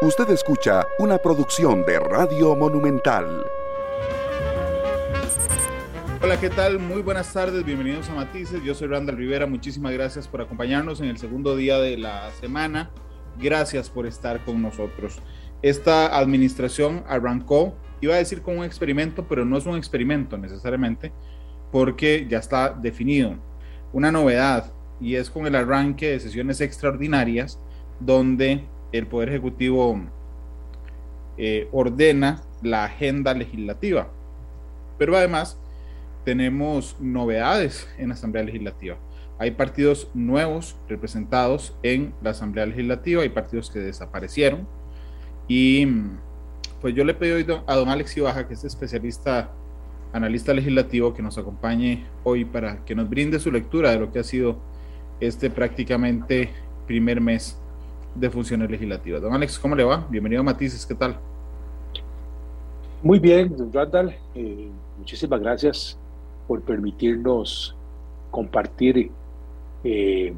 Usted 0.00 0.30
escucha 0.30 0.86
una 1.00 1.18
producción 1.18 1.84
de 1.84 1.98
Radio 1.98 2.54
Monumental. 2.54 3.44
Hola, 6.22 6.38
¿qué 6.38 6.50
tal? 6.50 6.78
Muy 6.78 7.02
buenas 7.02 7.32
tardes, 7.32 7.64
bienvenidos 7.64 8.08
a 8.08 8.14
Matices. 8.14 8.62
Yo 8.62 8.76
soy 8.76 8.86
Randall 8.86 9.16
Rivera, 9.16 9.46
muchísimas 9.46 9.92
gracias 9.92 10.28
por 10.28 10.40
acompañarnos 10.40 11.00
en 11.00 11.08
el 11.08 11.18
segundo 11.18 11.56
día 11.56 11.80
de 11.80 11.96
la 11.96 12.30
semana. 12.40 12.90
Gracias 13.40 13.90
por 13.90 14.06
estar 14.06 14.44
con 14.44 14.62
nosotros. 14.62 15.20
Esta 15.62 16.16
administración 16.16 17.02
arrancó, 17.08 17.74
iba 18.00 18.14
a 18.14 18.18
decir 18.18 18.40
como 18.40 18.60
un 18.60 18.64
experimento, 18.64 19.26
pero 19.26 19.44
no 19.44 19.58
es 19.58 19.66
un 19.66 19.76
experimento 19.76 20.38
necesariamente, 20.38 21.12
porque 21.72 22.24
ya 22.30 22.38
está 22.38 22.70
definido. 22.70 23.34
Una 23.92 24.12
novedad, 24.12 24.72
y 25.00 25.16
es 25.16 25.28
con 25.28 25.48
el 25.48 25.56
arranque 25.56 26.10
de 26.10 26.20
sesiones 26.20 26.60
extraordinarias, 26.60 27.60
donde 27.98 28.64
el 28.92 29.06
Poder 29.06 29.30
Ejecutivo 29.30 30.00
eh, 31.36 31.68
ordena 31.72 32.42
la 32.62 32.84
agenda 32.84 33.34
legislativa. 33.34 34.08
Pero 34.98 35.16
además 35.16 35.58
tenemos 36.24 36.96
novedades 37.00 37.88
en 37.98 38.08
la 38.08 38.14
Asamblea 38.14 38.44
Legislativa. 38.44 38.96
Hay 39.38 39.52
partidos 39.52 40.10
nuevos 40.14 40.76
representados 40.88 41.76
en 41.82 42.12
la 42.22 42.30
Asamblea 42.30 42.66
Legislativa, 42.66 43.22
hay 43.22 43.28
partidos 43.28 43.70
que 43.70 43.78
desaparecieron. 43.78 44.66
Y 45.46 45.86
pues 46.80 46.94
yo 46.94 47.04
le 47.04 47.14
pido 47.14 47.62
a 47.66 47.76
don 47.76 47.88
Alex 47.88 48.16
Ibaja, 48.16 48.48
que 48.48 48.54
es 48.54 48.64
especialista, 48.64 49.52
analista 50.12 50.52
legislativo, 50.52 51.14
que 51.14 51.22
nos 51.22 51.38
acompañe 51.38 52.04
hoy 52.24 52.44
para 52.44 52.84
que 52.84 52.94
nos 52.94 53.08
brinde 53.08 53.38
su 53.38 53.52
lectura 53.52 53.92
de 53.92 54.00
lo 54.00 54.10
que 54.10 54.18
ha 54.18 54.24
sido 54.24 54.58
este 55.20 55.50
prácticamente 55.50 56.50
primer 56.86 57.20
mes 57.20 57.58
de 58.18 58.30
funciones 58.30 58.70
legislativas. 58.70 59.22
Don 59.22 59.32
Alex, 59.32 59.58
¿cómo 59.58 59.74
le 59.76 59.84
va? 59.84 60.06
Bienvenido 60.10 60.40
a 60.40 60.44
Matices, 60.44 60.84
¿qué 60.84 60.94
tal? 60.94 61.16
Muy 63.02 63.18
bien, 63.18 63.56
don 63.56 63.72
Randall, 63.72 64.16
eh, 64.34 64.68
muchísimas 64.98 65.40
gracias 65.40 65.98
por 66.48 66.60
permitirnos 66.62 67.76
compartir 68.30 69.12
eh, 69.84 70.34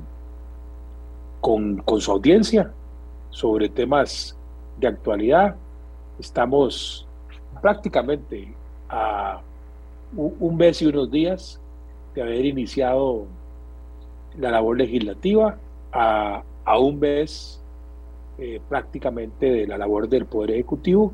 con, 1.40 1.78
con, 1.78 2.00
su 2.00 2.12
audiencia 2.12 2.70
sobre 3.30 3.68
temas 3.70 4.36
de 4.78 4.88
actualidad. 4.88 5.56
Estamos 6.18 7.06
prácticamente 7.62 8.54
a 8.90 9.40
un 10.14 10.56
mes 10.56 10.82
y 10.82 10.86
unos 10.86 11.10
días 11.10 11.60
de 12.14 12.22
haber 12.22 12.44
iniciado 12.44 13.26
la 14.36 14.50
labor 14.50 14.76
legislativa, 14.76 15.56
a, 15.92 16.42
a 16.64 16.78
un 16.78 16.98
mes 16.98 17.59
eh, 18.42 18.58
prácticamente 18.70 19.50
de 19.50 19.66
la 19.66 19.76
labor 19.76 20.08
del 20.08 20.24
Poder 20.24 20.52
Ejecutivo, 20.52 21.12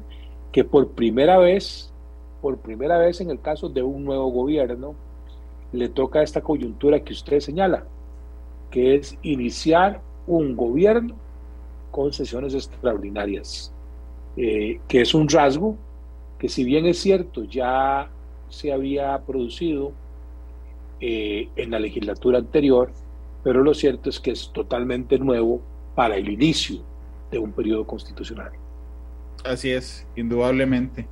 que 0.53 0.63
por 0.63 0.93
primera 0.93 1.39
vez, 1.39 1.93
por 2.41 2.59
primera 2.59 2.99
vez 2.99 3.21
en 3.21 3.31
el 3.31 3.41
caso 3.41 3.69
de 3.69 3.83
un 3.83 4.05
nuevo 4.05 4.29
gobierno, 4.29 4.95
le 5.73 5.89
toca 5.89 6.23
esta 6.23 6.41
coyuntura 6.41 7.01
que 7.01 7.13
usted 7.13 7.41
señala, 7.41 7.83
que 8.71 8.95
es 8.95 9.19
iniciar 9.23 10.01
un 10.29 10.55
gobierno 10.55 11.17
con 11.91 12.13
sesiones 12.13 12.55
extraordinarias, 12.55 13.73
eh, 14.37 14.79
que 14.87 15.01
es 15.01 15.13
un 15.13 15.29
rasgo 15.29 15.75
que 16.39 16.49
si 16.49 16.63
bien 16.63 16.87
es 16.87 17.01
cierto 17.01 17.43
ya 17.43 18.09
se 18.51 18.73
había 18.73 19.21
producido 19.27 19.91
eh, 21.01 21.49
en 21.57 21.73
la 21.73 21.81
legislatura 21.81 22.39
anterior, 22.39 22.93
pero 23.43 23.65
lo 23.65 23.75
cierto 23.75 24.11
es 24.11 24.21
que 24.21 24.31
es 24.31 24.53
totalmente 24.53 25.19
nuevo 25.19 25.61
para 25.97 26.17
el 26.17 26.29
inicio 26.29 26.83
de 27.31 27.39
un 27.39 27.53
periodo 27.53 27.87
constitucional. 27.87 28.53
Así 29.45 29.71
es, 29.71 30.07
indudablemente. 30.17 31.07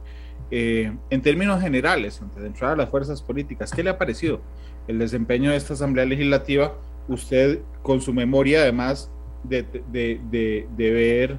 Eh, 0.50 0.92
en 1.10 1.22
términos 1.22 1.60
generales, 1.60 2.20
antes 2.20 2.40
de 2.40 2.48
entrar 2.48 2.72
a 2.72 2.76
las 2.76 2.88
fuerzas 2.88 3.22
políticas, 3.22 3.72
¿qué 3.72 3.82
le 3.82 3.90
ha 3.90 3.98
parecido 3.98 4.40
el 4.86 4.98
desempeño 4.98 5.50
de 5.50 5.56
esta 5.56 5.74
Asamblea 5.74 6.04
Legislativa? 6.04 6.74
Usted, 7.08 7.60
con 7.82 8.00
su 8.00 8.12
memoria, 8.12 8.62
además 8.62 9.10
de, 9.42 9.62
de, 9.62 10.66
de, 10.76 10.90
ver 10.90 11.38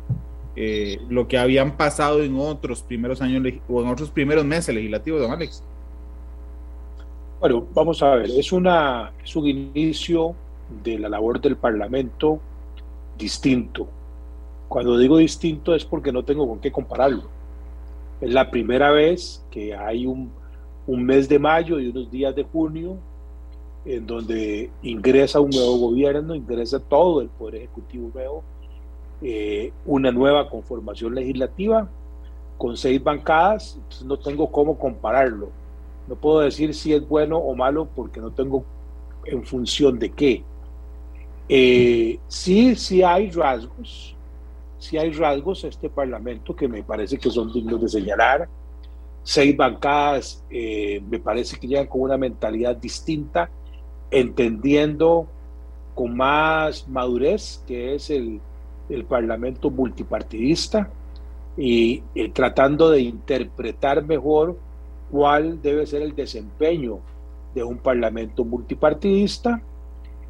eh, 0.55 0.99
lo 1.09 1.27
que 1.27 1.37
habían 1.37 1.75
pasado 1.75 2.23
en 2.23 2.37
otros 2.37 2.83
primeros 2.83 3.21
años 3.21 3.43
o 3.67 3.81
en 3.81 3.87
otros 3.87 4.11
primeros 4.11 4.45
meses 4.45 4.73
legislativos, 4.73 5.21
don 5.21 5.31
Alex. 5.31 5.63
Bueno, 7.39 7.67
vamos 7.73 8.01
a 8.01 8.15
ver, 8.15 8.29
es, 8.29 8.51
una, 8.51 9.11
es 9.23 9.35
un 9.35 9.47
inicio 9.47 10.35
de 10.83 10.97
la 10.99 11.09
labor 11.09 11.41
del 11.41 11.57
Parlamento 11.57 12.39
distinto, 13.17 13.87
cuando 14.75 14.97
digo 14.97 15.15
distinto 15.15 15.73
es 15.73 15.85
porque 15.85 16.11
no 16.11 16.25
tengo 16.25 16.45
con 16.45 16.59
qué 16.59 16.69
compararlo. 16.69 17.23
Es 18.19 18.29
la 18.29 18.51
primera 18.51 18.91
vez 18.91 19.41
que 19.49 19.73
hay 19.73 20.05
un, 20.05 20.33
mes 20.85 21.29
de 21.29 21.39
mayo 21.39 21.79
y 21.79 21.87
unos 21.87 22.11
días 22.11 22.35
de 22.35 22.43
junio 22.43 22.97
en 23.85 24.05
donde 24.05 24.69
ingresa 24.81 25.39
un 25.39 25.51
nuevo 25.51 25.77
gobierno, 25.77 26.35
ingresa 26.35 26.77
todo 26.77 27.21
el 27.21 27.29
Poder 27.29 27.55
Ejecutivo 27.55 28.11
nuevo, 28.13 28.43
eh, 29.21 29.71
una 29.85 30.11
nueva 30.11 30.49
conformación 30.49 31.15
legislativa 31.15 31.87
con 32.57 32.75
seis 32.75 33.01
bancadas, 33.01 33.75
entonces 33.77 34.05
no 34.05 34.19
tengo 34.19 34.51
cómo 34.51 34.77
compararlo. 34.77 35.51
No 36.05 36.15
puedo 36.15 36.41
decir 36.41 36.73
si 36.73 36.91
es 36.91 37.07
bueno 37.07 37.37
o 37.37 37.55
malo 37.55 37.87
porque 37.95 38.19
no 38.19 38.29
tengo 38.29 38.65
en 39.23 39.41
función 39.45 39.99
de 39.99 40.09
qué. 40.09 40.43
Eh, 41.47 42.19
sí, 42.27 42.75
sí 42.75 43.03
hay 43.03 43.31
rasgos 43.31 44.15
si 44.85 44.97
hay 44.97 45.11
rasgos 45.11 45.63
a 45.63 45.67
este 45.67 45.89
Parlamento 45.89 46.55
que 46.55 46.67
me 46.67 46.83
parece 46.83 47.17
que 47.17 47.29
son 47.29 47.51
dignos 47.51 47.81
de 47.81 47.89
señalar. 47.89 48.47
Seis 49.23 49.57
bancadas 49.57 50.43
eh, 50.49 51.01
me 51.09 51.19
parece 51.19 51.57
que 51.57 51.67
llegan 51.67 51.87
con 51.87 52.01
una 52.01 52.17
mentalidad 52.17 52.75
distinta, 52.75 53.49
entendiendo 54.11 55.27
con 55.95 56.15
más 56.15 56.87
madurez 56.87 57.63
que 57.65 57.95
es 57.95 58.09
el, 58.09 58.39
el 58.89 59.05
Parlamento 59.05 59.71
multipartidista 59.71 60.89
y 61.57 62.01
tratando 62.33 62.91
de 62.91 63.01
interpretar 63.01 64.03
mejor 64.05 64.57
cuál 65.09 65.61
debe 65.61 65.85
ser 65.85 66.01
el 66.01 66.13
desempeño 66.15 66.99
de 67.53 67.63
un 67.63 67.77
Parlamento 67.77 68.43
multipartidista. 68.43 69.61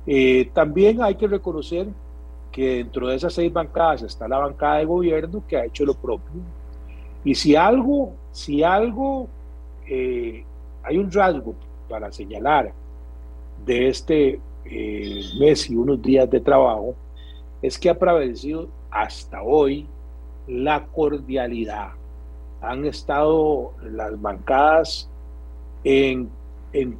Eh, 0.06 0.50
también 0.54 1.02
hay 1.02 1.16
que 1.16 1.28
reconocer 1.28 1.88
que 2.56 2.78
dentro 2.78 3.10
de 3.10 3.18
esas 3.18 3.34
seis 3.34 3.52
bancadas 3.52 4.04
está 4.04 4.30
la 4.30 4.38
bancada 4.38 4.78
de 4.78 4.86
gobierno 4.86 5.44
que 5.46 5.58
ha 5.58 5.66
hecho 5.66 5.84
lo 5.84 5.94
propio. 5.94 6.42
Y 7.26 7.36
si 7.36 7.54
algo, 7.54 8.14
si 8.32 8.64
algo, 8.64 9.28
eh, 9.90 10.46
hay 10.82 10.98
un 10.98 11.12
rasgo 11.12 11.54
para 11.90 12.14
señalar 12.14 12.72
de 13.66 13.90
este 13.90 14.40
eh, 14.64 15.22
mes 15.38 15.70
y 15.70 15.76
unos 15.76 16.02
días 16.02 16.30
de 16.30 16.40
trabajo, 16.40 16.96
es 17.62 17.78
que 17.78 17.90
ha 17.90 18.00
prevalecido 18.00 18.70
hasta 18.90 19.44
hoy 19.44 19.86
la 20.48 20.86
cordialidad. 20.86 21.90
Han 22.62 22.86
estado 22.86 23.74
las 23.84 24.22
bancadas 24.22 25.10
en, 25.84 26.30
en 26.72 26.98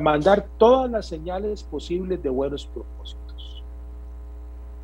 mandar 0.00 0.46
todas 0.56 0.90
las 0.90 1.06
señales 1.06 1.62
posibles 1.64 2.22
de 2.22 2.30
buenos 2.30 2.64
propósitos. 2.64 3.19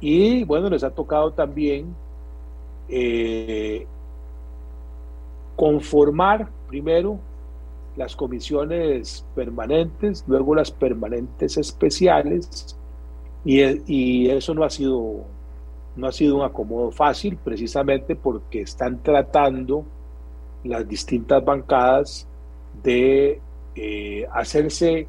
Y 0.00 0.44
bueno, 0.44 0.68
les 0.68 0.84
ha 0.84 0.90
tocado 0.90 1.32
también 1.32 1.94
eh, 2.88 3.86
conformar 5.56 6.48
primero 6.68 7.18
las 7.96 8.14
comisiones 8.14 9.24
permanentes, 9.34 10.24
luego 10.26 10.54
las 10.54 10.70
permanentes 10.70 11.56
especiales, 11.56 12.76
y, 13.44 13.62
y, 13.86 14.28
eso 14.28 14.54
no 14.54 14.64
ha 14.64 14.70
sido 14.70 15.24
no 15.96 16.06
ha 16.08 16.12
sido 16.12 16.36
un 16.36 16.42
acomodo 16.42 16.90
fácil, 16.90 17.38
precisamente 17.42 18.14
porque 18.14 18.60
están 18.60 19.02
tratando 19.02 19.84
las 20.62 20.86
distintas 20.86 21.44
bancadas 21.44 22.28
de 22.82 23.40
eh, 23.74 24.26
hacerse, 24.32 25.08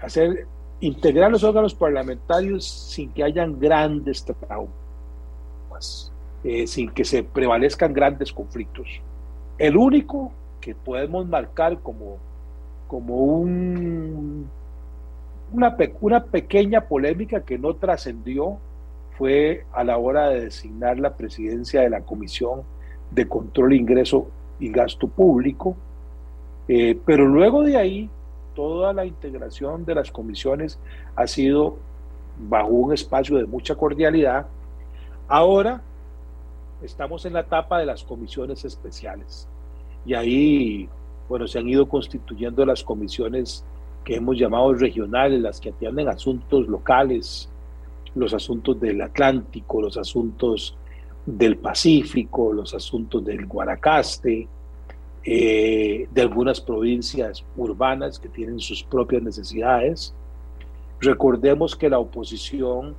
hacer 0.00 0.46
integrar 0.80 1.30
los 1.30 1.44
órganos 1.44 1.74
parlamentarios 1.74 2.66
sin 2.66 3.10
que 3.10 3.22
hayan 3.22 3.58
grandes 3.58 4.24
traumas, 4.24 6.10
eh, 6.42 6.66
sin 6.66 6.90
que 6.90 7.04
se 7.04 7.22
prevalezcan 7.22 7.92
grandes 7.92 8.32
conflictos. 8.32 8.88
El 9.58 9.76
único 9.76 10.32
que 10.60 10.74
podemos 10.74 11.26
marcar 11.28 11.80
como, 11.80 12.16
como 12.88 13.16
un, 13.16 14.48
una, 15.52 15.76
una 16.00 16.24
pequeña 16.24 16.82
polémica 16.82 17.42
que 17.42 17.58
no 17.58 17.74
trascendió 17.74 18.58
fue 19.18 19.66
a 19.72 19.84
la 19.84 19.98
hora 19.98 20.30
de 20.30 20.44
designar 20.44 20.98
la 20.98 21.14
presidencia 21.14 21.82
de 21.82 21.90
la 21.90 22.00
Comisión 22.00 22.62
de 23.10 23.28
Control, 23.28 23.74
Ingreso 23.74 24.28
y 24.58 24.70
Gasto 24.70 25.08
Público, 25.08 25.76
eh, 26.68 26.98
pero 27.04 27.26
luego 27.26 27.62
de 27.62 27.76
ahí 27.76 28.10
toda 28.60 28.92
la 28.92 29.06
integración 29.06 29.86
de 29.86 29.94
las 29.94 30.10
comisiones 30.10 30.78
ha 31.16 31.26
sido 31.26 31.78
bajo 32.38 32.68
un 32.68 32.92
espacio 32.92 33.38
de 33.38 33.46
mucha 33.46 33.74
cordialidad. 33.74 34.48
Ahora 35.28 35.80
estamos 36.82 37.24
en 37.24 37.32
la 37.32 37.40
etapa 37.40 37.78
de 37.78 37.86
las 37.86 38.04
comisiones 38.04 38.66
especiales. 38.66 39.48
Y 40.04 40.12
ahí, 40.12 40.90
bueno, 41.26 41.46
se 41.46 41.58
han 41.58 41.70
ido 41.70 41.88
constituyendo 41.88 42.66
las 42.66 42.84
comisiones 42.84 43.64
que 44.04 44.16
hemos 44.16 44.36
llamado 44.36 44.74
regionales, 44.74 45.40
las 45.40 45.58
que 45.58 45.70
atienden 45.70 46.10
asuntos 46.10 46.68
locales, 46.68 47.48
los 48.14 48.34
asuntos 48.34 48.78
del 48.78 49.00
Atlántico, 49.00 49.80
los 49.80 49.96
asuntos 49.96 50.76
del 51.24 51.56
Pacífico, 51.56 52.52
los 52.52 52.74
asuntos 52.74 53.24
del 53.24 53.46
Guanacaste, 53.46 54.46
eh, 55.24 56.08
de 56.10 56.22
algunas 56.22 56.60
provincias 56.60 57.44
urbanas 57.56 58.18
que 58.18 58.28
tienen 58.28 58.58
sus 58.58 58.82
propias 58.82 59.22
necesidades. 59.22 60.14
Recordemos 61.00 61.76
que 61.76 61.90
la 61.90 61.98
oposición 61.98 62.94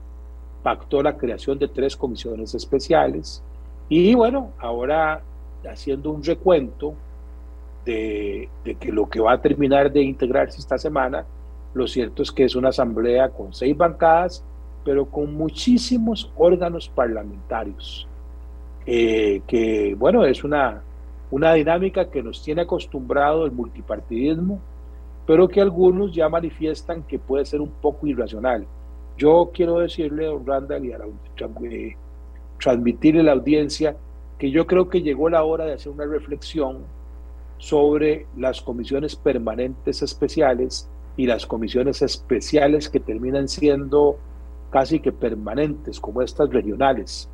pactó 0.61 1.01
la 1.01 1.17
creación 1.17 1.57
de 1.57 1.67
tres 1.67 1.95
comisiones 1.95 2.53
especiales 2.53 3.41
y 3.89 4.13
bueno, 4.13 4.51
ahora 4.59 5.21
haciendo 5.69 6.11
un 6.11 6.23
recuento 6.23 6.93
de, 7.85 8.49
que 8.79 8.91
lo 8.91 9.09
que 9.09 9.19
va 9.19 9.33
a 9.33 9.41
terminar 9.41 9.91
de 9.91 10.01
integrarse 10.03 10.59
esta 10.59 10.77
semana, 10.77 11.25
lo 11.73 11.87
cierto 11.87 12.21
es 12.21 12.31
que 12.31 12.45
es 12.45 12.55
una 12.55 12.69
asamblea 12.69 13.29
con 13.29 13.53
seis 13.53 13.75
bancadas, 13.75 14.43
pero 14.85 15.05
con 15.05 15.33
muchísimos 15.33 16.31
órganos 16.37 16.89
parlamentarios, 16.89 18.07
eh, 18.85 19.41
que 19.47 19.95
bueno, 19.97 20.25
es 20.25 20.43
una, 20.43 20.81
una 21.31 21.53
dinámica 21.53 22.09
que 22.09 22.21
nos 22.21 22.43
tiene 22.43 22.61
acostumbrado 22.61 23.45
el 23.45 23.51
multipartidismo, 23.51 24.59
pero 25.25 25.47
que 25.47 25.61
algunos 25.61 26.13
ya 26.13 26.29
manifiestan 26.29 27.03
que 27.03 27.17
puede 27.19 27.45
ser 27.45 27.61
un 27.61 27.71
poco 27.71 28.07
irracional. 28.07 28.67
Yo 29.17 29.51
quiero 29.53 29.79
decirle 29.79 30.27
a 30.27 30.31
Randall 30.45 30.85
y 30.85 30.93
a 30.93 30.97
la, 30.97 31.05
transmitirle 32.59 33.21
a 33.21 33.23
la 33.23 33.31
audiencia 33.33 33.95
que 34.37 34.51
yo 34.51 34.65
creo 34.67 34.89
que 34.89 35.01
llegó 35.01 35.29
la 35.29 35.43
hora 35.43 35.65
de 35.65 35.73
hacer 35.73 35.91
una 35.91 36.05
reflexión 36.05 36.79
sobre 37.57 38.25
las 38.35 38.61
comisiones 38.61 39.15
permanentes 39.15 40.01
especiales 40.01 40.89
y 41.15 41.27
las 41.27 41.45
comisiones 41.45 42.01
especiales 42.01 42.89
que 42.89 42.99
terminan 42.99 43.47
siendo 43.47 44.17
casi 44.71 44.99
que 44.99 45.11
permanentes, 45.11 45.99
como 45.99 46.21
estas 46.21 46.49
regionales, 46.49 47.29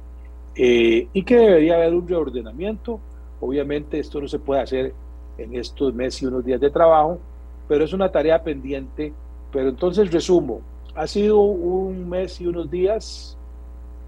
eh, 0.56 1.08
y 1.14 1.24
que 1.24 1.38
debería 1.38 1.76
haber 1.76 1.94
un 1.94 2.08
reordenamiento. 2.08 3.00
Obviamente 3.40 4.00
esto 4.00 4.20
no 4.22 4.28
se 4.28 4.40
puede 4.40 4.62
hacer 4.62 4.94
en 5.38 5.56
estos 5.56 5.94
meses 5.94 6.24
y 6.24 6.26
unos 6.26 6.44
días 6.44 6.60
de 6.60 6.70
trabajo, 6.70 7.20
pero 7.68 7.84
es 7.84 7.94
una 7.94 8.12
tarea 8.12 8.42
pendiente. 8.44 9.14
Pero 9.52 9.70
entonces 9.70 10.12
resumo, 10.12 10.62
ha 10.96 11.08
sido 11.08 11.40
un 11.40 12.10
mes 12.10 12.42
y 12.42 12.48
unos 12.48 12.70
días 12.70 13.38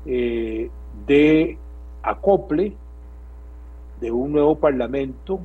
eh, 0.06 0.70
de 1.06 1.58
acople 2.02 2.76
de 4.02 4.12
un 4.12 4.32
nuevo 4.32 4.56
parlamento, 4.56 5.40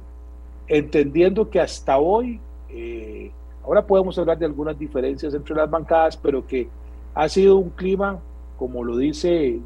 entendiendo 0.67 1.51
que 1.51 1.61
hasta 1.61 1.99
hoy, 1.99 2.41
eh, 2.71 3.31
ahora 3.65 3.85
podemos 3.85 4.19
hablar 4.19 4.39
de 4.39 4.47
algunas 4.47 4.79
diferencias 4.79 5.35
entre 5.35 5.55
las 5.55 5.69
bancadas, 5.69 6.17
pero 6.17 6.47
que 6.47 6.69
ha 7.15 7.29
sido 7.29 7.57
un 7.57 7.71
clima, 7.71 8.19
como 8.57 8.85
lo 8.85 8.97
dice, 8.97 9.61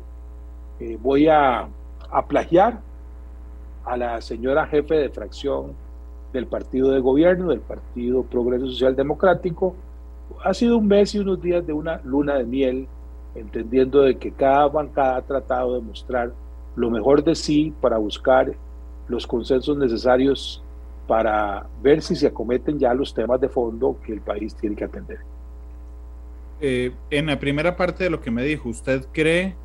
eh, 0.81 0.99
voy 1.01 1.29
a, 1.29 1.69
a 2.11 2.27
plagiar 2.27 2.81
a 3.89 3.97
la 3.97 4.21
señora 4.21 4.67
jefe 4.67 4.95
de 4.95 5.11
fracción 5.11 5.73
del 6.33 6.47
partido 6.47 6.91
de 6.91 7.01
gobierno, 7.01 7.49
del 7.49 7.61
Partido 7.61 8.23
Progreso 8.23 8.67
Social 8.67 8.95
Democrático, 8.95 9.75
ha 10.45 10.53
sido 10.53 10.77
un 10.77 10.87
mes 10.87 11.15
y 11.15 11.19
unos 11.19 11.41
días 11.41 11.67
de 11.67 11.73
una 11.73 12.01
luna 12.05 12.35
de 12.35 12.45
miel, 12.45 12.87
entendiendo 13.35 14.03
de 14.03 14.17
que 14.17 14.31
cada 14.31 14.69
bancada 14.69 15.17
ha 15.17 15.23
tratado 15.23 15.75
de 15.75 15.81
mostrar 15.81 16.33
lo 16.77 16.91
mejor 16.91 17.25
de 17.25 17.35
sí 17.35 17.73
para 17.81 17.99
buscar 17.99 18.55
los 19.09 19.27
consensos 19.27 19.77
necesarios 19.77 20.63
para 21.07 21.67
ver 21.83 22.03
si 22.03 22.15
se 22.15 22.27
acometen 22.27 22.79
ya 22.79 22.93
los 22.93 23.15
temas 23.15 23.41
de 23.41 23.49
fondo 23.49 23.97
que 24.05 24.13
el 24.13 24.21
país 24.21 24.55
tiene 24.55 24.77
que 24.77 24.85
atender. 24.85 25.19
Eh, 26.61 26.93
en 27.11 27.27
la 27.27 27.39
primera 27.39 27.77
parte 27.77 28.05
de 28.05 28.11
lo 28.11 28.21
que 28.21 28.31
me 28.31 28.45
dijo, 28.45 28.69
¿usted 28.69 29.07
cree, 29.13 29.57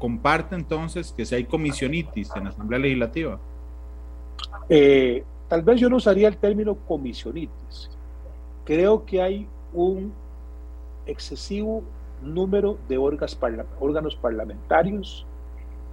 comparte 0.00 0.56
entonces 0.56 1.12
que 1.16 1.24
si 1.24 1.36
hay 1.36 1.44
comisionitis 1.44 2.34
en 2.34 2.44
la 2.44 2.50
Asamblea 2.50 2.80
Legislativa? 2.80 3.38
Eh, 4.68 5.22
tal 5.46 5.62
vez 5.62 5.78
yo 5.78 5.88
no 5.88 5.96
usaría 5.96 6.26
el 6.26 6.36
término 6.36 6.74
comisionitis. 6.74 7.90
Creo 8.64 9.04
que 9.04 9.22
hay 9.22 9.46
un 9.72 10.12
excesivo 11.06 11.84
número 12.22 12.78
de 12.88 12.98
órganos 12.98 14.16
parlamentarios 14.16 15.26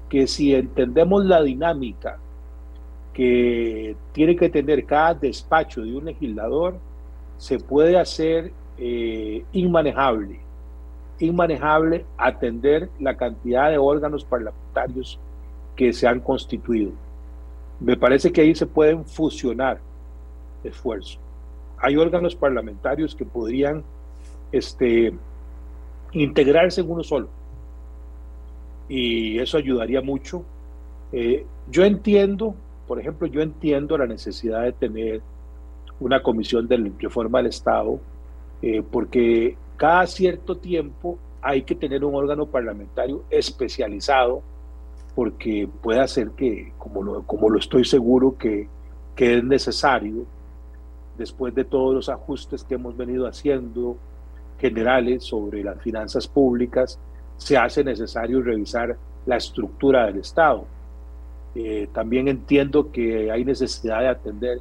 que 0.10 0.26
si 0.26 0.56
entendemos 0.56 1.26
la 1.26 1.44
dinámica 1.44 2.18
que 3.14 3.96
tiene 4.14 4.36
que 4.36 4.50
tener 4.50 4.86
cada 4.86 5.14
despacho 5.16 5.82
de 5.82 5.96
un 5.96 6.06
legislador, 6.06 6.78
se 7.38 7.60
puede 7.60 7.98
hacer 7.98 8.52
eh, 8.78 9.44
inmanejable, 9.54 10.40
inmanejable 11.20 12.06
atender 12.18 12.90
la 13.00 13.16
cantidad 13.16 13.70
de 13.70 13.78
órganos 13.78 14.24
parlamentarios 14.24 15.20
que 15.76 15.94
se 15.94 16.08
han 16.08 16.20
constituido. 16.20 16.92
Me 17.80 17.96
parece 17.96 18.32
que 18.32 18.42
ahí 18.42 18.56
se 18.56 18.66
pueden 18.66 19.06
fusionar 19.06 19.80
esfuerzos. 20.64 21.20
Hay 21.80 21.96
órganos 21.96 22.36
parlamentarios 22.36 23.16
que 23.16 23.26
podrían 23.26 23.84
este, 24.52 25.14
integrarse 26.12 26.82
en 26.82 26.90
uno 26.90 27.04
solo. 27.04 27.30
Y 28.90 29.38
eso 29.40 29.58
ayudaría 29.58 30.02
mucho. 30.02 30.44
Eh, 31.12 31.46
yo 31.70 31.86
entiendo, 31.86 32.56
por 32.88 33.00
ejemplo, 33.00 33.28
yo 33.28 33.42
entiendo 33.42 33.98
la 33.98 34.08
necesidad 34.08 34.64
de 34.64 34.72
tener 34.72 35.22
una 36.00 36.22
comisión 36.22 36.68
de 36.68 36.92
reforma 37.00 37.40
del 37.40 37.48
Estado 37.48 38.00
eh, 38.62 38.84
porque 38.90 39.56
cada 39.78 40.06
cierto 40.08 40.58
tiempo 40.58 41.18
hay 41.42 41.62
que 41.62 41.76
tener 41.76 42.04
un 42.04 42.16
órgano 42.16 42.48
parlamentario 42.48 43.24
especializado, 43.30 44.42
porque 45.16 45.70
puede 45.82 46.02
hacer 46.02 46.32
que, 46.32 46.74
como 46.78 47.02
lo, 47.04 47.24
como 47.24 47.50
lo 47.50 47.58
estoy 47.58 47.86
seguro 47.86 48.38
que, 48.38 48.68
que 49.16 49.38
es 49.38 49.44
necesario, 49.44 50.26
después 51.18 51.56
de 51.56 51.64
todos 51.64 51.96
los 51.96 52.10
ajustes 52.10 52.64
que 52.64 52.76
hemos 52.76 52.96
venido 52.96 53.28
haciendo 53.28 53.98
generales 54.60 55.24
sobre 55.24 55.64
las 55.64 55.82
finanzas 55.82 56.28
públicas, 56.28 57.00
se 57.38 57.58
hace 57.58 57.84
necesario 57.84 58.42
revisar 58.42 58.98
la 59.26 59.38
estructura 59.38 60.06
del 60.08 60.18
Estado. 60.18 60.66
Eh, 61.56 61.88
también 61.94 62.28
entiendo 62.28 62.92
que 62.92 63.32
hay 63.32 63.44
necesidad 63.44 64.02
de 64.02 64.08
atender 64.10 64.60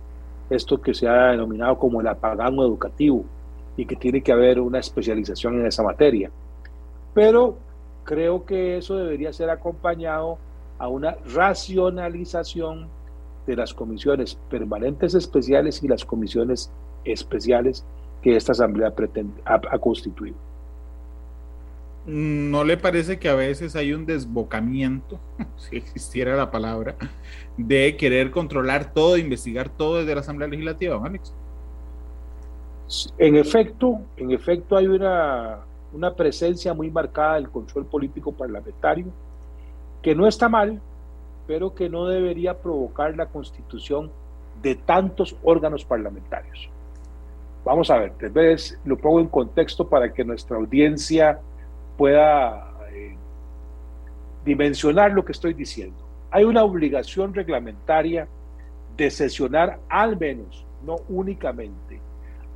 esto 0.49 0.81
que 0.81 0.95
se 0.95 1.09
ha 1.09 1.33
denominado 1.33 1.79
como 1.79 2.01
el 2.01 2.07
apagano 2.07 2.63
educativo, 2.63 3.25
y 3.77 3.87
que 3.87 3.97
tiene 3.97 4.23
que 4.23 4.33
haber 4.33 4.61
una 4.61 4.79
especialización 4.79 5.61
en 5.61 5.67
esa 5.67 5.83
materia. 5.83 6.31
Pero 7.15 7.59
creo 8.05 8.45
que 8.45 8.79
eso 8.79 8.97
debería 8.97 9.33
ser 9.33 9.51
acompañado 9.51 10.39
a 10.79 10.89
una 10.89 11.17
racionalización 11.35 12.89
de 13.47 13.57
las 13.57 13.75
comisiones 13.75 14.39
permanentes 14.51 15.15
especiales 15.15 15.83
y 15.83 15.89
las 15.89 16.05
comisiones 16.05 16.71
especiales 17.05 17.85
que 18.23 18.37
esta 18.37 18.53
Asamblea 18.53 18.95
pretende, 18.95 19.41
ha, 19.45 19.55
ha 19.55 19.79
constituido. 19.79 20.37
¿No 22.07 22.63
le 22.63 22.77
parece 22.77 23.19
que 23.19 23.29
a 23.29 23.35
veces 23.35 23.75
hay 23.75 23.93
un 23.93 24.07
desbocamiento, 24.07 25.19
si 25.57 25.77
existiera 25.77 26.37
la 26.37 26.51
palabra, 26.51 26.97
de 27.57 27.97
querer 27.97 28.31
controlar 28.31 28.93
todo, 28.93 29.17
investigar 29.17 29.69
todo 29.69 29.99
desde 29.99 30.15
la 30.15 30.21
Asamblea 30.21 30.49
Legislativa, 30.49 31.01
Alex? 31.05 31.35
En 33.19 33.37
efecto, 33.37 34.01
en 34.17 34.31
efecto 34.31 34.77
hay 34.77 34.87
una, 34.87 35.59
una 35.93 36.15
presencia 36.15 36.73
muy 36.73 36.91
marcada 36.91 37.35
del 37.35 37.51
control 37.51 37.87
político 37.87 38.33
parlamentario, 38.33 39.07
que 40.03 40.15
no 40.15 40.27
está 40.27 40.49
mal, 40.49 40.81
pero 41.47 41.75
que 41.75 41.89
no 41.89 42.07
debería 42.07 42.59
provocar 42.59 43.17
la 43.17 43.27
constitución 43.27 44.11
de 44.63 44.75
tantos 44.75 45.37
órganos 45.43 45.85
parlamentarios. 45.85 46.69
Vamos 47.65 47.91
a 47.91 47.99
ver, 47.99 48.13
tal 48.13 48.31
vez 48.31 48.79
lo 48.85 48.97
pongo 48.97 49.21
en 49.21 49.27
contexto 49.27 49.89
para 49.89 50.13
que 50.13 50.25
nuestra 50.25 50.57
audiencia 50.57 51.41
pueda 51.97 52.73
eh, 52.93 53.17
dimensionar 54.45 55.11
lo 55.13 55.25
que 55.25 55.33
estoy 55.33 55.55
diciendo. 55.55 55.97
Hay 56.31 56.45
una 56.45 56.63
obligación 56.63 57.35
reglamentaria 57.35 58.29
de 58.97 59.11
sesionar 59.11 59.81
al 59.89 60.17
menos, 60.17 60.65
no 60.85 60.97
únicamente, 61.09 62.01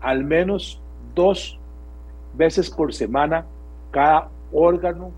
al 0.01 0.25
menos 0.25 0.81
dos 1.15 1.59
veces 2.35 2.71
por 2.71 2.93
semana 2.95 3.47
cada 3.91 4.29
órgano, 4.53 5.11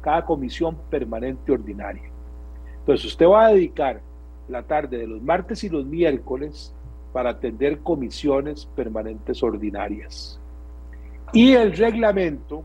cada 0.00 0.24
comisión 0.24 0.76
permanente 0.90 1.52
ordinaria. 1.52 2.10
Entonces 2.80 3.06
usted 3.06 3.26
va 3.26 3.46
a 3.46 3.52
dedicar 3.52 4.00
la 4.48 4.62
tarde 4.62 4.98
de 4.98 5.06
los 5.06 5.22
martes 5.22 5.62
y 5.64 5.68
los 5.68 5.84
miércoles 5.86 6.74
para 7.12 7.30
atender 7.30 7.80
comisiones 7.80 8.66
permanentes 8.76 9.42
ordinarias. 9.42 10.40
Y 11.32 11.52
el 11.52 11.76
reglamento, 11.76 12.64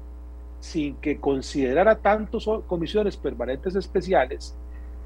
sin 0.60 0.96
que 0.96 1.18
considerara 1.18 1.96
tantas 1.96 2.46
comisiones 2.68 3.18
permanentes 3.18 3.76
especiales, 3.76 4.56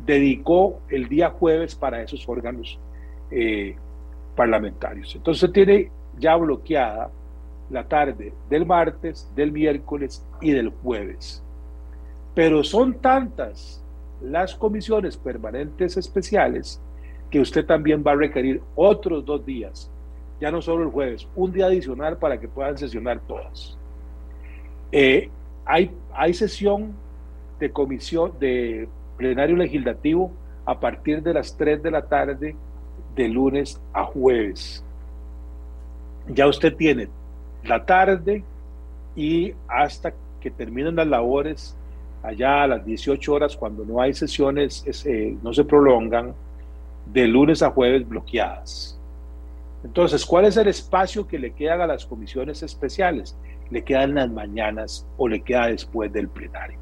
dedicó 0.05 0.79
el 0.89 1.09
día 1.09 1.29
jueves 1.29 1.75
para 1.75 2.01
esos 2.01 2.27
órganos 2.27 2.79
eh, 3.31 3.75
parlamentarios. 4.35 5.15
Entonces 5.15 5.51
tiene 5.51 5.91
ya 6.19 6.35
bloqueada 6.35 7.09
la 7.69 7.83
tarde 7.83 8.33
del 8.49 8.65
martes, 8.65 9.29
del 9.35 9.51
miércoles 9.51 10.25
y 10.41 10.51
del 10.51 10.69
jueves. 10.69 11.43
Pero 12.33 12.63
son 12.63 12.95
tantas 12.95 13.83
las 14.21 14.55
comisiones 14.55 15.17
permanentes 15.17 15.97
especiales 15.97 16.81
que 17.29 17.39
usted 17.39 17.65
también 17.65 18.03
va 18.05 18.11
a 18.11 18.15
requerir 18.15 18.61
otros 18.75 19.25
dos 19.25 19.45
días, 19.45 19.89
ya 20.41 20.51
no 20.51 20.61
solo 20.61 20.83
el 20.83 20.89
jueves, 20.89 21.27
un 21.35 21.51
día 21.51 21.67
adicional 21.67 22.17
para 22.17 22.39
que 22.39 22.47
puedan 22.47 22.77
sesionar 22.77 23.19
todas. 23.27 23.77
Eh, 24.91 25.29
hay, 25.65 26.33
sesión 26.33 26.93
de 27.59 27.71
comisión 27.71 28.33
de 28.39 28.87
plenario 29.17 29.55
legislativo 29.55 30.31
a 30.65 30.79
partir 30.79 31.21
de 31.21 31.33
las 31.33 31.55
3 31.57 31.83
de 31.83 31.91
la 31.91 32.07
tarde 32.07 32.55
de 33.15 33.27
lunes 33.27 33.79
a 33.93 34.05
jueves. 34.05 34.83
Ya 36.29 36.47
usted 36.47 36.75
tiene 36.75 37.09
la 37.63 37.85
tarde 37.85 38.43
y 39.15 39.53
hasta 39.67 40.13
que 40.39 40.51
terminen 40.51 40.95
las 40.95 41.07
labores 41.07 41.75
allá 42.23 42.63
a 42.63 42.67
las 42.67 42.85
18 42.85 43.33
horas 43.33 43.57
cuando 43.57 43.85
no 43.85 44.01
hay 44.01 44.13
sesiones, 44.13 44.83
eh, 45.05 45.37
no 45.41 45.53
se 45.53 45.63
prolongan, 45.63 46.33
de 47.05 47.27
lunes 47.27 47.61
a 47.63 47.71
jueves 47.71 48.07
bloqueadas. 48.07 48.99
Entonces, 49.83 50.25
¿cuál 50.25 50.45
es 50.45 50.57
el 50.57 50.67
espacio 50.67 51.27
que 51.27 51.39
le 51.39 51.51
queda 51.51 51.83
a 51.83 51.87
las 51.87 52.05
comisiones 52.05 52.61
especiales? 52.63 53.37
Le 53.69 53.83
quedan 53.83 54.15
las 54.15 54.29
mañanas 54.29 55.07
o 55.17 55.27
le 55.27 55.41
queda 55.41 55.67
después 55.67 56.11
del 56.11 56.27
plenario. 56.27 56.77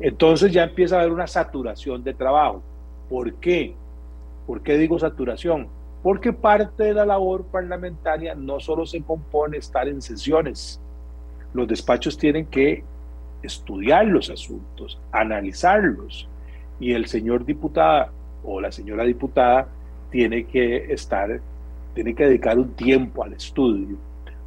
Entonces 0.00 0.52
ya 0.52 0.64
empieza 0.64 0.96
a 0.96 1.00
haber 1.00 1.12
una 1.12 1.26
saturación 1.26 2.02
de 2.02 2.14
trabajo. 2.14 2.62
¿Por 3.08 3.34
qué? 3.34 3.74
¿Por 4.46 4.62
qué 4.62 4.78
digo 4.78 4.98
saturación? 4.98 5.68
Porque 6.02 6.32
parte 6.32 6.84
de 6.84 6.94
la 6.94 7.06
labor 7.06 7.44
parlamentaria 7.44 8.34
no 8.34 8.58
solo 8.58 8.86
se 8.86 9.02
compone 9.02 9.58
estar 9.58 9.86
en 9.86 10.02
sesiones. 10.02 10.80
Los 11.54 11.68
despachos 11.68 12.18
tienen 12.18 12.46
que 12.46 12.82
estudiar 13.42 14.06
los 14.06 14.30
asuntos, 14.30 14.98
analizarlos. 15.12 16.28
Y 16.80 16.92
el 16.92 17.06
señor 17.06 17.44
diputada 17.44 18.10
o 18.44 18.60
la 18.60 18.72
señora 18.72 19.04
diputada 19.04 19.68
tiene 20.10 20.44
que 20.44 20.92
estar, 20.92 21.40
tiene 21.94 22.14
que 22.14 22.26
dedicar 22.26 22.58
un 22.58 22.72
tiempo 22.74 23.24
al 23.24 23.32
estudio, 23.32 23.96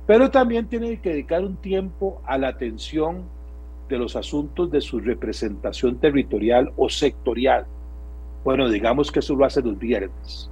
pero 0.05 0.29
también 0.29 0.67
tiene 0.67 0.99
que 0.99 1.09
dedicar 1.09 1.43
un 1.43 1.55
tiempo 1.57 2.21
a 2.25 2.37
la 2.37 2.49
atención 2.49 3.23
de 3.89 3.97
los 3.97 4.15
asuntos 4.15 4.69
de 4.71 4.81
su 4.81 4.99
representación 4.99 5.97
territorial 5.97 6.71
o 6.77 6.89
sectorial. 6.89 7.65
Bueno, 8.43 8.69
digamos 8.69 9.11
que 9.11 9.19
eso 9.19 9.35
lo 9.35 9.45
hace 9.45 9.61
los 9.61 9.77
viernes. 9.77 10.49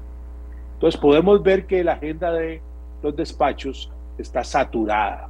Entonces 0.83 0.99
podemos 0.99 1.41
ver 1.41 1.65
que 1.65 1.81
la 1.81 1.93
agenda 1.93 2.29
de 2.33 2.61
los 3.01 3.15
despachos 3.15 3.89
está 4.17 4.43
saturada. 4.43 5.29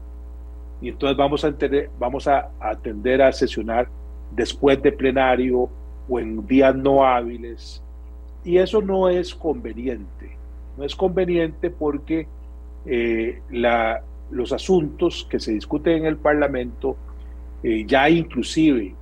Y 0.82 0.90
entonces 0.90 1.16
vamos 1.16 1.46
a, 1.46 1.54
vamos 2.00 2.28
a 2.28 2.50
atender 2.60 3.22
a 3.22 3.32
sesionar 3.32 3.88
después 4.32 4.82
de 4.82 4.92
plenario 4.92 5.70
o 6.10 6.20
en 6.20 6.48
días 6.48 6.76
no 6.76 7.06
hábiles. 7.06 7.84
Y 8.44 8.58
eso 8.58 8.82
no 8.82 9.10
es 9.10 9.36
conveniente. 9.36 10.36
No 10.76 10.86
es 10.86 10.96
conveniente 10.96 11.70
porque 11.70 12.26
eh, 12.88 13.40
los 14.32 14.54
asuntos 14.54 15.28
que 15.30 15.40
se 15.40 15.52
discuten 15.52 15.98
en 15.98 16.06
el 16.08 16.18
Parlamento 16.18 16.98
eh, 17.62 17.86
ya 17.86 18.10
inclusive 18.10 18.96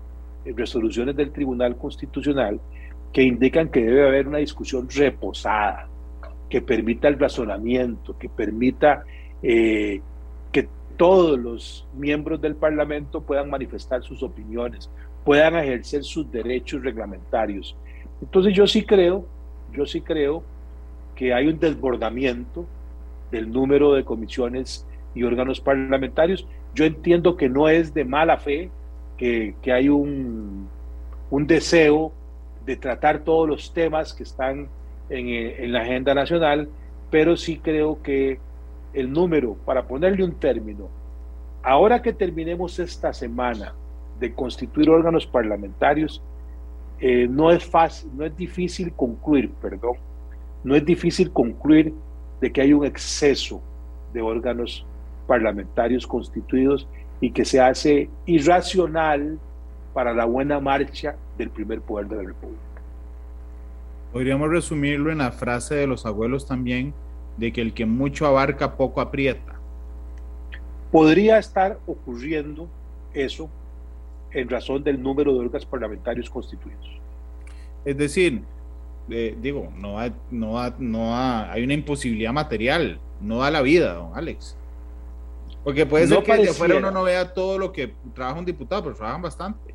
resoluciones 0.43 1.15
del 1.15 1.31
Tribunal 1.31 1.77
Constitucional 1.77 2.59
que 3.13 3.23
indican 3.23 3.69
que 3.69 3.85
debe 3.85 4.05
haber 4.05 4.27
una 4.27 4.39
discusión 4.39 4.89
reposada, 4.89 5.87
que 6.51 6.61
permita 6.61 7.07
el 7.07 7.17
razonamiento, 7.17 8.15
que 8.19 8.29
permita 8.29 9.03
eh, 9.41 10.01
que 10.51 10.67
todos 10.97 11.39
los 11.39 11.87
miembros 11.95 12.39
del 12.39 12.55
Parlamento 12.55 13.21
puedan 13.21 13.49
manifestar 13.49 14.03
sus 14.03 14.21
opiniones, 14.21 14.91
puedan 15.25 15.55
ejercer 15.55 16.03
sus 16.03 16.31
derechos 16.31 16.83
reglamentarios. 16.83 17.75
Entonces 18.21 18.53
yo 18.53 18.67
sí 18.67 18.83
creo, 18.83 19.25
yo 19.73 19.87
sí 19.87 20.01
creo 20.01 20.43
que 21.15 21.33
hay 21.33 21.47
un 21.47 21.57
desbordamiento 21.57 22.67
del 23.31 23.51
número 23.51 23.93
de 23.93 24.03
comisiones 24.03 24.85
y 25.15 25.23
órganos 25.23 25.59
parlamentarios 25.59 26.45
yo 26.73 26.85
entiendo 26.85 27.35
que 27.35 27.49
no 27.49 27.69
es 27.69 27.93
de 27.93 28.05
mala 28.05 28.37
fe, 28.37 28.69
que, 29.17 29.53
hay 29.71 29.89
un, 29.89 30.67
deseo 31.31 32.11
de 32.65 32.75
tratar 32.75 33.19
todos 33.19 33.47
los 33.47 33.73
temas 33.73 34.13
que 34.13 34.23
están 34.23 34.67
en, 35.11 35.27
en, 35.63 35.71
la 35.71 35.81
agenda 35.81 36.13
nacional, 36.13 36.69
pero 37.09 37.35
sí 37.35 37.59
creo 37.59 38.01
que 38.01 38.39
el 38.93 39.11
número, 39.11 39.55
para 39.65 39.87
ponerle 39.87 40.23
un 40.23 40.33
término, 40.39 40.89
ahora 41.63 42.01
que 42.01 42.13
terminemos 42.13 42.79
esta 42.79 43.13
semana 43.13 43.73
de 44.19 44.33
constituir 44.33 44.89
órganos 44.89 45.27
parlamentarios, 45.27 46.21
eh, 46.99 47.27
no 47.27 47.51
es 47.51 47.65
fácil, 47.65 48.11
no 48.15 48.25
es 48.25 48.35
difícil 48.37 48.93
concluir, 48.93 49.51
perdón, 49.61 49.97
no 50.63 50.75
es 50.75 50.85
difícil 50.85 51.31
concluir 51.31 51.93
de 52.39 52.51
que 52.51 52.61
hay 52.61 52.73
un 52.73 52.85
exceso 52.85 53.61
de 54.13 54.21
órganos 54.21 54.85
parlamentarios 55.27 56.05
constituidos 56.05 56.87
y 57.19 57.31
que 57.31 57.45
se 57.45 57.59
hace 57.59 58.09
irracional 58.25 59.39
para 59.93 60.13
la 60.13 60.25
buena 60.25 60.59
marcha 60.59 61.15
del 61.37 61.49
primer 61.49 61.81
poder 61.81 62.07
de 62.07 62.15
la 62.17 62.23
República. 62.23 62.70
Podríamos 64.11 64.49
resumirlo 64.49 65.11
en 65.11 65.19
la 65.19 65.31
frase 65.31 65.75
de 65.75 65.87
los 65.87 66.05
abuelos 66.05 66.45
también, 66.45 66.93
de 67.37 67.53
que 67.53 67.61
el 67.61 67.73
que 67.73 67.85
mucho 67.85 68.27
abarca, 68.27 68.75
poco 68.75 68.99
aprieta. 68.99 69.55
Podría 70.91 71.37
estar 71.37 71.79
ocurriendo 71.87 72.67
eso 73.13 73.49
en 74.31 74.49
razón 74.49 74.83
del 74.83 75.01
número 75.01 75.33
de 75.33 75.39
órganos 75.39 75.65
parlamentarios 75.65 76.29
constituidos. 76.29 76.99
Es 77.85 77.97
decir, 77.97 78.43
eh, 79.09 79.35
digo, 79.41 79.71
no, 79.77 79.97
no, 80.29 80.73
no 80.79 81.15
hay 81.15 81.63
una 81.63 81.73
imposibilidad 81.73 82.33
material, 82.33 82.99
no 83.21 83.39
da 83.39 83.49
la 83.49 83.61
vida, 83.61 83.93
don 83.93 84.11
Alex. 84.13 84.57
Porque 85.63 85.85
puede 85.85 86.07
ser 86.07 86.23
que 86.23 86.37
de 86.37 86.49
afuera 86.49 86.77
uno 86.77 86.91
no 86.91 87.03
vea 87.03 87.33
todo 87.33 87.57
lo 87.57 87.71
que 87.71 87.93
trabaja 88.13 88.39
un 88.39 88.45
diputado, 88.45 88.83
pero 88.83 88.95
trabajan 88.95 89.21
bastante. 89.21 89.73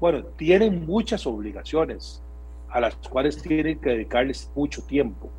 Bueno, 0.00 0.24
tienen 0.36 0.84
muchas 0.84 1.26
obligaciones 1.26 2.22
a 2.70 2.80
las 2.80 2.94
cuales 2.96 3.40
tienen 3.42 3.78
que 3.78 3.90
dedicarles 3.90 4.50
mucho 4.54 4.82
tiempo. 4.82 5.30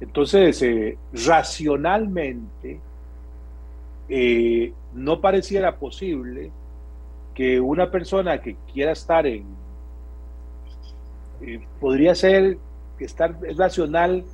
Entonces, 0.00 0.60
eh, 0.62 0.98
racionalmente, 1.12 2.80
eh, 4.08 4.72
no 4.92 5.20
pareciera 5.20 5.76
posible 5.76 6.50
que 7.32 7.60
una 7.60 7.90
persona 7.90 8.40
que 8.40 8.56
quiera 8.72 8.92
estar 8.92 9.26
en, 9.26 9.44
eh, 11.40 11.60
podría 11.80 12.14
ser, 12.14 12.58
estar, 12.98 13.36
es 13.46 13.56
racional 13.56 14.24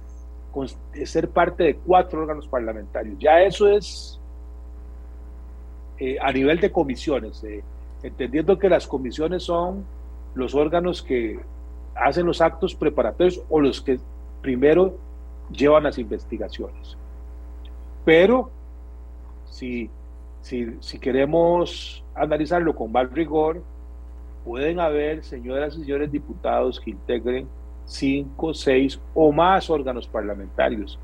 ser 1.04 1.28
parte 1.30 1.62
de 1.62 1.74
cuatro 1.76 2.22
órganos 2.22 2.48
parlamentarios. 2.48 3.16
Ya 3.20 3.40
eso 3.42 3.68
es 3.68 4.18
a 6.20 6.32
nivel 6.32 6.58
de 6.58 6.72
comisiones, 6.72 7.44
entendiendo 8.02 8.58
que 8.58 8.70
las 8.70 8.86
comisiones 8.86 9.42
son 9.42 9.84
los 10.34 10.54
órganos 10.54 11.02
que 11.02 11.38
hacen 11.94 12.26
los 12.26 12.40
actos 12.40 12.74
preparatorios 12.74 13.42
o 13.48 13.60
los 13.60 13.80
que 13.80 13.98
primero 14.40 14.96
llevan 15.50 15.84
las 15.84 15.98
investigaciones. 15.98 16.96
Pero 18.04 18.50
si, 19.50 19.90
si, 20.42 20.76
si 20.80 20.98
queremos 20.98 22.02
analizarlo 22.14 22.74
con 22.74 22.92
más 22.92 23.10
rigor, 23.12 23.62
pueden 24.44 24.80
haber, 24.80 25.24
señoras 25.24 25.76
y 25.76 25.80
señores 25.80 26.10
diputados, 26.10 26.80
que 26.80 26.90
integren 26.90 27.46
cinco, 27.84 28.54
seis 28.54 29.00
o 29.14 29.32
más 29.32 29.68
órganos 29.68 30.06
parlamentarios. 30.06 30.98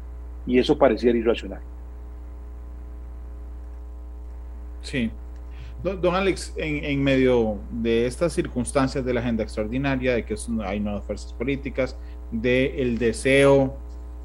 Y 0.47 0.59
eso 0.59 0.79
pareciera 0.79 1.19
irracional. 1.19 1.61
Sí. 4.83 5.11
Don, 5.83 6.15
Alex, 6.15 6.53
en, 6.57 7.03
medio 7.03 7.59
de 7.71 8.07
estas 8.07 8.33
circunstancias 8.33 9.05
de 9.05 9.15
la 9.15 9.21
agenda 9.21 9.43
extraordinaria, 9.43 10.15
de 10.15 10.25
que 10.25 10.35
hay 10.65 10.81
nuevas 10.81 11.05
fuerzas 11.05 11.33
políticas, 11.33 11.97
del 12.33 12.99
deseo 12.99 13.77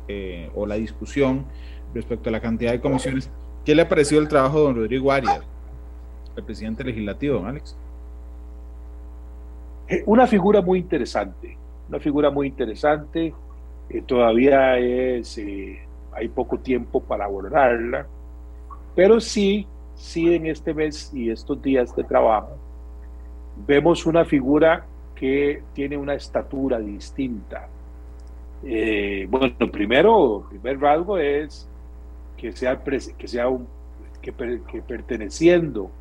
eh, 0.08 0.50
o 0.56 0.66
la 0.66 0.76
discusión 0.76 1.46
respecto 1.94 2.30
a 2.30 2.32
la 2.32 2.40
cantidad 2.40 2.72
de 2.72 2.80
comisiones, 2.80 3.30
¿qué 3.64 3.76
le 3.76 3.84
ha 3.84 3.90
parecido 3.90 4.22
el 4.22 4.28
trabajo 4.28 4.58
de 4.58 4.64
don 4.64 4.76
Rodrigo 4.76 5.12
Arias, 5.12 5.42
el 6.36 6.44
presidente 6.44 6.84
legislativo, 6.84 7.36
don 7.36 7.48
Alex? 7.48 7.78
Eh, 9.88 10.04
una 10.08 10.26
figura 10.26 10.62
muy 10.62 10.80
interesante, 10.80 11.58
una 11.90 12.00
figura 12.00 12.32
muy 12.32 12.48
interesante. 12.48 13.34
Eh, 13.90 14.02
todavía 14.08 14.80
es, 14.80 15.40
hay 16.14 16.30
poco 16.30 16.58
tiempo 16.58 17.02
para 17.02 17.26
abordarla, 17.26 18.08
pero 18.96 19.20
sí 19.20 19.68
sí 19.96 20.34
en 20.34 20.48
este 20.48 20.74
mes 20.74 21.12
y 21.14 21.30
estos 21.30 21.62
días 21.62 21.96
de 21.96 22.04
trabajo 22.04 22.58
vemos 23.68 24.06
una 24.06 24.26
figura 24.26 24.86
que 25.16 25.64
tiene 25.74 25.98
una 25.98 26.16
estatura 26.16 26.80
distinta. 26.80 27.68
Eh, 28.64 29.28
bueno, 29.30 29.56
primero, 29.72 30.46
primer 30.50 30.80
rasgo 30.80 31.18
es 31.18 31.68
que 32.38 32.52
sea, 32.52 32.82
que 32.84 33.28
sea 33.28 33.48
un, 33.48 33.68
que, 34.22 34.32
que 34.32 34.82
perteneciendo 34.82 35.92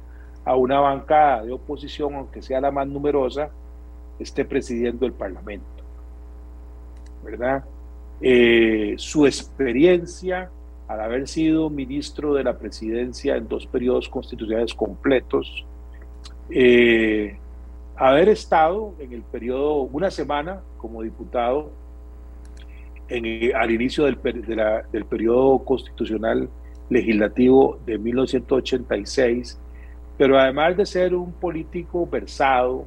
a 0.45 0.57
una 0.57 0.81
bancada 0.81 1.45
de 1.45 1.53
oposición, 1.53 2.15
aunque 2.15 2.43
sea 2.43 2.61
la 2.61 2.71
más 2.71 2.87
numerosa, 2.87 3.51
esté 4.19 4.45
presidiendo 4.45 5.07
el 5.07 5.13
Parlamento. 5.13 5.67
¿Verdad? 7.23 7.65
Eh, 8.23 8.95
su 8.97 9.27
experiencia 9.27 10.51
al 10.91 11.01
haber 11.01 11.29
sido 11.29 11.71
ministro 11.71 12.35
de 12.35 12.43
la 12.43 12.59
presidencia 12.59 13.37
en 13.37 13.47
dos 13.47 13.65
periodos 13.65 14.09
constitucionales 14.09 14.75
completos, 14.75 15.65
eh, 16.51 17.39
haber 17.95 18.29
estado 18.29 18.95
en 18.99 19.13
el 19.13 19.23
periodo, 19.23 19.83
una 19.83 20.11
semana 20.11 20.63
como 20.79 21.03
diputado 21.03 21.71
en, 23.09 23.55
al 23.55 23.71
inicio 23.71 24.05
del, 24.05 24.19
del 24.91 25.05
periodo 25.05 25.61
constitucional 25.61 26.49
legislativo 26.89 27.79
de 27.87 27.97
1986, 27.97 29.61
pero 30.19 30.41
además 30.41 30.77
de 30.77 30.87
ser 30.87 31.15
un 31.15 31.31
político 31.31 32.05
versado, 32.05 32.85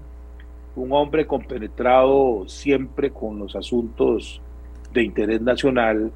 un 0.76 0.92
hombre 0.92 1.26
compenetrado 1.26 2.50
siempre 2.50 3.12
con 3.12 3.40
los 3.40 3.56
asuntos 3.56 4.42
de 4.92 5.04
interés 5.04 5.42
nacional, 5.42 6.12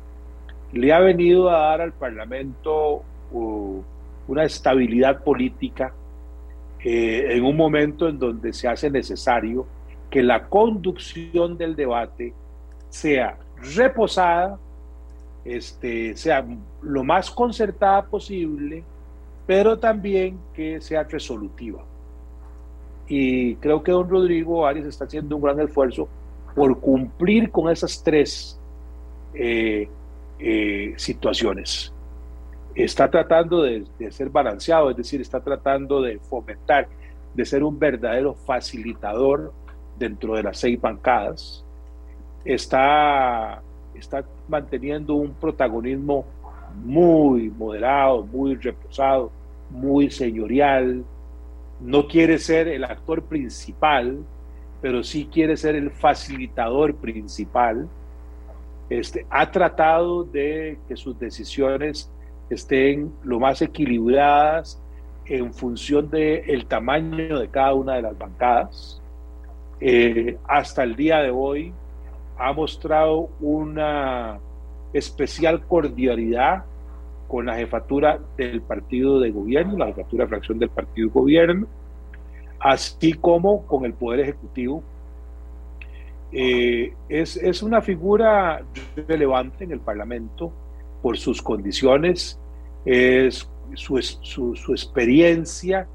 le 0.74 0.94
ha 0.94 1.00
venido 1.00 1.50
a 1.50 1.60
dar 1.60 1.82
al 1.82 1.94
Parlamento 1.94 3.04
uh, 3.32 3.82
una 4.28 4.44
estabilidad 4.44 5.24
política 5.24 5.94
eh, 6.84 7.36
en 7.36 7.44
un 7.44 7.56
momento 7.56 8.08
en 8.08 8.20
donde 8.20 8.54
se 8.54 8.68
hace 8.68 8.90
necesario 8.90 9.66
que 10.10 10.22
la 10.22 10.48
conducción 10.48 11.58
del 11.58 11.76
debate 11.76 12.34
sea 12.90 13.38
reposada, 13.76 14.58
este, 15.44 16.16
sea 16.16 16.46
lo 16.82 17.04
más 17.04 17.32
concertada 17.32 18.06
posible, 18.06 18.84
pero 19.46 19.80
también 19.80 20.38
que 20.54 20.80
sea 20.82 21.04
resolutiva. 21.04 21.84
Y 23.08 23.56
creo 23.56 23.82
que 23.82 23.92
don 23.92 24.10
Rodrigo 24.10 24.66
Arias 24.66 24.86
está 24.86 25.06
haciendo 25.06 25.36
un 25.38 25.42
gran 25.42 25.60
esfuerzo 25.60 26.08
por 26.54 26.80
cumplir 26.80 27.50
con 27.52 27.72
esas 27.72 28.04
tres 28.04 28.60
eh, 29.34 29.90
eh, 30.40 30.94
situaciones. 30.98 31.94
Está 32.76 33.10
tratando 33.10 33.64
de, 33.64 33.86
ser 34.12 34.30
balanceado, 34.30 34.92
es 34.92 34.98
decir, 34.98 35.20
está 35.20 35.40
tratando 35.40 36.02
de 36.02 36.20
fomentar, 36.20 36.88
de 37.34 37.46
ser 37.46 37.64
un 37.64 37.80
verdadero 37.80 38.36
facilitador 38.36 39.52
dentro 39.98 40.36
de 40.36 40.44
las 40.44 40.60
seis 40.60 40.80
bancadas. 40.80 41.66
Está, 42.46 43.62
está 43.96 44.24
manteniendo 44.48 45.16
un 45.16 45.34
protagonismo 45.34 46.26
muy 46.84 47.50
moderado, 47.50 48.24
muy 48.24 48.56
reposado, 48.56 49.32
muy 49.72 50.12
señorial. 50.12 51.04
No 51.82 52.08
quiere 52.08 52.38
ser 52.38 52.68
el 52.68 52.84
actor 52.84 53.24
principal, 53.24 54.20
pero 54.82 55.04
sí 55.04 55.28
quiere 55.32 55.58
ser 55.58 55.76
el 55.76 55.90
facilitador 55.90 56.96
principal 56.96 57.88
este, 58.90 59.26
ha 59.30 59.52
tratado 59.52 60.24
de 60.24 60.78
que 60.88 60.96
sus 60.96 61.18
decisiones 61.20 62.12
estén 62.50 63.12
lo 63.24 63.40
más 63.40 63.62
equilibradas 63.62 64.82
en 65.26 65.54
función 65.54 66.10
del 66.10 66.50
el 66.50 66.66
tamaño 66.66 67.40
de 67.40 67.50
cada 67.50 67.74
una 67.74 67.96
de 67.96 68.02
las 68.02 68.18
bancadas. 68.18 69.02
Eh, 69.80 70.38
hasta 70.48 70.84
el 70.84 70.96
día 70.96 71.20
de 71.20 71.30
hoy 71.30 71.74
ha 72.38 72.54
mostrado 72.54 73.30
una 73.42 74.40
especial 74.94 75.66
cordialidad 75.68 76.64
con 77.28 77.46
la 77.46 77.56
jefatura 77.56 78.20
del 78.38 78.62
partido 78.62 79.20
de 79.20 79.32
gobierno, 79.32 79.78
la 79.78 79.88
jefatura 79.88 80.24
de 80.24 80.30
fracción 80.30 80.60
del 80.60 80.70
partido 80.70 81.10
de 81.10 81.14
gobierno, 81.14 81.68
así 82.60 83.14
como 83.14 83.66
con 83.66 83.86
el 83.86 83.94
Poder 83.94 84.22
Ejecutivo, 84.22 84.82
eh, 86.32 86.94
es, 87.08 87.38
es, 87.38 87.64
una 87.64 87.82
figura 87.82 88.62
relevante 89.08 89.64
en 89.64 89.72
el 89.72 89.80
Parlamento 89.80 90.52
por 91.02 91.18
sus 91.18 91.42
condiciones, 91.42 92.40
es, 92.86 93.50
su, 93.76 94.02
su, 94.02 94.72
experiencia 94.72 95.88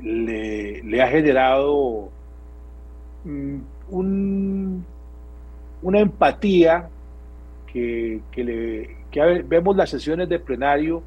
le, 0.00 0.82
le, 0.82 1.02
ha 1.02 1.08
generado 1.08 2.10
mm, 3.24 3.58
un, 3.90 4.84
una 5.82 6.00
empatía 6.00 6.88
que, 7.72 8.20
que, 8.30 8.44
le, 8.44 8.96
que, 9.10 9.42
vemos 9.46 9.76
las 9.76 9.90
sesiones 9.90 10.28
de 10.28 10.38
plenario 10.38 11.02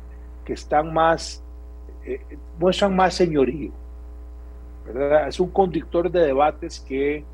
que 0.45 0.53
están 0.53 0.93
más, 0.93 1.43
eh, 2.05 2.21
muestran 2.59 2.95
más 2.95 3.13
señorío. 3.13 3.71
¿verdad? 4.85 5.27
Es 5.27 5.39
un 5.39 5.49
conductor 5.49 6.09
de 6.09 6.21
debates 6.21 6.79
que 6.79 7.25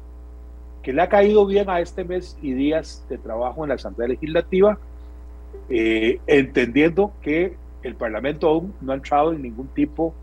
que 0.83 0.91
le 0.91 1.01
ha 1.01 1.09
caído 1.09 1.45
bien 1.45 1.69
a 1.69 1.79
este 1.79 2.03
mes 2.03 2.37
y 2.41 2.53
días 2.53 3.05
de 3.09 3.17
trabajo 3.17 3.63
en 3.63 3.69
la 3.69 3.75
Asamblea 3.75 4.09
Legislativa, 4.09 4.77
eh, 5.69 6.19
entendiendo 6.27 7.13
que 7.21 7.55
el 7.81 7.95
Parlamento 7.95 8.49
aún 8.49 8.73
no 8.81 8.91
ha 8.91 8.95
entrado 8.95 9.31
en 9.31 9.41
ningún 9.41 9.67
tipo 9.67 10.13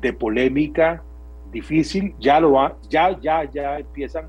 de 0.00 0.12
polémica 0.12 1.02
difícil, 1.50 2.14
ya 2.20 2.38
lo 2.38 2.52
va, 2.52 2.76
ya, 2.90 3.18
ya, 3.18 3.50
ya 3.50 3.78
empiezan 3.78 4.26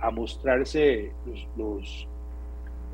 a 0.00 0.10
mostrarse 0.10 1.12
los, 1.56 2.08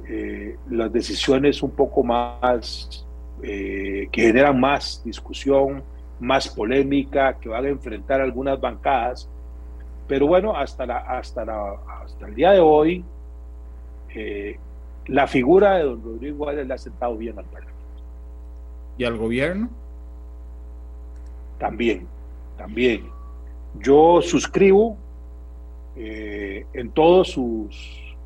eh, 0.08 0.56
las 0.70 0.92
decisiones 0.92 1.62
un 1.62 1.70
poco 1.70 2.02
más 2.02 3.06
eh, 3.42 4.08
que 4.10 4.22
generan 4.22 4.58
más 4.58 5.02
discusión, 5.04 5.82
más 6.18 6.48
polémica, 6.48 7.38
que 7.38 7.48
van 7.48 7.64
a 7.66 7.68
enfrentar 7.68 8.20
algunas 8.20 8.60
bancadas 8.60 9.28
pero 10.08 10.26
bueno, 10.26 10.56
hasta, 10.56 10.86
la, 10.86 10.96
hasta, 10.96 11.44
la, 11.44 11.76
hasta 12.02 12.26
el 12.26 12.34
día 12.34 12.52
de 12.52 12.60
hoy, 12.60 13.04
eh, 14.14 14.58
la 15.06 15.26
figura 15.26 15.76
de 15.76 15.84
don 15.84 16.02
Rodrigo 16.02 16.50
le 16.50 16.74
ha 16.74 16.78
sentado 16.78 17.16
bien 17.16 17.38
al 17.38 17.44
Parlamento. 17.44 17.78
¿Y 18.96 19.04
al 19.04 19.18
gobierno? 19.18 19.68
También, 21.58 22.06
también. 22.56 23.08
Yo 23.80 24.20
suscribo 24.22 24.96
eh, 25.94 26.66
en, 26.72 26.90
todos 26.90 27.30
sus, 27.32 28.16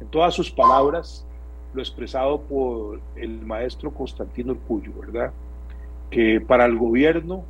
en 0.00 0.06
todas 0.08 0.34
sus 0.34 0.50
palabras 0.50 1.26
lo 1.74 1.82
expresado 1.82 2.40
por 2.42 3.00
el 3.16 3.40
maestro 3.40 3.90
Constantino 3.90 4.52
Urcullo, 4.52 4.92
¿verdad? 5.00 5.32
Que 6.10 6.40
para 6.40 6.66
el 6.66 6.76
gobierno 6.76 7.44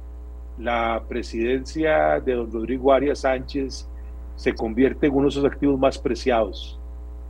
la 0.59 1.03
presidencia 1.09 2.21
de 2.21 2.35
don 2.35 2.51
Rodrigo 2.51 2.93
Arias 2.93 3.21
Sánchez 3.21 3.88
se 4.37 4.55
convierte 4.55 5.07
en 5.07 5.15
uno 5.15 5.27
de 5.27 5.31
sus 5.31 5.45
activos 5.45 5.79
más 5.79 5.99
preciados 5.99 6.79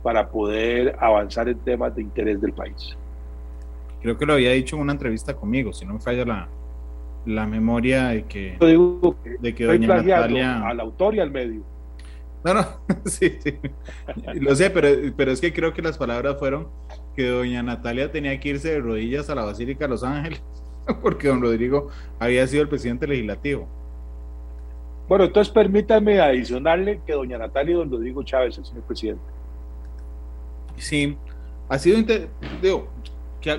para 0.01 0.29
poder 0.29 0.95
avanzar 0.99 1.47
en 1.47 1.57
temas 1.59 1.95
de 1.95 2.01
interés 2.01 2.41
del 2.41 2.53
país. 2.53 2.97
Creo 4.01 4.17
que 4.17 4.25
lo 4.25 4.33
había 4.33 4.51
dicho 4.51 4.75
en 4.75 4.81
una 4.81 4.91
entrevista 4.91 5.33
conmigo, 5.33 5.71
si 5.71 5.85
no 5.85 5.93
me 5.93 5.99
falla 5.99 6.25
la, 6.25 6.49
la 7.25 7.47
memoria 7.47 8.09
de 8.09 8.23
que, 8.25 8.57
de 9.39 9.55
que 9.55 9.65
doña 9.65 9.87
Natalia... 9.87 10.67
Al 10.67 10.79
autor 10.81 11.15
y 11.15 11.19
al 11.19 11.31
medio. 11.31 11.61
No, 12.43 12.53
no, 12.53 12.65
sí, 13.05 13.37
sí. 13.39 13.57
Lo 14.35 14.53
sé, 14.55 14.69
pero, 14.69 14.89
pero 15.15 15.31
es 15.31 15.39
que 15.39 15.53
creo 15.53 15.71
que 15.73 15.81
las 15.81 15.97
palabras 15.97 16.37
fueron 16.37 16.67
que 17.15 17.27
doña 17.29 17.63
Natalia 17.63 18.11
tenía 18.11 18.37
que 18.39 18.49
irse 18.49 18.71
de 18.71 18.79
rodillas 18.79 19.29
a 19.29 19.35
la 19.35 19.45
Basílica 19.45 19.85
de 19.85 19.89
Los 19.89 20.03
Ángeles 20.03 20.43
porque 21.01 21.27
don 21.27 21.41
Rodrigo 21.41 21.89
había 22.19 22.45
sido 22.47 22.63
el 22.63 22.69
presidente 22.69 23.07
legislativo. 23.07 23.67
Bueno, 25.07 25.25
entonces 25.25 25.53
permítame 25.53 26.19
adicionarle 26.19 27.01
que 27.05 27.13
doña 27.13 27.37
Natalia 27.37 27.73
y 27.73 27.77
don 27.77 27.91
Rodrigo 27.91 28.23
Chávez, 28.23 28.57
el 28.57 28.65
señor 28.65 28.83
presidente. 28.83 29.21
Sí, 30.77 31.17
ha 31.69 31.77
sido, 31.77 31.99
digo, 32.61 32.87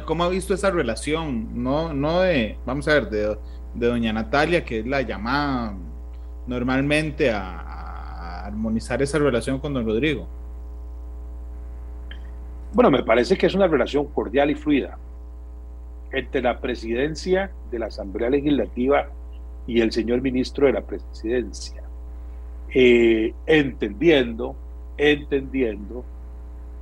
¿cómo 0.04 0.24
ha 0.24 0.28
visto 0.28 0.54
esa 0.54 0.70
relación? 0.70 1.62
No, 1.62 1.92
no 1.92 2.20
de, 2.20 2.56
vamos 2.64 2.88
a 2.88 2.94
ver, 2.94 3.10
de, 3.10 3.36
doña 3.74 4.12
Natalia, 4.12 4.64
que 4.64 4.80
es 4.80 4.86
la 4.86 5.02
llamada 5.02 5.76
normalmente 6.46 7.30
a, 7.30 7.60
a 7.60 8.46
armonizar 8.46 9.02
esa 9.02 9.18
relación 9.18 9.58
con 9.58 9.74
don 9.74 9.86
Rodrigo. 9.86 10.26
Bueno, 12.72 12.90
me 12.90 13.04
parece 13.04 13.36
que 13.36 13.46
es 13.46 13.54
una 13.54 13.68
relación 13.68 14.06
cordial 14.06 14.50
y 14.50 14.54
fluida 14.54 14.98
entre 16.14 16.42
la 16.42 16.60
presidencia 16.60 17.50
de 17.70 17.78
la 17.78 17.86
Asamblea 17.86 18.30
Legislativa 18.30 19.08
y 19.66 19.80
el 19.80 19.92
señor 19.92 20.20
ministro 20.20 20.66
de 20.66 20.72
la 20.72 20.82
presidencia, 20.82 21.82
eh, 22.72 23.34
entendiendo, 23.46 24.56
entendiendo 24.96 26.04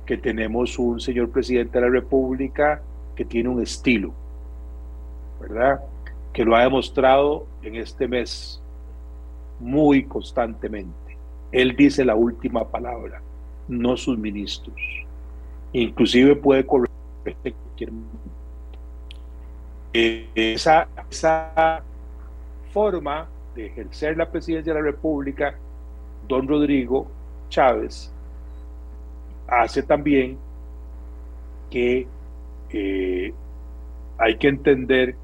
que 0.05 0.17
tenemos 0.17 0.77
un 0.77 0.99
señor 0.99 1.29
presidente 1.29 1.79
de 1.79 1.85
la 1.85 1.91
República 1.91 2.81
que 3.15 3.25
tiene 3.25 3.49
un 3.49 3.61
estilo, 3.61 4.13
¿verdad? 5.39 5.81
Que 6.33 6.43
lo 6.43 6.55
ha 6.55 6.63
demostrado 6.63 7.47
en 7.61 7.75
este 7.75 8.07
mes 8.07 8.61
muy 9.59 10.03
constantemente. 10.03 11.17
Él 11.51 11.75
dice 11.75 12.03
la 12.03 12.15
última 12.15 12.67
palabra, 12.67 13.21
no 13.67 13.95
sus 13.95 14.17
ministros. 14.17 14.75
Inclusive 15.71 16.35
puede 16.35 16.65
correr 16.65 16.89
cualquier 17.23 17.91
eh, 19.93 20.27
esa, 20.35 20.87
esa 21.09 21.83
forma 22.71 23.27
de 23.55 23.67
ejercer 23.67 24.17
la 24.17 24.29
presidencia 24.29 24.73
de 24.73 24.79
la 24.79 24.85
República, 24.85 25.55
don 26.27 26.47
Rodrigo 26.47 27.07
Chávez, 27.49 28.11
hace 29.47 29.83
también 29.83 30.37
que 31.69 32.07
eh, 32.71 33.33
hay 34.17 34.37
que 34.37 34.47
entender 34.47 35.15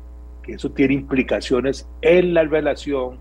que 0.43 0.53
eso 0.53 0.69
tiene 0.71 0.93
implicaciones 0.93 1.88
en 2.01 2.34
la 2.34 2.43
relación 2.43 3.17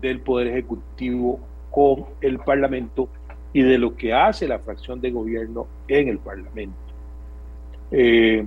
del 0.00 0.20
Poder 0.20 0.48
Ejecutivo 0.48 1.40
con 1.70 2.06
el 2.20 2.38
Parlamento 2.38 3.08
y 3.52 3.62
de 3.62 3.78
lo 3.78 3.96
que 3.96 4.12
hace 4.12 4.46
la 4.46 4.58
fracción 4.58 5.00
de 5.00 5.10
gobierno 5.10 5.66
en 5.88 6.08
el 6.08 6.18
Parlamento. 6.18 6.76
Eh, 7.90 8.44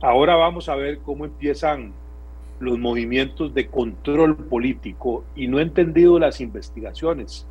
ahora 0.00 0.36
vamos 0.36 0.68
a 0.68 0.76
ver 0.76 0.98
cómo 0.98 1.24
empiezan 1.24 1.92
los 2.58 2.78
movimientos 2.78 3.52
de 3.54 3.66
control 3.66 4.36
político 4.36 5.24
y 5.34 5.48
no 5.48 5.58
he 5.58 5.62
entendido 5.62 6.18
las 6.18 6.40
investigaciones. 6.40 7.46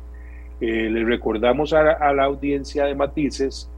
Eh, 0.60 0.88
le 0.90 1.04
recordamos 1.04 1.72
a, 1.72 1.92
a, 1.92 2.12
la 2.12 2.24
audiencia 2.24 2.86
de 2.86 2.94
Matices 2.94 3.70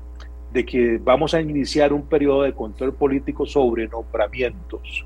de 0.52 0.64
que 0.64 0.98
vamos 1.02 1.34
a 1.34 1.40
iniciar 1.40 1.92
un 1.92 2.02
periodo 2.02 2.42
de 2.42 2.52
control 2.52 2.94
político 2.94 3.46
sobre 3.46 3.88
nombramientos. 3.88 5.04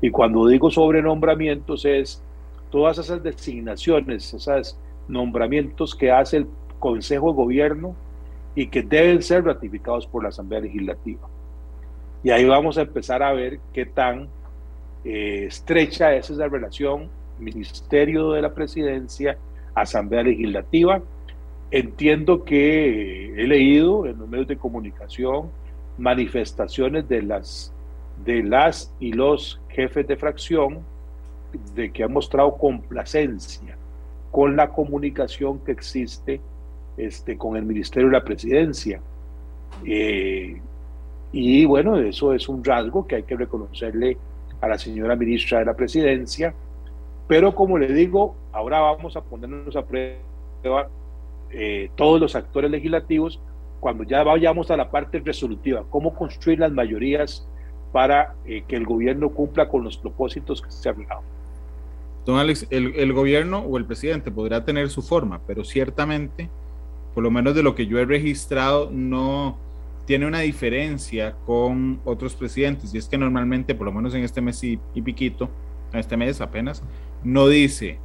Y 0.00 0.10
cuando 0.10 0.46
digo 0.46 0.70
sobre 0.70 1.02
nombramientos 1.02 1.84
es 1.84 2.22
todas 2.70 2.98
esas 2.98 3.22
designaciones, 3.22 4.32
esos 4.32 4.78
nombramientos 5.08 5.94
que 5.94 6.10
hace 6.10 6.38
el 6.38 6.46
Consejo 6.78 7.30
de 7.30 7.36
Gobierno 7.36 7.96
y 8.54 8.68
que 8.68 8.82
deben 8.82 9.22
ser 9.22 9.44
ratificados 9.44 10.06
por 10.06 10.22
la 10.22 10.28
Asamblea 10.28 10.60
Legislativa. 10.60 11.28
Y 12.22 12.30
ahí 12.30 12.44
vamos 12.44 12.78
a 12.78 12.82
empezar 12.82 13.22
a 13.22 13.32
ver 13.32 13.60
qué 13.72 13.86
tan 13.86 14.28
eh, 15.04 15.44
estrecha 15.46 16.14
es 16.14 16.30
esa 16.30 16.48
relación 16.48 17.08
Ministerio 17.38 18.32
de 18.32 18.42
la 18.42 18.52
Presidencia, 18.52 19.38
Asamblea 19.74 20.24
Legislativa. 20.24 21.00
Entiendo 21.70 22.44
que 22.44 23.34
he 23.40 23.46
leído 23.46 24.06
en 24.06 24.18
los 24.18 24.28
medios 24.28 24.48
de 24.48 24.56
comunicación 24.56 25.50
manifestaciones 25.98 27.08
de 27.08 27.22
las, 27.22 27.72
de 28.24 28.42
las 28.42 28.92
y 29.00 29.12
los 29.12 29.60
jefes 29.68 30.06
de 30.06 30.16
fracción 30.16 30.80
de 31.74 31.90
que 31.90 32.04
han 32.04 32.12
mostrado 32.12 32.56
complacencia 32.56 33.76
con 34.30 34.56
la 34.56 34.68
comunicación 34.70 35.58
que 35.60 35.72
existe 35.72 36.40
este, 36.96 37.36
con 37.36 37.56
el 37.56 37.64
Ministerio 37.64 38.08
de 38.08 38.12
la 38.12 38.24
Presidencia. 38.24 39.00
Eh, 39.84 40.60
y 41.32 41.64
bueno, 41.64 41.96
eso 41.96 42.32
es 42.32 42.48
un 42.48 42.64
rasgo 42.64 43.06
que 43.06 43.16
hay 43.16 43.22
que 43.24 43.36
reconocerle 43.36 44.16
a 44.60 44.68
la 44.68 44.78
señora 44.78 45.16
ministra 45.16 45.58
de 45.58 45.66
la 45.66 45.74
Presidencia. 45.74 46.54
Pero 47.26 47.54
como 47.54 47.78
le 47.78 47.92
digo, 47.92 48.34
ahora 48.52 48.80
vamos 48.80 49.16
a 49.16 49.20
ponernos 49.20 49.76
a 49.76 49.84
prueba 49.84 50.88
eh, 51.50 51.90
todos 51.96 52.20
los 52.20 52.34
actores 52.34 52.70
legislativos 52.70 53.40
cuando 53.80 54.04
ya 54.04 54.22
vayamos 54.24 54.70
a 54.70 54.76
la 54.76 54.90
parte 54.90 55.20
resolutiva, 55.20 55.84
cómo 55.88 56.14
construir 56.14 56.58
las 56.58 56.72
mayorías 56.72 57.46
para 57.92 58.34
eh, 58.44 58.64
que 58.66 58.76
el 58.76 58.84
gobierno 58.84 59.30
cumpla 59.30 59.68
con 59.68 59.84
los 59.84 59.96
propósitos 59.96 60.60
que 60.60 60.70
se 60.70 60.88
han 60.88 60.96
fijado. 60.96 61.20
Don 62.26 62.38
Alex, 62.38 62.66
el, 62.70 62.94
el, 62.96 63.12
gobierno 63.12 63.60
o 63.60 63.78
el 63.78 63.84
presidente 63.84 64.30
podrá 64.30 64.64
tener 64.64 64.90
su 64.90 65.00
forma, 65.00 65.40
pero 65.46 65.64
ciertamente, 65.64 66.50
por 67.14 67.22
lo 67.22 67.30
menos 67.30 67.54
de 67.54 67.62
lo 67.62 67.74
que 67.74 67.86
yo 67.86 67.98
he 67.98 68.04
registrado, 68.04 68.90
no, 68.90 69.56
tiene 70.08 70.26
una 70.26 70.40
diferencia 70.40 71.36
con 71.44 72.00
otros 72.06 72.34
presidentes, 72.34 72.94
y 72.94 72.96
es 72.96 73.06
que 73.06 73.18
normalmente, 73.18 73.74
por 73.74 73.84
lo 73.84 73.92
menos 73.92 74.14
en 74.14 74.24
este 74.24 74.40
mes 74.40 74.64
y, 74.64 74.78
piquito, 75.02 75.50
en 75.92 76.00
este 76.00 76.16
mes 76.16 76.40
apenas, 76.40 76.82
no 77.22 77.46
dice, 77.46 77.98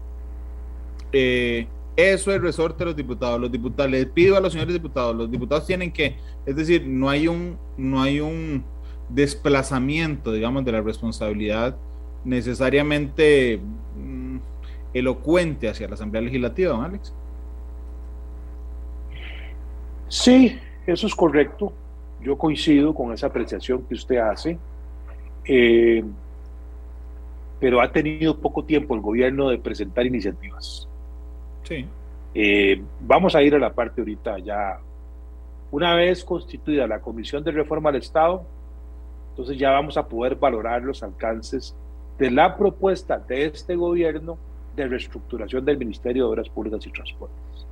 eh, 1.13 1.65
eso 1.95 2.33
es 2.33 2.41
resorte 2.41 2.79
de 2.79 2.85
los 2.87 2.95
diputados, 2.97 3.39
los 3.39 3.49
diputados, 3.49 3.89
les 3.89 4.05
pido 4.07 4.35
a 4.35 4.41
los 4.41 4.51
señores 4.51 4.73
diputados, 4.73 5.15
los 5.15 5.31
diputados 5.31 5.65
tienen 5.65 5.93
que, 5.93 6.17
es 6.45 6.57
decir, 6.57 6.85
no 6.85 7.07
hay 7.07 7.29
un, 7.29 7.57
no 7.77 8.01
hay 8.01 8.19
un 8.19 8.65
desplazamiento, 9.07 10.33
digamos, 10.33 10.65
de 10.65 10.73
la 10.73 10.81
responsabilidad 10.81 11.77
necesariamente 12.25 13.61
mm, 13.95 14.39
elocuente 14.93 15.69
hacia 15.69 15.87
la 15.87 15.93
Asamblea 15.93 16.21
Legislativa, 16.21 16.73
don 16.73 16.83
Alex. 16.83 17.13
Sí, 20.09 20.59
eso 20.85 21.07
es 21.07 21.15
correcto. 21.15 21.71
Yo 22.23 22.38
coincido 22.38 22.93
con 22.95 23.13
esa 23.13 23.27
apreciación 23.27 23.83
que 23.83 23.95
usted 23.95 24.17
hace, 24.17 24.57
eh, 25.45 26.03
pero 27.59 27.81
ha 27.81 27.91
tenido 27.91 28.39
poco 28.39 28.63
tiempo 28.63 28.95
el 28.95 29.01
gobierno 29.01 29.49
de 29.49 29.57
presentar 29.57 30.05
iniciativas. 30.05 30.88
Sí. 31.63 31.86
Eh, 32.33 32.81
vamos 33.01 33.36
a 33.36 33.43
ir 33.43 33.53
a 33.55 33.59
la 33.59 33.73
parte 33.73 34.01
ahorita 34.01 34.39
ya. 34.39 34.79
Una 35.71 35.95
vez 35.95 36.23
constituida 36.23 36.88
la 36.88 37.01
Comisión 37.01 37.43
de 37.43 37.51
Reforma 37.51 37.89
al 37.89 37.95
Estado, 37.95 38.43
entonces 39.31 39.57
ya 39.57 39.71
vamos 39.71 39.97
a 39.97 40.07
poder 40.07 40.36
valorar 40.36 40.83
los 40.83 41.03
alcances 41.03 41.75
de 42.17 42.31
la 42.31 42.55
propuesta 42.55 43.17
de 43.17 43.47
este 43.47 43.75
gobierno 43.75 44.38
de 44.75 44.88
reestructuración 44.88 45.65
del 45.65 45.77
Ministerio 45.77 46.25
de 46.25 46.29
Obras 46.29 46.49
Públicas 46.49 46.86
y 46.86 46.91
Transportes. 46.91 47.67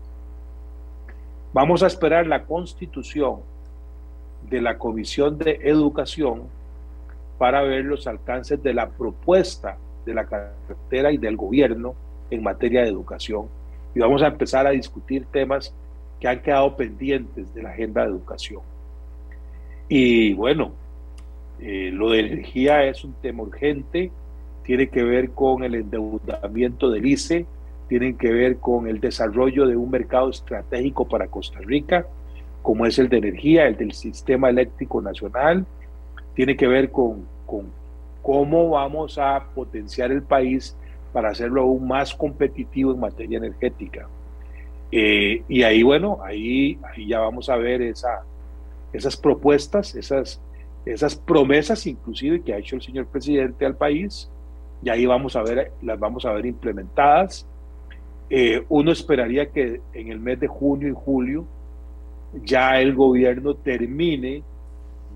Vamos 1.53 1.83
a 1.83 1.87
esperar 1.87 2.27
la 2.27 2.43
constitución 2.45 3.41
de 4.51 4.61
la 4.61 4.77
Comisión 4.77 5.37
de 5.39 5.59
Educación 5.63 6.43
para 7.39 7.63
ver 7.63 7.85
los 7.85 8.05
alcances 8.05 8.61
de 8.61 8.73
la 8.73 8.89
propuesta 8.89 9.77
de 10.05 10.13
la 10.13 10.25
cartera 10.25 11.11
y 11.11 11.17
del 11.17 11.37
gobierno 11.37 11.95
en 12.29 12.43
materia 12.43 12.81
de 12.81 12.89
educación. 12.89 13.45
Y 13.95 13.99
vamos 13.99 14.21
a 14.21 14.27
empezar 14.27 14.67
a 14.67 14.71
discutir 14.71 15.25
temas 15.31 15.73
que 16.19 16.27
han 16.27 16.41
quedado 16.41 16.75
pendientes 16.75 17.51
de 17.55 17.63
la 17.63 17.69
agenda 17.69 18.03
de 18.03 18.09
educación. 18.09 18.61
Y 19.89 20.33
bueno, 20.33 20.73
eh, 21.59 21.89
lo 21.91 22.11
de 22.11 22.19
energía 22.19 22.83
es 22.85 23.03
un 23.03 23.13
tema 23.13 23.43
urgente, 23.43 24.11
tiene 24.63 24.89
que 24.89 25.03
ver 25.03 25.31
con 25.31 25.63
el 25.63 25.75
endeudamiento 25.75 26.89
del 26.89 27.05
ICE, 27.05 27.45
tiene 27.87 28.15
que 28.15 28.31
ver 28.31 28.57
con 28.57 28.87
el 28.87 28.99
desarrollo 28.99 29.65
de 29.65 29.75
un 29.75 29.89
mercado 29.89 30.29
estratégico 30.29 31.07
para 31.07 31.27
Costa 31.27 31.59
Rica, 31.59 32.05
como 32.61 32.85
es 32.85 32.99
el 32.99 33.09
de 33.09 33.17
energía, 33.17 33.67
el 33.67 33.77
del 33.77 33.93
sistema 33.93 34.49
eléctrico 34.49 35.01
nacional, 35.01 35.65
tiene 36.35 36.55
que 36.55 36.67
ver 36.67 36.91
con, 36.91 37.25
cómo 38.21 38.69
vamos 38.69 39.17
a 39.17 39.47
potenciar 39.53 40.11
el 40.11 40.23
país 40.23 40.75
para 41.11 41.29
hacerlo 41.29 41.63
aún 41.63 41.87
más 41.87 42.13
competitivo 42.13 42.93
en 42.93 42.99
materia 42.99 43.37
energética. 43.37 44.07
Eh, 44.91 45.43
y 45.47 45.63
ahí, 45.63 45.83
bueno, 45.83 46.19
ahí, 46.23 46.77
ahí 46.83 47.07
ya 47.07 47.19
vamos 47.19 47.49
a 47.49 47.55
ver 47.55 47.81
esa, 47.81 48.23
esas 48.93 49.17
propuestas, 49.17 49.95
esas, 49.95 50.41
esas 50.85 51.15
promesas 51.15 51.85
inclusive 51.87 52.41
que 52.41 52.53
ha 52.53 52.57
hecho 52.57 52.75
el 52.75 52.81
señor 52.81 53.07
presidente 53.07 53.65
al 53.65 53.75
país, 53.75 54.29
y 54.83 54.89
ahí 54.89 55.05
vamos 55.05 55.35
a 55.35 55.43
ver, 55.43 55.71
las 55.81 55.99
vamos 55.99 56.25
a 56.25 56.33
ver 56.33 56.45
implementadas. 56.45 57.45
Eh, 58.29 58.63
uno 58.69 58.91
esperaría 58.91 59.51
que 59.51 59.81
en 59.93 60.07
el 60.07 60.19
mes 60.19 60.39
de 60.39 60.47
junio 60.47 60.87
y 60.87 60.93
julio 60.95 61.45
ya 62.43 62.79
el 62.79 62.95
gobierno 62.95 63.55
termine 63.55 64.43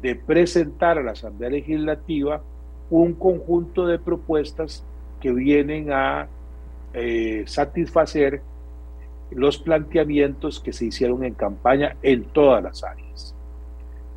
de 0.02 0.16
presentar 0.16 0.98
a 0.98 1.04
la 1.04 1.12
Asamblea 1.12 1.50
Legislativa 1.50 2.42
un 2.90 3.14
conjunto 3.14 3.88
de 3.88 3.98
propuestas 4.00 4.84
que 5.20 5.32
vienen 5.32 5.92
a 5.92 6.28
eh, 6.94 7.44
satisfacer 7.48 8.42
los 9.32 9.58
planteamientos 9.58 10.60
que 10.60 10.72
se 10.72 10.86
hicieron 10.86 11.24
en 11.24 11.34
campaña 11.34 11.96
en 12.04 12.26
todas 12.26 12.64
las 12.64 12.84
áreas. 12.84 13.36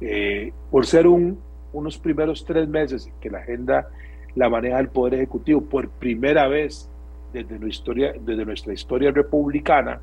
Eh, 0.01 0.53
por 0.71 0.87
ser 0.87 1.07
un, 1.07 1.39
unos 1.73 1.99
primeros 1.99 2.45
tres 2.45 2.69
meses 2.69 3.11
que 3.21 3.31
la 3.31 3.39
agenda 3.39 3.89
la 4.35 4.49
maneja 4.49 4.79
el 4.79 4.89
Poder 4.89 5.15
Ejecutivo 5.15 5.63
por 5.63 5.89
primera 5.89 6.47
vez 6.47 6.89
desde 7.33 7.59
nuestra 7.59 8.73
historia 8.73 9.11
republicana, 9.11 10.01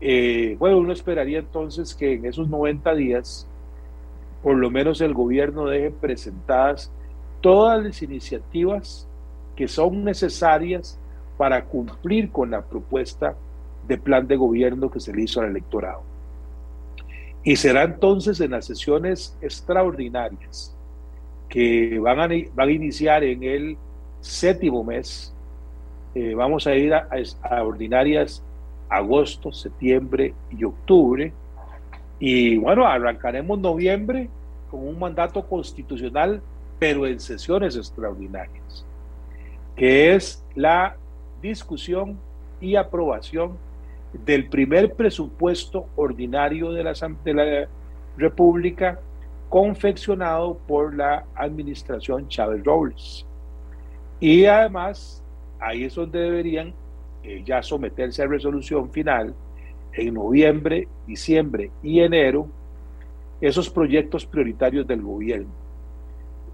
eh, 0.00 0.56
bueno, 0.58 0.78
uno 0.78 0.92
esperaría 0.92 1.40
entonces 1.40 1.94
que 1.94 2.14
en 2.14 2.24
esos 2.24 2.48
90 2.48 2.94
días, 2.94 3.46
por 4.42 4.56
lo 4.56 4.70
menos 4.70 5.00
el 5.00 5.14
gobierno 5.14 5.66
deje 5.66 5.90
presentadas 5.90 6.92
todas 7.40 7.82
las 7.82 8.02
iniciativas 8.02 9.08
que 9.56 9.66
son 9.66 10.04
necesarias 10.04 10.98
para 11.36 11.64
cumplir 11.64 12.30
con 12.30 12.50
la 12.50 12.62
propuesta 12.62 13.34
de 13.86 13.98
plan 13.98 14.26
de 14.26 14.36
gobierno 14.36 14.90
que 14.90 15.00
se 15.00 15.12
le 15.12 15.22
hizo 15.22 15.40
al 15.40 15.50
electorado. 15.50 16.02
Y 17.42 17.56
será 17.56 17.84
entonces 17.84 18.40
en 18.40 18.52
las 18.52 18.66
sesiones 18.66 19.36
extraordinarias 19.40 20.76
que 21.48 21.98
van 21.98 22.20
a, 22.20 22.70
iniciar 22.70 23.24
en 23.24 23.42
el 23.42 23.76
séptimo 24.20 24.84
mes, 24.84 25.34
eh, 26.14 26.34
vamos 26.34 26.66
a 26.66 26.74
ir 26.74 26.92
a, 26.92 27.08
a 27.42 27.62
agosto, 28.88 29.52
septiembre 29.52 30.34
y 30.50 30.64
octubre. 30.64 31.32
Y 32.18 32.56
bueno, 32.56 32.86
arrancaremos 32.86 33.58
noviembre 33.58 34.28
con 34.70 34.86
un 34.86 34.98
mandato 34.98 35.46
constitucional, 35.46 36.42
pero 36.78 37.06
en 37.06 37.20
sesiones 37.20 37.76
extraordinarias, 37.76 38.84
que 39.76 40.14
es 40.14 40.44
la 40.54 40.96
discusión 41.40 42.18
y 42.60 42.76
aprobación 42.76 43.56
del 44.12 44.48
primer 44.48 44.94
presupuesto 44.94 45.86
ordinario 45.96 46.72
de 46.72 46.84
la, 46.84 46.92
de 47.24 47.34
la 47.34 47.68
República 48.16 49.00
confeccionado 49.48 50.58
por 50.66 50.94
la 50.94 51.24
administración 51.34 52.28
Chávez 52.28 52.62
Robles. 52.64 53.26
Y 54.20 54.44
además, 54.44 55.22
ahí 55.60 55.84
es 55.84 55.94
donde 55.94 56.20
deberían 56.20 56.74
eh, 57.28 57.42
ya 57.44 57.62
someterse 57.62 58.22
a 58.22 58.26
resolución 58.26 58.90
final 58.90 59.34
en 59.92 60.14
noviembre, 60.14 60.88
diciembre 61.06 61.70
y 61.82 62.00
enero 62.00 62.48
esos 63.38 63.68
proyectos 63.68 64.24
prioritarios 64.24 64.86
del 64.86 65.02
gobierno. 65.02 65.50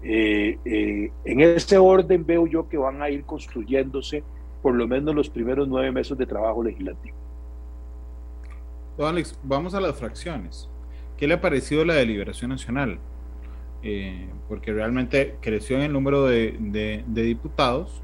Eh, 0.03 0.59
eh, 0.65 1.11
en 1.23 1.39
ese 1.39 1.77
orden 1.77 2.25
veo 2.25 2.45
yo 2.45 2.67
que 2.67 2.75
van 2.75 3.01
a 3.01 3.09
ir 3.09 3.23
construyéndose 3.23 4.21
por 4.61 4.75
lo 4.75 4.85
menos 4.85 5.15
los 5.15 5.29
primeros 5.29 5.65
nueve 5.65 5.93
meses 5.93 6.17
de 6.17 6.25
trabajo 6.25 6.61
legislativo. 6.61 7.15
Don 8.97 9.07
Alex, 9.07 9.39
vamos 9.43 9.73
a 9.75 9.79
las 9.79 9.95
fracciones. 9.97 10.67
¿Qué 11.15 11.25
le 11.25 11.35
ha 11.35 11.41
parecido 11.41 11.85
la 11.85 11.93
deliberación 11.93 12.49
nacional? 12.49 12.99
porque 14.49 14.73
realmente 14.73 15.35
creció 15.41 15.77
en 15.77 15.83
el 15.83 15.93
número 15.93 16.25
de, 16.25 17.03
diputados. 17.05 18.01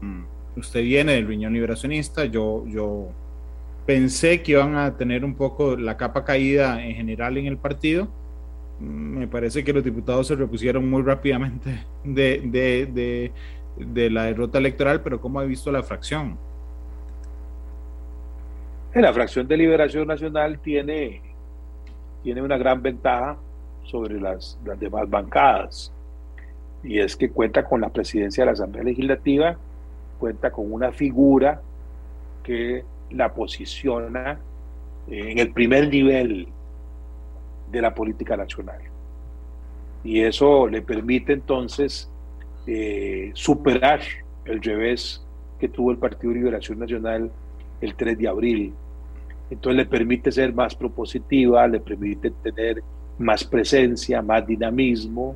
Mm 0.00 0.22
usted 0.56 0.82
viene 0.82 1.12
del 1.12 1.26
riñón 1.26 1.52
liberacionista, 1.54 2.24
yo, 2.24 2.64
yo 2.66 3.08
pensé 3.86 4.42
que 4.42 4.52
iban 4.52 4.76
a 4.76 4.96
tener 4.96 5.24
un 5.24 5.34
poco 5.34 5.76
la 5.76 5.96
capa 5.96 6.24
caída 6.24 6.84
en 6.84 6.94
general 6.94 7.36
en 7.36 7.46
el 7.46 7.56
partido. 7.56 8.08
Me 8.78 9.28
parece 9.28 9.62
que 9.62 9.72
los 9.72 9.84
diputados 9.84 10.26
se 10.26 10.34
repusieron 10.34 10.88
muy 10.88 11.02
rápidamente 11.02 11.84
de, 12.04 13.30
la 14.10 14.24
derrota 14.24 14.58
electoral, 14.58 15.02
pero 15.02 15.20
¿cómo 15.20 15.40
ha 15.40 15.44
visto 15.44 15.70
la 15.70 15.82
fracción? 15.82 16.36
La 18.94 19.12
fracción 19.12 19.46
de 19.48 19.56
Liberación 19.56 20.06
Nacional 20.06 20.58
tiene, 20.58 21.22
tiene 22.22 22.42
una 22.42 22.58
gran 22.58 22.82
ventaja 22.82 23.38
sobre 23.84 24.20
las 24.20 24.58
demás 24.78 25.08
bancadas, 25.08 25.92
y 26.84 26.98
es 26.98 27.16
que 27.16 27.30
cuenta 27.30 27.64
con 27.64 27.80
la 27.80 27.88
presidencia 27.88 28.42
de 28.42 28.46
la 28.46 28.52
Asamblea 28.52 28.84
Legislativa 28.84 29.56
cuenta 30.22 30.52
con 30.52 30.72
una 30.72 30.92
figura 30.92 31.60
que 32.44 32.84
la 33.10 33.34
posiciona 33.34 34.38
en 35.08 35.36
el 35.40 35.52
primer 35.52 35.88
nivel 35.88 36.46
de 37.72 37.82
la 37.82 37.92
política 37.92 38.36
nacional. 38.36 38.78
Y 40.04 40.20
eso 40.20 40.68
le 40.68 40.80
permite 40.80 41.32
entonces 41.32 42.08
eh, 42.68 43.32
superar 43.34 43.98
el 44.44 44.62
revés 44.62 45.26
que 45.58 45.68
tuvo 45.68 45.90
el 45.90 45.98
Partido 45.98 46.32
Liberación 46.32 46.78
Nacional 46.78 47.28
el 47.80 47.94
3 47.96 48.16
de 48.16 48.28
abril. 48.28 48.72
Entonces 49.50 49.76
le 49.76 49.86
permite 49.86 50.30
ser 50.30 50.54
más 50.54 50.76
propositiva, 50.76 51.66
le 51.66 51.80
permite 51.80 52.30
tener 52.30 52.80
más 53.18 53.42
presencia, 53.42 54.22
más 54.22 54.46
dinamismo, 54.46 55.34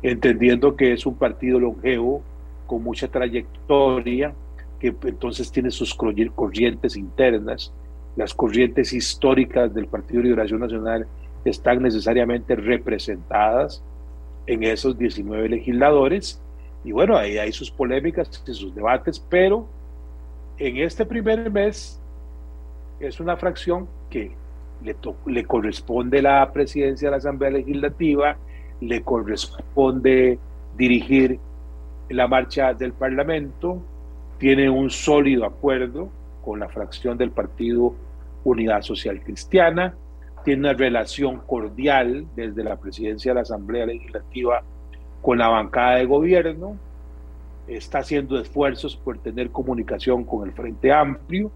entendiendo 0.00 0.76
que 0.76 0.92
es 0.92 1.04
un 1.06 1.16
partido 1.16 1.58
longevo 1.58 2.22
con 2.72 2.82
mucha 2.82 3.06
trayectoria, 3.06 4.32
que 4.80 4.96
entonces 5.02 5.52
tiene 5.52 5.70
sus 5.70 5.94
corrientes 5.94 6.96
internas. 6.96 7.70
Las 8.16 8.32
corrientes 8.32 8.94
históricas 8.94 9.74
del 9.74 9.88
Partido 9.88 10.22
de 10.22 10.28
Liberación 10.28 10.60
Nacional 10.60 11.06
están 11.44 11.82
necesariamente 11.82 12.56
representadas 12.56 13.84
en 14.46 14.62
esos 14.62 14.96
19 14.96 15.50
legisladores. 15.50 16.40
Y 16.82 16.92
bueno, 16.92 17.14
ahí 17.14 17.36
hay 17.36 17.52
sus 17.52 17.70
polémicas 17.70 18.42
y 18.46 18.54
sus 18.54 18.74
debates, 18.74 19.20
pero 19.20 19.66
en 20.56 20.78
este 20.78 21.04
primer 21.04 21.50
mes 21.50 22.00
es 23.00 23.20
una 23.20 23.36
fracción 23.36 23.86
que 24.08 24.30
le, 24.82 24.96
le 25.26 25.44
corresponde 25.44 26.22
la 26.22 26.50
presidencia 26.54 27.08
de 27.08 27.10
la 27.10 27.18
Asamblea 27.18 27.50
Legislativa, 27.50 28.38
le 28.80 29.02
corresponde 29.02 30.38
dirigir 30.78 31.38
la 32.12 32.28
marcha 32.28 32.74
del 32.74 32.92
Parlamento 32.92 33.82
tiene 34.38 34.68
un 34.68 34.90
sólido 34.90 35.44
acuerdo 35.44 36.08
con 36.44 36.60
la 36.60 36.68
fracción 36.68 37.16
del 37.16 37.30
Partido 37.30 37.94
Unidad 38.44 38.82
Social 38.82 39.20
Cristiana, 39.22 39.94
tiene 40.44 40.60
una 40.60 40.72
relación 40.72 41.38
cordial 41.46 42.26
desde 42.34 42.64
la 42.64 42.76
presidencia 42.76 43.30
de 43.30 43.36
la 43.36 43.40
Asamblea 43.42 43.86
Legislativa 43.86 44.62
con 45.20 45.38
la 45.38 45.48
bancada 45.48 45.96
de 45.96 46.06
gobierno, 46.06 46.76
está 47.68 47.98
haciendo 47.98 48.38
esfuerzos 48.40 48.96
por 48.96 49.18
tener 49.18 49.50
comunicación 49.50 50.24
con 50.24 50.48
el 50.48 50.52
Frente 50.52 50.92
Amplio 50.92 51.52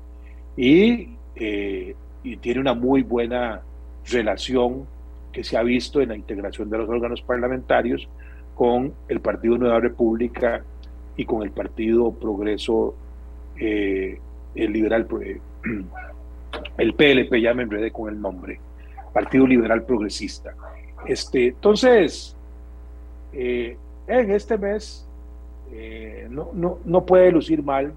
y, 0.57 1.17
eh, 1.35 1.97
y 2.23 2.37
tiene 2.37 2.61
una 2.61 2.75
muy 2.75 3.03
buena 3.03 3.63
relación 4.09 4.87
que 5.33 5.43
se 5.43 5.59
ha 5.59 5.63
visto 5.63 6.01
en 6.01 6.11
la 6.11 6.17
integración 6.17 6.71
de 6.71 6.79
los 6.79 6.89
órganos 6.89 7.21
parlamentarios 7.23 8.09
con 8.57 8.95
el 9.09 9.21
Partido 9.21 9.59
Nueva 9.59 9.79
República 9.81 10.65
y 11.15 11.27
con 11.27 11.43
el 11.43 11.51
Partido 11.51 12.11
Progreso, 12.11 12.95
eh, 13.61 14.19
el 14.55 14.73
Liberal, 14.73 15.07
eh, 15.23 15.39
el 16.79 16.95
PLP, 16.95 17.35
ya 17.41 17.53
me 17.53 17.65
enredé 17.65 17.93
con 17.93 18.09
el 18.13 18.21
nombre, 18.21 18.59
Partido 19.13 19.47
Liberal 19.47 19.85
Progresista. 19.85 20.55
Este, 21.07 21.49
entonces, 21.49 22.35
eh, 23.35 23.77
en 24.09 24.31
este 24.31 24.59
mes 24.59 25.03
no, 26.31 26.51
no, 26.55 26.79
no, 26.85 27.05
puede 27.05 27.31
lucir 27.31 27.63
mal 27.63 27.93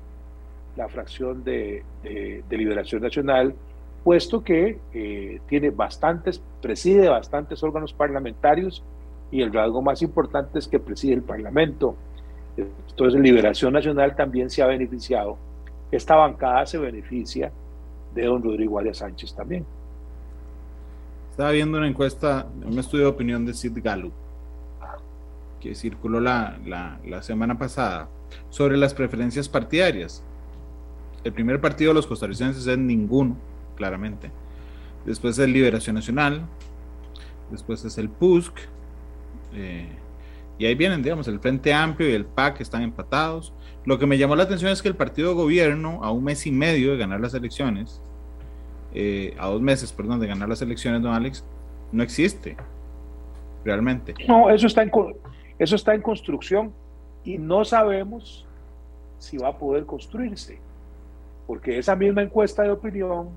la 0.76 0.90
fracción 0.90 1.44
de, 1.44 1.84
de, 2.04 2.44
de 2.50 2.58
Liberación 2.58 3.02
Nacional, 3.02 3.56
puesto 4.04 4.44
que 4.44 4.78
tiene 5.48 5.70
bastantes, 5.70 6.42
preside 6.62 7.08
bastantes 7.08 7.64
órganos 7.64 7.94
parlamentarios 7.94 8.84
y 9.32 9.42
el 9.42 9.54
rasgo 9.54 9.82
más 9.82 10.02
importante 10.02 10.60
es 10.60 10.68
que 10.68 10.80
preside 10.80 11.14
el 11.14 11.22
Parlamento. 11.22 11.96
Entonces, 12.58 13.20
Liberación 13.20 13.74
Nacional 13.74 14.16
también 14.16 14.50
se 14.50 14.62
ha 14.62 14.68
beneficiado. 14.68 15.38
Esta 15.92 16.16
bancada 16.16 16.66
se 16.66 16.78
beneficia 16.78 17.52
de 18.14 18.26
don 18.26 18.44
Rodrigo 18.44 18.80
Arias 18.80 18.98
Sánchez 18.98 19.34
también. 19.34 19.66
Estaba 21.32 21.52
viendo 21.52 21.78
una 21.78 21.88
encuesta, 21.88 22.48
un 22.66 22.78
estudio 22.78 23.06
de 23.06 23.12
opinión 23.12 23.46
de 23.46 23.54
Sid 23.54 23.78
Gallup, 23.82 24.14
que 25.60 25.76
circuló 25.76 26.20
la, 26.20 26.58
la 26.66 27.22
semana 27.22 27.58
pasada, 27.58 28.10
sobre 28.50 28.78
las 28.78 28.94
preferencias 28.94 29.48
partidarias. 29.48 30.24
El 31.24 31.34
primer 31.34 31.62
partido 31.62 31.92
de 31.92 31.96
los 31.96 32.08
costarricenses 32.08 32.66
es 32.68 32.78
ninguno, 32.78 33.38
claramente. 33.76 34.32
Después 35.06 35.38
es 35.40 35.48
Liberación 35.48 35.96
Nacional, 35.96 36.42
después 37.52 37.84
es 37.86 37.98
el 37.98 38.10
PUSC, 38.10 38.54
eh, 39.54 39.88
y 40.58 40.66
ahí 40.66 40.76
vienen, 40.76 41.02
digamos, 41.02 41.28
el 41.28 41.40
Frente 41.40 41.74
Amplio 41.74 42.10
y 42.10 42.14
el 42.14 42.26
PAC 42.26 42.62
están 42.62 42.82
empatados. 42.82 43.54
Lo 43.86 43.98
que 43.98 44.06
me 44.06 44.18
llamó 44.18 44.36
la 44.36 44.44
atención 44.44 44.72
es 44.72 44.82
que 44.82 44.90
el 44.90 44.96
partido 44.96 45.34
gobierno, 45.34 46.04
a 46.04 46.12
un 46.12 46.26
mes 46.26 46.46
y 46.46 46.52
medio 46.52 46.92
de 46.92 46.98
ganar 46.98 47.22
las 47.22 47.34
elecciones, 47.34 48.02
eh, 48.94 49.36
a 49.40 49.48
dos 49.48 49.62
meses, 49.62 49.94
perdón, 49.94 50.20
de 50.20 50.28
ganar 50.28 50.50
las 50.50 50.62
elecciones, 50.62 51.02
don 51.02 51.14
Alex, 51.14 51.46
no 51.92 52.04
existe 52.04 52.58
realmente. 53.64 54.14
No, 54.28 54.50
eso 54.50 54.68
está 54.68 54.84
en, 54.84 54.92
eso 55.60 55.76
está 55.76 55.94
en 55.94 56.02
construcción 56.02 56.74
y 57.24 57.38
no 57.38 57.64
sabemos 57.64 58.46
si 59.18 59.38
va 59.38 59.50
a 59.50 59.58
poder 59.58 59.86
construirse, 59.86 60.60
porque 61.48 61.78
esa 61.78 61.96
misma 61.96 62.22
encuesta 62.22 62.64
de 62.64 62.72
opinión 62.72 63.30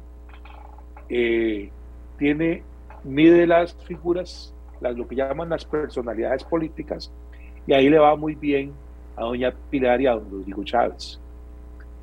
eh, 1.09 1.71
tiene, 2.19 2.63
mide 3.05 3.47
las 3.47 3.75
figuras 3.75 4.55
lo 4.91 5.07
que 5.07 5.15
llaman 5.15 5.49
las 5.49 5.65
personalidades 5.65 6.45
políticas, 6.45 7.11
y 7.67 7.73
ahí 7.73 7.89
le 7.89 7.99
va 7.99 8.17
muy 8.17 8.35
bien 8.35 8.73
a 9.17 9.23
doña 9.23 9.53
Pilar 9.71 10.01
y 10.01 10.07
a 10.07 10.13
don 10.13 10.31
Rodrigo 10.31 10.65
Chávez. 10.65 11.21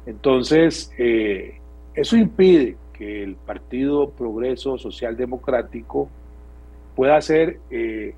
Entonces, 0.05 0.91
eh, 0.97 1.59
eso 1.93 2.15
impide 2.15 2.77
que 2.93 3.23
el 3.23 3.35
Partido 3.35 4.09
Progreso 4.09 4.77
Social 4.77 5.15
Democrático 5.15 6.09
pueda 6.95 7.19
ser 7.21 7.59
eh, 7.69 8.13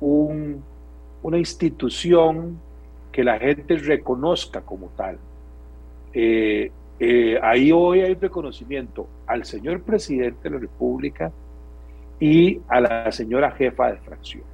una 0.00 1.38
institución 1.38 2.58
que 3.12 3.24
la 3.24 3.38
gente 3.38 3.76
reconozca 3.76 4.60
como 4.62 4.88
tal. 4.96 5.18
Eh, 6.12 6.70
ahí 7.42 7.72
hoy 7.72 8.00
hay 8.00 8.14
reconocimiento 8.14 9.06
al 9.26 9.44
señor 9.44 9.82
presidente 9.82 10.48
de 10.48 10.50
la 10.50 10.60
República, 10.60 11.32
y 12.20 12.60
a 12.68 12.80
la 12.80 13.10
señora 13.10 13.50
jefa 13.50 13.90
de 13.90 13.96
fracción. 13.96 14.44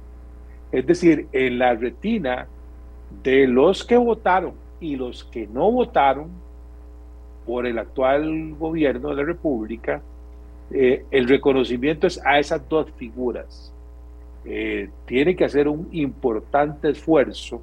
Es 0.71 0.87
decir, 0.87 1.27
en 1.31 1.59
la 1.59 1.75
retina 1.75 2.47
de 3.23 3.45
los 3.47 3.83
que 3.83 3.97
votaron 3.97 4.53
y 4.79 4.95
los 4.95 5.23
que 5.25 5.47
no 5.47 5.71
votaron, 5.71 6.29
por 7.47 7.65
el 7.65 7.79
actual 7.79 8.55
gobierno 8.55 9.09
de 9.09 9.15
la 9.15 9.23
República, 9.23 10.01
eh, 10.69 11.05
el 11.09 11.29
reconocimiento 11.29 12.05
es 12.05 12.19
a 12.25 12.37
esas 12.37 12.67
dos 12.67 12.91
figuras. 12.97 13.73
Eh, 14.43 14.89
tiene 15.05 15.33
que 15.33 15.45
hacer 15.45 15.69
un 15.69 15.87
importante 15.93 16.89
esfuerzo 16.89 17.61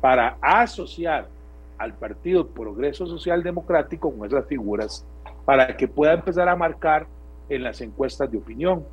para 0.00 0.38
asociar 0.40 1.28
al 1.76 1.92
Partido 1.92 2.46
Progreso 2.46 3.06
Social 3.06 3.42
Democrático 3.42 4.10
con 4.10 4.26
esas 4.26 4.46
figuras 4.46 5.06
para 5.44 5.76
que 5.76 5.86
pueda 5.86 6.14
empezar 6.14 6.48
a 6.48 6.56
marcar 6.56 7.06
en 7.50 7.62
las 7.62 7.82
encuestas 7.82 8.30
de 8.30 8.38
opinión. 8.38 8.84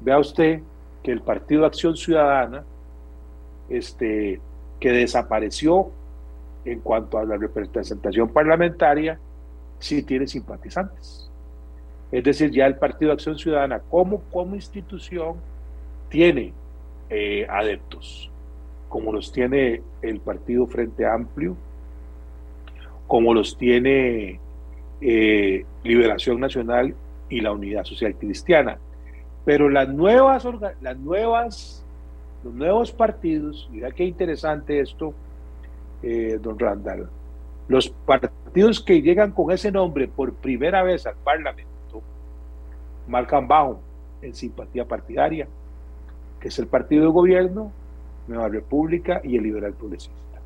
Vea 0.00 0.18
usted 0.18 0.60
que 1.02 1.12
el 1.12 1.20
Partido 1.20 1.66
Acción 1.66 1.96
Ciudadana, 1.96 2.64
este, 3.68 4.40
que 4.80 4.92
desapareció 4.92 5.90
en 6.64 6.80
cuanto 6.80 7.18
a 7.18 7.24
la 7.24 7.36
representación 7.36 8.28
parlamentaria, 8.28 9.18
sí 9.78 10.02
tiene 10.02 10.26
simpatizantes. 10.26 11.30
Es 12.10 12.24
decir, 12.24 12.50
ya 12.50 12.66
el 12.66 12.76
Partido 12.76 13.12
Acción 13.12 13.38
Ciudadana 13.38 13.80
como, 13.90 14.22
institución 14.54 15.36
tiene 16.08 16.52
eh, 17.10 17.46
adeptos, 17.48 18.30
como 18.88 19.12
los 19.12 19.30
tiene 19.32 19.82
el 20.02 20.20
Partido 20.20 20.66
Frente 20.66 21.06
Amplio, 21.06 21.56
como 23.06 23.34
los 23.34 23.56
tiene 23.56 24.40
eh, 25.00 25.64
Liberación 25.84 26.40
Nacional 26.40 26.94
y 27.28 27.40
la 27.40 27.52
Unidad 27.52 27.84
Social 27.84 28.14
Cristiana. 28.14 28.78
Pero 29.48 29.70
las 29.70 29.88
nuevas, 29.88 30.46
las 30.82 30.98
nuevas, 30.98 31.82
los 32.44 32.52
nuevos 32.52 32.92
partidos, 32.92 33.66
mira 33.72 33.90
qué 33.92 34.04
interesante 34.04 34.78
esto, 34.78 35.14
eh, 36.02 36.38
don 36.38 36.58
Randall, 36.58 37.08
los 37.66 37.88
partidos 37.88 38.78
que 38.82 39.00
llegan 39.00 39.32
con 39.32 39.50
ese 39.50 39.72
nombre 39.72 40.06
por 40.06 40.34
primera 40.34 40.82
vez 40.82 41.06
al 41.06 41.14
Parlamento 41.24 42.02
marcan 43.06 43.48
bajo 43.48 43.80
en 44.20 44.34
simpatía 44.34 44.84
partidaria, 44.84 45.48
que 46.40 46.48
es 46.48 46.58
el 46.58 46.66
partido 46.66 47.04
de 47.04 47.10
gobierno, 47.10 47.72
Nueva 48.26 48.48
República 48.48 49.22
y 49.24 49.38
el 49.38 49.44
Liberal 49.44 49.72
Progresista. 49.72 50.40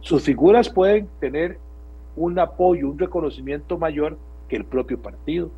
Sus 0.00 0.22
figuras 0.22 0.70
pueden 0.70 1.06
tener 1.20 1.58
un 2.16 2.38
apoyo, 2.38 2.88
un 2.88 2.98
reconocimiento 2.98 3.76
mayor 3.76 4.16
que 4.48 4.56
el 4.56 4.64
propio 4.64 4.98
partido. 4.98 5.50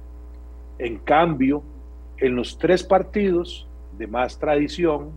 En 0.80 0.98
cambio, 0.98 1.62
en 2.22 2.36
los 2.36 2.56
tres 2.56 2.84
partidos 2.84 3.66
de 3.98 4.06
más 4.06 4.38
tradición, 4.38 5.10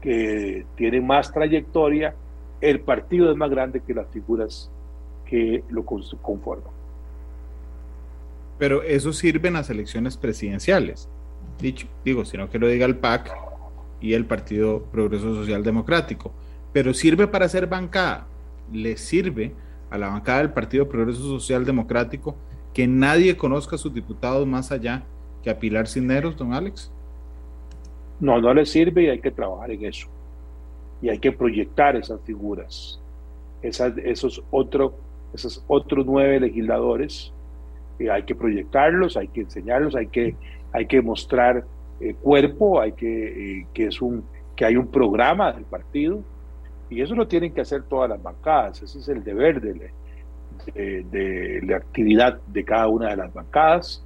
que 0.00 0.64
tienen 0.76 1.04
más 1.04 1.32
trayectoria, 1.32 2.14
el 2.60 2.78
partido 2.78 3.28
es 3.30 3.36
más 3.36 3.50
grande 3.50 3.80
que 3.80 3.92
las 3.92 4.06
figuras 4.10 4.70
que 5.24 5.64
lo 5.68 5.84
conforman. 5.84 6.72
Pero 8.56 8.84
eso 8.84 9.12
sirve 9.12 9.48
en 9.48 9.54
las 9.54 9.68
elecciones 9.68 10.16
presidenciales. 10.16 11.08
Dicho, 11.60 11.88
digo, 12.04 12.24
sino 12.24 12.48
que 12.48 12.60
lo 12.60 12.68
diga 12.68 12.86
el 12.86 12.96
PAC 12.96 13.36
y 14.00 14.14
el 14.14 14.26
Partido 14.26 14.84
Progreso 14.84 15.34
Social 15.34 15.64
Democrático. 15.64 16.32
Pero 16.72 16.94
sirve 16.94 17.26
para 17.26 17.46
hacer 17.46 17.66
bancada. 17.66 18.28
Le 18.72 18.96
sirve 18.96 19.54
a 19.90 19.98
la 19.98 20.08
bancada 20.08 20.38
del 20.38 20.52
Partido 20.52 20.88
Progreso 20.88 21.22
Social 21.22 21.64
Democrático 21.64 22.36
que 22.72 22.86
nadie 22.86 23.36
conozca 23.36 23.74
a 23.74 23.78
sus 23.78 23.92
diputados 23.92 24.46
más 24.46 24.70
allá 24.70 25.02
que 25.54 25.70
a 25.70 25.82
don 26.36 26.52
Alex? 26.52 26.90
No, 28.18 28.40
no 28.40 28.52
le 28.52 28.66
sirve 28.66 29.04
y 29.04 29.08
hay 29.08 29.20
que 29.20 29.30
trabajar 29.30 29.70
en 29.70 29.84
eso. 29.84 30.08
Y 31.00 31.08
hay 31.08 31.18
que 31.18 31.30
proyectar 31.30 31.94
esas 31.94 32.20
figuras, 32.22 32.98
esas, 33.62 33.96
esos, 33.98 34.42
otro, 34.50 34.94
esos 35.34 35.62
otros 35.68 36.04
nueve 36.06 36.40
legisladores, 36.40 37.32
y 37.98 38.08
hay 38.08 38.24
que 38.24 38.34
proyectarlos, 38.34 39.16
hay 39.16 39.28
que 39.28 39.42
enseñarlos, 39.42 39.94
hay 39.94 40.08
que, 40.08 40.34
hay 40.72 40.86
que 40.86 41.00
mostrar 41.02 41.64
eh, 42.00 42.14
cuerpo, 42.14 42.80
hay 42.80 42.92
que, 42.92 43.60
eh, 43.60 43.66
que, 43.72 43.86
es 43.86 44.00
un, 44.00 44.24
que 44.56 44.64
hay 44.64 44.76
un 44.76 44.88
programa 44.88 45.52
del 45.52 45.64
partido, 45.64 46.22
y 46.88 47.02
eso 47.02 47.14
lo 47.14 47.28
tienen 47.28 47.52
que 47.52 47.60
hacer 47.60 47.84
todas 47.84 48.08
las 48.08 48.22
bancadas, 48.22 48.82
ese 48.82 48.98
es 48.98 49.08
el 49.08 49.22
deber 49.22 49.60
de, 49.60 49.90
de, 50.74 51.60
la 51.62 51.76
actividad 51.76 52.40
de 52.46 52.64
cada 52.64 52.88
una 52.88 53.10
de 53.10 53.16
las 53.16 53.32
bancadas, 53.32 54.05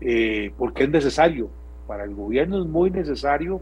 eh, 0.00 0.52
porque 0.56 0.84
es 0.84 0.90
necesario, 0.90 1.48
para 1.86 2.04
el 2.04 2.14
gobierno 2.14 2.60
es 2.60 2.66
muy 2.66 2.90
necesario 2.90 3.60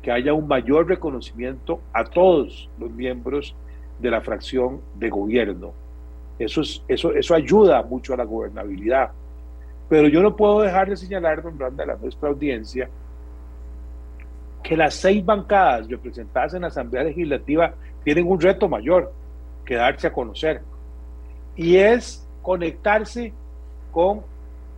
que 0.00 0.10
haya 0.10 0.32
un 0.32 0.48
mayor 0.48 0.88
reconocimiento 0.88 1.80
a 1.92 2.04
todos 2.04 2.68
los 2.78 2.90
miembros 2.90 3.54
de 3.98 4.10
la 4.10 4.20
fracción 4.20 4.80
de 4.96 5.08
gobierno. 5.08 5.72
Eso, 6.38 6.62
es, 6.62 6.82
eso, 6.88 7.12
eso 7.12 7.34
ayuda 7.34 7.82
mucho 7.82 8.14
a 8.14 8.16
la 8.16 8.24
gobernabilidad. 8.24 9.10
Pero 9.88 10.08
yo 10.08 10.22
no 10.22 10.34
puedo 10.34 10.62
dejar 10.62 10.88
de 10.88 10.96
señalar, 10.96 11.42
don 11.42 11.56
Branda, 11.56 11.84
a 11.84 11.96
nuestra 11.96 12.30
audiencia, 12.30 12.88
que 14.62 14.76
las 14.76 14.94
seis 14.94 15.24
bancadas 15.24 15.88
representadas 15.88 16.54
en 16.54 16.62
la 16.62 16.68
Asamblea 16.68 17.04
Legislativa 17.04 17.74
tienen 18.04 18.26
un 18.26 18.40
reto 18.40 18.68
mayor 18.68 19.12
que 19.64 19.74
darse 19.74 20.06
a 20.06 20.12
conocer 20.12 20.62
y 21.56 21.76
es 21.76 22.26
conectarse 22.42 23.32
con 23.90 24.22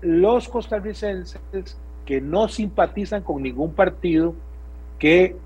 los 0.04 0.48
costarricenses 0.48 1.40
que 2.04 2.20
no 2.20 2.48
simpatizan 2.48 3.22
con 3.22 3.42
ningún 3.42 3.72
partido, 3.72 4.34
que 4.98 5.36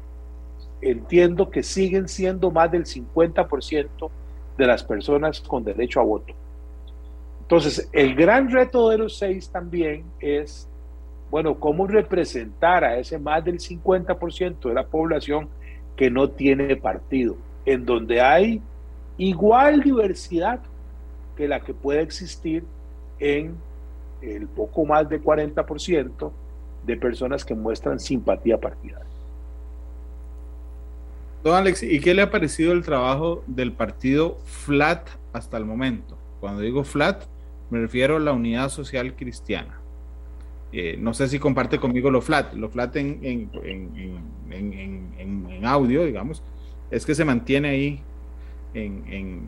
entiendo 0.81 1.51
que 1.51 1.63
siguen 1.63 2.09
siendo 2.09 2.51
más 2.51 2.71
del 2.71 2.85
50% 2.85 4.11
de 4.57 4.67
las 4.67 4.83
personas 4.83 5.41
con 5.41 5.65
derecho 5.65 6.01
a 6.01 6.05
voto. 6.05 6.35
Entonces, 7.43 7.89
el 7.93 8.15
gran 8.15 8.51
reto 8.51 8.91
de 8.91 8.99
los 8.99 9.17
seis 9.17 9.49
también 9.49 10.05
es, 10.21 10.69
bueno, 11.31 11.59
cómo 11.59 11.87
representar 11.87 12.85
a 12.85 12.99
ese 12.99 13.19
más 13.19 13.45
del 13.45 13.59
50% 13.59 14.69
de 14.69 14.75
la 14.75 14.87
población 14.87 15.49
que 15.97 16.11
no 16.11 16.29
tiene 16.29 16.77
partido, 16.77 17.37
en 17.65 17.87
donde 17.87 18.21
hay 18.21 18.61
igual 19.17 19.83
diversidad 19.83 20.61
que 21.37 21.49
la 21.49 21.61
que 21.61 21.73
puede 21.73 22.03
existir 22.03 22.65
en 23.19 23.57
el 24.23 24.47
poco 24.47 24.85
más 24.85 25.09
de 25.09 25.23
40% 25.23 26.33
de 26.87 26.97
personas 26.97 27.45
que 27.45 27.55
muestran 27.55 28.01
simpatía 28.01 28.59
partidaria. 28.59 29.07
Don 31.45 31.55
Alex, 31.55 31.83
¿y 31.83 32.01
qué 32.01 32.15
le 32.15 32.23
ha 32.23 32.31
parecido 32.31 32.73
el 32.73 32.83
trabajo 32.83 33.45
del 33.47 33.73
partido 33.73 34.39
FLAT 34.45 35.09
hasta 35.33 35.57
el 35.57 35.65
momento? 35.65 36.19
Cuando 36.41 36.63
digo 36.63 36.83
FLAT, 36.85 37.25
me 37.71 37.81
refiero 37.81 38.17
a 38.17 38.21
la 38.21 38.33
Unidad 38.33 38.71
Social 38.71 39.15
Cristiana. 39.15 39.79
Eh, 40.73 40.97
no 40.99 41.15
sé 41.15 41.29
si 41.29 41.39
comparte 41.39 41.79
conmigo 41.79 42.11
lo 42.11 42.21
FLAT. 42.21 42.55
Lo 42.55 42.69
FLAT 42.69 42.97
en, 42.97 43.51
en, 44.51 45.65
audio, 45.65 46.05
digamos, 46.05 46.43
es 46.91 47.07
que 47.07 47.15
se 47.15 47.25
mantiene 47.25 47.69
ahí 47.69 48.03
en, 48.75 49.43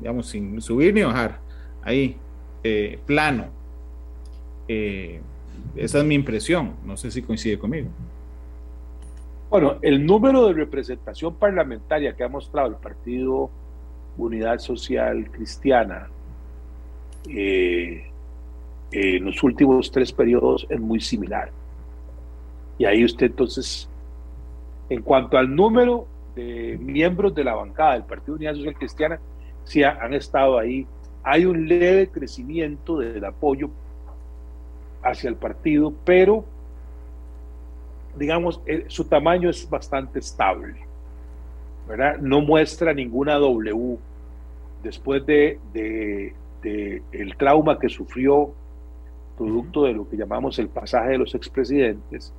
digamos, 0.00 0.26
sin 0.26 0.60
subir 0.60 0.92
ni 0.94 1.02
bajar, 1.02 1.40
ahí, 1.82 2.16
eh, 2.64 2.98
plano. 3.06 3.55
Eh, 4.68 5.20
esa 5.74 5.98
es 5.98 6.04
mi 6.04 6.14
impresión, 6.14 6.74
no 6.84 6.96
sé 6.96 7.10
si 7.10 7.22
coincide 7.22 7.58
conmigo. 7.58 7.88
Bueno, 9.48 9.76
el 9.82 10.04
número 10.04 10.46
de 10.48 10.54
representación 10.54 11.34
parlamentaria 11.34 12.14
que 12.14 12.24
ha 12.24 12.28
mostrado 12.28 12.68
el 12.68 12.74
Partido 12.76 13.50
Unidad 14.18 14.58
Social 14.58 15.30
Cristiana 15.30 16.08
eh, 17.28 18.10
en 18.90 19.24
los 19.24 19.42
últimos 19.42 19.90
tres 19.90 20.12
periodos 20.12 20.66
es 20.68 20.80
muy 20.80 21.00
similar. 21.00 21.50
Y 22.78 22.84
ahí 22.84 23.04
usted 23.04 23.26
entonces, 23.26 23.88
en 24.88 25.02
cuanto 25.02 25.38
al 25.38 25.54
número 25.54 26.06
de 26.34 26.78
miembros 26.80 27.34
de 27.34 27.44
la 27.44 27.54
bancada 27.54 27.94
del 27.94 28.04
Partido 28.04 28.34
Unidad 28.34 28.54
Social 28.54 28.74
Cristiana 28.74 29.20
sí 29.64 29.82
han 29.82 30.14
estado 30.14 30.58
ahí. 30.58 30.86
Hay 31.22 31.44
un 31.44 31.66
leve 31.66 32.08
crecimiento 32.08 32.98
del 32.98 33.24
apoyo 33.24 33.70
hacia 35.10 35.28
el 35.28 35.36
partido, 35.36 35.92
pero 36.04 36.44
digamos, 38.16 38.60
eh, 38.66 38.84
su 38.88 39.04
tamaño 39.04 39.50
es 39.50 39.68
bastante 39.68 40.18
estable. 40.18 40.86
¿verdad? 41.86 42.18
No 42.18 42.40
muestra 42.40 42.92
ninguna 42.92 43.34
W 43.34 43.98
después 44.82 45.24
de, 45.26 45.58
de, 45.72 46.34
el 47.12 47.36
trauma 47.36 47.78
que 47.78 47.88
sufrió 47.88 48.52
producto 49.36 49.84
de 49.84 49.92
lo 49.92 50.08
que 50.08 50.16
llamamos 50.16 50.58
el 50.58 50.68
pasaje 50.68 51.10
de 51.10 51.18
los 51.18 51.34
expresidentes. 51.34 52.32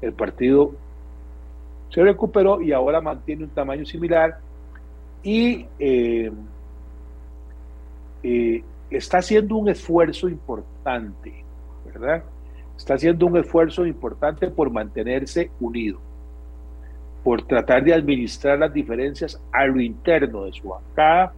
El 0.00 0.12
partido 0.12 0.72
se 1.90 2.02
recuperó 2.02 2.62
y 2.62 2.72
ahora 2.72 3.00
mantiene 3.00 3.44
un 3.44 3.50
tamaño 3.50 3.84
similar 3.84 4.38
y 5.22 5.66
eh, 5.78 6.30
eh, 8.22 8.62
está 8.90 9.18
haciendo 9.18 9.56
un 9.56 9.68
esfuerzo 9.68 10.28
importante, 10.28 11.44
Está 12.76 12.94
haciendo 12.94 13.26
un 13.26 13.36
esfuerzo 13.38 13.86
importante 13.86 14.48
por 14.50 14.70
mantenerse 14.70 15.50
unido, 15.60 15.98
por 17.24 17.42
tratar 17.42 17.84
de 17.84 17.94
administrar 17.94 18.58
las 18.58 18.72
diferencias 18.72 19.40
a 19.52 19.66
lo 19.66 19.80
interno 19.80 20.44
de 20.44 20.52
su 20.52 20.68
bancada 20.68 21.32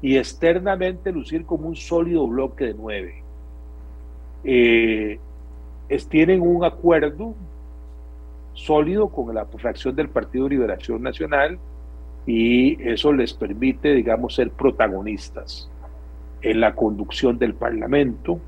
y 0.00 0.16
externamente 0.16 1.12
lucir 1.12 1.44
como 1.44 1.68
un 1.68 1.76
sólido 1.76 2.26
bloque 2.26 2.66
de 2.66 2.74
nueve. 2.74 3.22
Eh, 4.44 5.18
tienen 6.08 6.40
un 6.40 6.64
acuerdo 6.64 7.34
sólido 8.54 9.08
con 9.08 9.34
la 9.34 9.46
fracción 9.46 9.94
del 9.94 10.08
Partido 10.08 10.48
Liberación 10.48 11.02
Nacional 11.02 11.58
y 12.26 12.82
eso 12.82 13.12
les 13.12 13.32
permite, 13.32 13.94
digamos, 13.94 14.34
ser 14.34 14.50
protagonistas 14.50 15.70
en 16.42 16.60
la 16.60 16.74
conducción 16.74 17.38
del 17.38 17.54
Parlamento. 17.54 18.38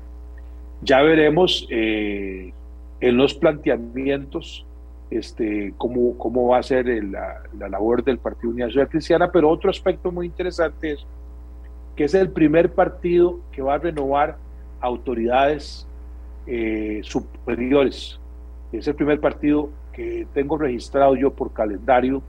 Ya 0.81 1.01
veremos 1.01 1.67
eh, 1.69 2.53
en 2.99 3.17
los 3.17 3.33
planteamientos 3.35 4.65
este, 5.11 5.73
cómo, 5.77 6.17
cómo 6.17 6.47
va 6.47 6.59
a 6.59 6.63
ser 6.63 6.87
la, 7.03 7.43
labor 7.69 8.03
del 8.03 8.17
Partido 8.17 8.51
Unidad 8.51 8.67
Social 8.67 8.89
Cristiana, 8.89 9.31
pero 9.31 9.49
otro 9.49 9.69
aspecto 9.69 10.11
muy 10.11 10.25
interesante 10.25 10.93
es 10.93 11.05
que 11.95 12.05
es 12.05 12.13
el 12.13 12.29
primer 12.29 12.71
partido 12.71 13.39
que 13.51 13.61
va 13.61 13.75
a 13.75 13.77
renovar 13.77 14.37
autoridades 14.79 15.85
eh, 16.47 17.01
superiores. 17.03 18.19
Es 18.71 18.87
el 18.87 18.95
primer 18.95 19.19
partido 19.19 19.69
que 19.93 20.25
tengo 20.33 20.57
registrado 20.57 21.15
yo 21.15 21.31
por 21.31 21.51
calendario 21.51 22.23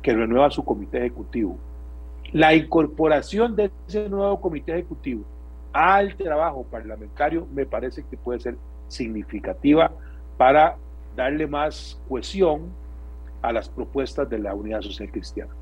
que 0.00 0.14
renueva 0.14 0.50
su 0.50 0.64
comité 0.64 0.98
ejecutivo. 0.98 1.58
La 2.32 2.54
incorporación 2.54 3.56
de 3.56 3.70
ese 3.88 4.08
nuevo 4.08 4.40
comité 4.40 4.72
ejecutivo 4.72 5.24
al 5.72 6.16
trabajo 6.16 6.64
parlamentario 6.64 7.46
me 7.52 7.66
parece 7.66 8.04
que 8.08 8.16
puede 8.16 8.40
ser 8.40 8.56
significativa 8.88 9.92
para 10.36 10.76
darle 11.16 11.46
más 11.46 12.00
cohesión 12.08 12.70
a 13.42 13.52
las 13.52 13.68
propuestas 13.68 14.28
de 14.28 14.38
la 14.38 14.54
Unidad 14.54 14.82
Social 14.82 15.10
Cristiana. 15.10 15.52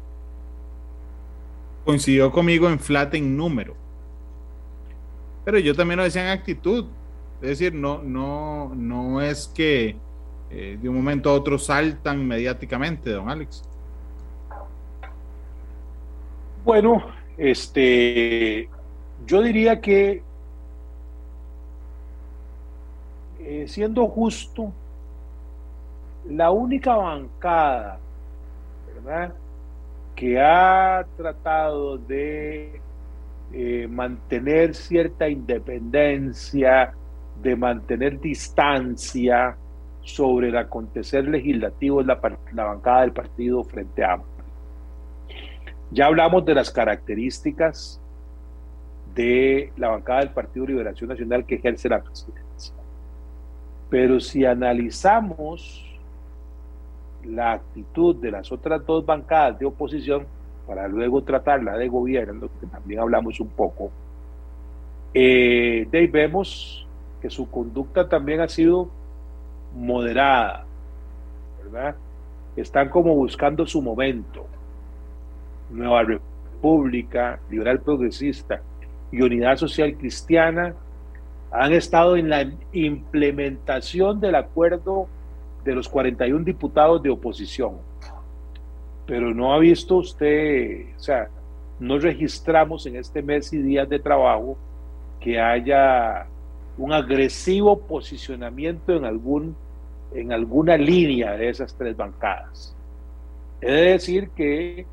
Coincidió 1.85 2.31
conmigo 2.31 2.69
en 2.69 2.79
flat 2.79 3.15
en 3.15 3.37
número. 3.37 3.75
Pero 5.45 5.59
yo 5.59 5.75
también 5.75 5.99
lo 5.99 6.05
decía 6.05 6.23
en 6.23 6.39
actitud. 6.39 6.87
Es 7.41 7.51
decir, 7.51 7.73
no, 7.73 8.03
no, 8.03 8.73
no 8.75 9.21
es 9.23 9.47
que 9.49 9.97
eh, 10.51 10.79
de 10.81 10.89
un 10.89 10.97
momento 10.97 11.31
a 11.31 11.35
otro 11.35 11.59
saltan 11.59 12.27
mediáticamente, 12.27 13.11
don 13.11 13.29
Alex. 13.31 13.63
Bueno, 16.65 17.03
este, 17.37 18.69
yo 19.27 19.43
diría 19.43 19.81
que 19.81 20.23
eh, 23.41 23.67
siendo 23.67 24.07
justo, 24.09 24.73
la 26.29 26.51
única 26.51 26.97
bancada, 26.97 27.99
¿verdad? 28.95 29.33
que 30.15 30.39
ha 30.39 31.07
tratado 31.17 31.97
de 31.97 32.81
eh, 33.53 33.89
mantener 33.89 34.75
cierta 34.75 35.29
independencia, 35.29 36.93
de 37.41 37.57
mantener 37.57 38.21
distancia 38.21 39.57
sobre 40.03 40.49
el 40.49 40.57
acontecer 40.59 41.27
legislativo 41.29 42.01
es 42.01 42.07
la, 42.07 42.21
la 42.53 42.65
bancada 42.65 43.03
del 43.03 43.13
partido 43.13 43.65
Frente 43.65 44.05
Amplio. 44.05 44.45
Ya 45.91 46.07
hablamos 46.07 46.45
de 46.45 46.55
las 46.55 46.71
características 46.71 48.01
de 49.19 49.73
la 49.77 49.89
bancada 49.89 50.21
del 50.21 50.31
Partido 50.31 50.65
Liberación 50.65 51.11
Nacional 51.11 51.45
que 51.45 51.57
ejerce 51.57 51.89
la 51.89 52.01
presidencia. 52.01 52.73
Pero 53.91 54.21
si 54.21 54.45
analizamos 54.45 55.85
la 57.25 57.55
actitud 57.55 58.15
de 58.15 58.31
las 58.31 58.53
otras 58.53 58.87
dos 58.87 59.05
bancadas 59.05 59.59
de 59.59 59.67
oposición 59.67 60.25
para 60.69 60.87
luego 60.87 61.25
tratarla 61.25 61.77
de 61.77 61.89
gobierno, 61.89 62.49
que 62.61 62.69
también 62.69 63.01
hablamos 63.01 63.41
un 63.41 63.49
poco, 63.49 63.91
eh, 65.13 65.89
de 65.91 65.99
ahí 65.99 66.07
vemos 66.07 66.87
que 67.21 67.29
su 67.29 67.51
conducta 67.51 68.09
también 68.09 68.41
ha 68.41 68.49
sido 68.49 68.89
moderada, 69.75 70.65
¿verdad? 71.65 71.97
Están 72.55 72.89
como 72.89 73.17
buscando 73.17 73.67
su 73.67 73.83
momento. 73.83 74.47
Nueva 75.71 76.05
República, 76.05 77.41
Liberal 77.51 77.81
Progresista 77.81 78.63
y 79.11 79.23
Unidad 79.23 79.57
Social 79.57 79.97
Cristiana 79.97 80.75
han 81.51 81.73
estado 81.73 82.17
en 82.17 82.29
la 82.29 82.51
implementación 82.73 84.21
del 84.21 84.35
acuerdo 84.35 85.09
de 85.65 85.75
los 85.75 85.89
41 85.89 86.45
diputados 86.45 87.03
de 87.03 87.11
oposición. 87.11 87.79
Pero 89.07 89.33
no 89.35 89.55
ha 89.55 89.59
visto 89.59 89.97
usted, 89.97 90.95
o 90.97 91.01
sea, 91.01 91.29
no 91.81 91.99
registramos 91.99 92.87
en 92.87 92.97
este 92.97 93.23
mes 93.23 93.53
y 93.53 93.59
días 93.59 93.89
de 93.89 93.99
trabajo 93.99 94.59
que 95.21 95.41
haya 95.41 96.27
un 96.77 96.93
agresivo 96.93 97.79
posicionamiento 97.79 98.95
en, 98.95 99.05
algún, 99.05 99.57
en 100.13 100.33
alguna 100.33 100.77
línea 100.77 101.33
de 101.33 101.49
esas 101.49 101.75
tres 101.75 101.97
bancadas. 101.97 102.75
He 103.61 103.73
de 103.73 103.93
decir 103.93 104.31
que 104.31 104.87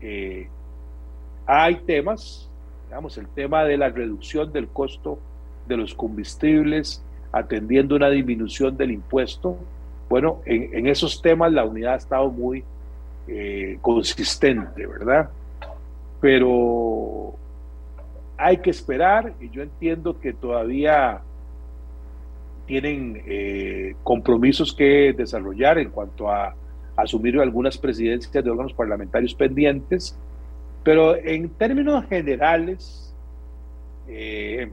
eh, 0.00 0.48
hay 1.46 1.76
temas, 1.76 2.47
digamos, 2.88 3.18
el 3.18 3.28
tema 3.28 3.64
de 3.64 3.76
la 3.76 3.90
reducción 3.90 4.50
del 4.50 4.68
costo 4.68 5.18
de 5.66 5.76
los 5.76 5.94
combustibles, 5.94 7.02
atendiendo 7.32 7.94
una 7.96 8.08
disminución 8.08 8.78
del 8.78 8.92
impuesto. 8.92 9.58
Bueno, 10.08 10.40
en, 10.46 10.86
esos 10.86 11.20
temas 11.20 11.52
la 11.52 11.66
unidad 11.66 11.92
ha 11.92 11.96
estado 11.96 12.30
muy 12.30 12.64
eh, 13.26 13.78
consistente, 13.82 14.86
¿verdad? 14.86 15.28
Pero 16.18 17.34
hay 18.38 18.56
que 18.56 18.70
esperar 18.70 19.34
y 19.38 19.50
yo 19.50 19.62
entiendo 19.62 20.18
que 20.18 20.32
todavía 20.32 21.20
tienen 22.64 23.22
eh, 23.26 23.96
compromisos 24.02 24.72
que 24.72 25.12
desarrollar 25.12 25.78
en 25.78 25.90
cuanto 25.90 26.30
a 26.30 26.54
asumir 26.96 27.38
algunas 27.38 27.76
presidencias 27.76 28.32
de 28.42 28.50
órganos 28.50 28.72
parlamentarios 28.72 29.34
pendientes, 29.34 30.18
pero 30.82 31.16
en 31.16 31.48
términos 31.50 32.04
generales, 32.06 33.14
eh, 34.06 34.70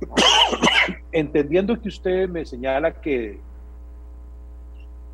entendiendo 1.12 1.80
que 1.80 1.88
usted 1.88 2.28
me 2.28 2.44
señala 2.44 2.92
que, 2.92 3.38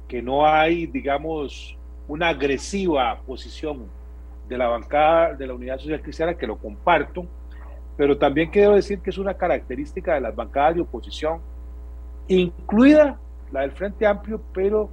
que 0.06 0.22
no 0.22 0.46
hay, 0.46 0.86
digamos, 0.86 1.76
una 2.06 2.28
agresiva 2.28 3.20
posición 3.26 3.86
de 4.48 4.56
la 4.56 4.68
bancada 4.68 5.34
de 5.34 5.46
la 5.46 5.54
Unidad 5.54 5.78
Social 5.78 6.00
Cristiana, 6.00 6.34
que 6.34 6.46
lo 6.46 6.56
comparto, 6.56 7.26
pero 7.96 8.16
también 8.16 8.50
quiero 8.50 8.74
decir 8.74 9.00
que 9.00 9.10
es 9.10 9.18
una 9.18 9.34
característica 9.34 10.14
de 10.14 10.20
las 10.20 10.34
bancadas 10.34 10.76
de 10.76 10.80
oposición, 10.80 11.40
incluida 12.28 13.18
la 13.52 13.62
del 13.62 13.72
Frente 13.72 14.06
Amplio, 14.06 14.40
pero 14.54 14.88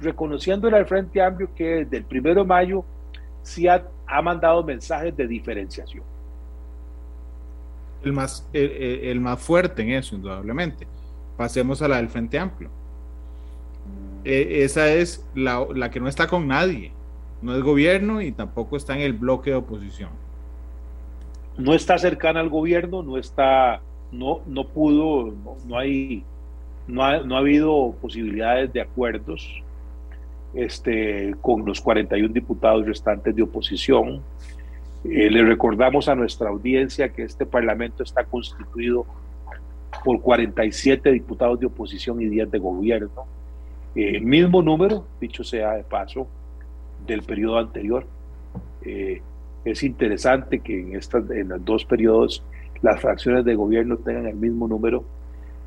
reconociendo 0.00 0.68
el 0.68 0.86
Frente 0.86 1.20
Amplio 1.20 1.50
que 1.54 1.84
desde 1.84 1.96
el 1.98 2.04
primero 2.04 2.42
de 2.42 2.46
mayo 2.46 2.84
sí 3.42 3.68
ha, 3.68 3.82
mandado 4.22 4.62
mensajes 4.62 5.16
de 5.16 5.26
diferenciación. 5.26 6.04
El 8.02 8.12
más, 8.12 8.48
el, 8.52 9.20
más 9.20 9.40
fuerte 9.40 9.82
en 9.82 9.90
eso, 9.90 10.14
indudablemente. 10.14 10.86
Pasemos 11.36 11.82
a 11.82 11.88
la 11.88 11.96
del 11.96 12.08
Frente 12.08 12.38
Amplio. 12.38 12.70
E, 14.24 14.64
esa 14.64 14.92
es 14.92 15.26
la, 15.34 15.66
la 15.74 15.90
que 15.90 16.00
no 16.00 16.08
está 16.08 16.26
con 16.28 16.46
nadie. 16.46 16.92
No 17.42 17.54
es 17.54 17.62
gobierno 17.62 18.20
y 18.22 18.32
tampoco 18.32 18.76
está 18.76 18.94
en 18.94 19.00
el 19.00 19.12
bloque 19.12 19.50
de 19.50 19.56
oposición. 19.56 20.10
No 21.58 21.74
está 21.74 21.98
cercana 21.98 22.40
al 22.40 22.48
gobierno, 22.48 23.02
no 23.02 23.18
está, 23.18 23.80
no, 24.12 24.40
no 24.46 24.68
pudo, 24.68 25.34
no, 25.66 25.78
hay, 25.78 26.22
no 26.86 27.02
ha, 27.02 27.18
no 27.20 27.36
ha 27.36 27.38
habido 27.38 27.94
posibilidades 28.00 28.72
de 28.72 28.82
acuerdos 28.82 29.62
este, 30.56 31.34
con 31.42 31.66
los 31.66 31.82
41 31.82 32.32
diputados 32.32 32.86
restantes 32.86 33.36
de 33.36 33.42
oposición. 33.42 34.22
Eh, 35.04 35.30
le 35.30 35.44
recordamos 35.44 36.08
a 36.08 36.14
nuestra 36.14 36.48
audiencia 36.48 37.10
que 37.10 37.24
este 37.24 37.44
Parlamento 37.44 38.02
está 38.02 38.24
constituido 38.24 39.04
por 40.02 40.20
47 40.20 41.12
diputados 41.12 41.60
de 41.60 41.66
oposición 41.66 42.22
y 42.22 42.26
10 42.26 42.50
de 42.50 42.58
gobierno. 42.58 43.26
Eh, 43.94 44.18
mismo 44.20 44.62
número, 44.62 45.06
dicho 45.20 45.44
sea 45.44 45.74
de 45.74 45.84
paso, 45.84 46.26
del 47.06 47.22
periodo 47.22 47.58
anterior. 47.58 48.06
Eh, 48.82 49.20
es 49.64 49.82
interesante 49.82 50.60
que 50.60 50.80
en, 50.80 50.96
estas, 50.96 51.28
en 51.30 51.48
los 51.50 51.64
dos 51.64 51.84
periodos 51.84 52.42
las 52.80 53.00
fracciones 53.00 53.44
de 53.44 53.54
gobierno 53.54 53.98
tengan 53.98 54.26
el 54.26 54.36
mismo 54.36 54.68
número 54.68 55.04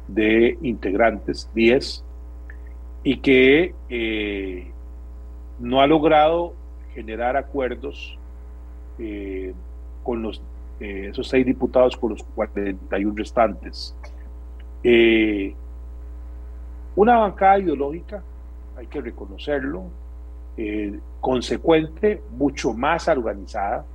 de 0.07 0.57
integrantes, 0.63 1.47
10, 1.53 2.03
y 3.03 3.17
que 3.17 3.73
no 5.59 5.81
ha 5.81 5.87
logrado 5.87 6.53
generar 6.93 7.37
acuerdos 7.37 8.17
eh, 8.97 9.53
con 10.03 10.21
los, 10.21 10.41
eh, 10.79 11.09
esos 11.11 11.27
seis 11.27 11.45
diputados 11.45 11.95
con 11.95 12.11
los 12.11 12.23
41 12.35 13.13
restantes. 13.15 13.95
Eh, 14.83 15.53
una 16.95 17.17
bancada 17.17 17.59
ideológica, 17.59 18.23
hay 18.75 18.87
que 18.87 19.01
reconocerlo, 19.01 19.83
consecuente, 21.21 22.21
mucho 22.31 22.73
más 22.73 23.07
organizada, 23.07 23.85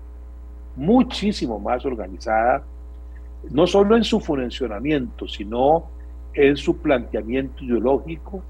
muchísimo 0.76 1.58
más 1.58 1.84
organizada, 1.84 2.62
no 3.50 3.66
solo 3.66 3.98
en 3.98 4.04
su 4.04 4.18
funcionamiento, 4.18 5.28
sino 5.28 5.84
en 6.32 6.56
su 6.56 6.78
planteamiento 6.78 7.62
ideológico. 7.62 8.42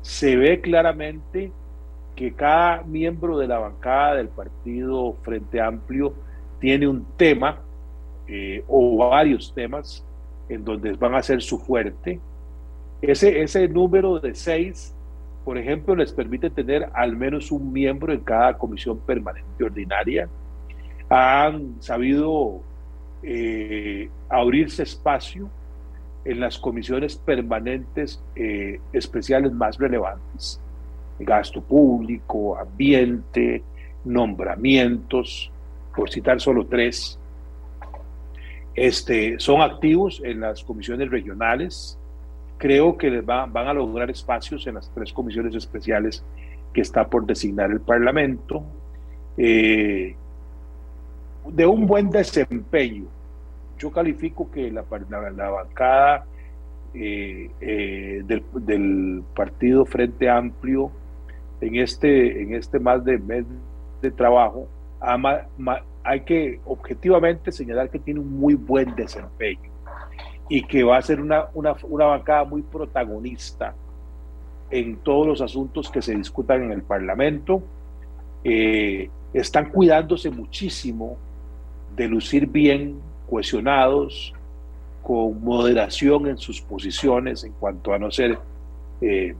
Se 0.00 0.36
ve 0.36 0.62
claramente 0.62 1.52
que 2.14 2.32
cada 2.32 2.82
miembro 2.82 3.38
de 3.38 3.48
la 3.48 3.58
bancada 3.58 4.16
del 4.16 4.28
partido 4.28 5.16
Frente 5.22 5.60
Amplio 5.60 6.14
tiene 6.60 6.86
un 6.86 7.04
tema 7.16 7.60
eh, 8.28 8.64
o 8.68 8.96
varios 8.96 9.52
temas 9.54 10.04
en 10.48 10.64
donde 10.64 10.92
van 10.92 11.14
a 11.14 11.22
ser 11.22 11.42
su 11.42 11.58
fuerte. 11.58 12.20
Ese, 13.02 13.42
ese 13.42 13.68
número 13.68 14.18
de 14.20 14.34
seis, 14.34 14.94
por 15.44 15.58
ejemplo, 15.58 15.94
les 15.94 16.12
permite 16.12 16.50
tener 16.50 16.88
al 16.94 17.16
menos 17.16 17.50
un 17.50 17.72
miembro 17.72 18.12
en 18.12 18.20
cada 18.20 18.56
comisión 18.56 18.98
permanente 19.00 19.64
ordinaria. 19.64 20.28
Han 21.08 21.82
sabido 21.82 22.60
eh, 23.22 24.08
abrirse 24.28 24.84
espacio 24.84 25.50
en 26.24 26.40
las 26.40 26.58
comisiones 26.58 27.16
permanentes 27.16 28.22
eh, 28.36 28.80
especiales 28.92 29.52
más 29.52 29.76
relevantes 29.76 30.60
gasto 31.18 31.60
público, 31.62 32.58
ambiente, 32.58 33.62
nombramientos, 34.04 35.50
por 35.94 36.10
citar 36.10 36.40
solo 36.40 36.66
tres. 36.66 37.18
Este, 38.74 39.38
son 39.38 39.62
activos 39.62 40.20
en 40.24 40.40
las 40.40 40.64
comisiones 40.64 41.10
regionales. 41.10 41.98
Creo 42.58 42.96
que 42.96 43.10
les 43.10 43.24
van 43.24 43.56
a 43.56 43.72
lograr 43.72 44.10
espacios 44.10 44.66
en 44.66 44.74
las 44.74 44.90
tres 44.92 45.12
comisiones 45.12 45.54
especiales 45.54 46.24
que 46.72 46.80
está 46.80 47.08
por 47.08 47.24
designar 47.24 47.70
el 47.70 47.80
Parlamento. 47.80 48.64
Eh, 49.36 50.14
de 51.46 51.66
un 51.66 51.86
buen 51.86 52.10
desempeño. 52.10 53.04
Yo 53.78 53.90
califico 53.90 54.50
que 54.50 54.70
la, 54.70 54.84
la, 55.10 55.50
bancada 55.50 56.24
eh, 56.94 57.50
eh, 57.60 58.22
del, 58.24 58.44
del, 58.54 59.22
Partido 59.34 59.84
Frente 59.84 60.28
Amplio 60.30 60.90
en 61.66 61.76
este, 61.76 62.42
en 62.42 62.54
este 62.54 62.78
más 62.78 63.04
de 63.04 63.18
mes 63.18 63.46
de 64.02 64.10
trabajo, 64.10 64.68
hay 66.02 66.20
que 66.20 66.60
objetivamente 66.66 67.50
señalar 67.50 67.90
que 67.90 67.98
tiene 67.98 68.20
un 68.20 68.38
muy 68.38 68.54
buen 68.54 68.94
desempeño 68.94 69.70
y 70.48 70.62
que 70.62 70.82
va 70.84 70.98
a 70.98 71.02
ser 71.02 71.20
una, 71.20 71.46
una, 71.54 71.74
una 71.84 72.04
bancada 72.04 72.44
muy 72.44 72.62
protagonista 72.62 73.74
en 74.70 74.96
todos 74.96 75.26
los 75.26 75.40
asuntos 75.40 75.90
que 75.90 76.02
se 76.02 76.14
discutan 76.14 76.64
en 76.64 76.72
el 76.72 76.82
Parlamento. 76.82 77.62
Eh, 78.42 79.08
están 79.32 79.70
cuidándose 79.70 80.30
muchísimo 80.30 81.16
de 81.96 82.08
lucir 82.08 82.46
bien, 82.46 83.00
cohesionados, 83.28 84.34
con 85.02 85.42
moderación 85.42 86.26
en 86.26 86.36
sus 86.38 86.60
posiciones 86.60 87.44
en 87.44 87.52
cuanto 87.52 87.92
a 87.92 87.98
no 87.98 88.10
ser 88.10 88.38
eh, 89.00 89.34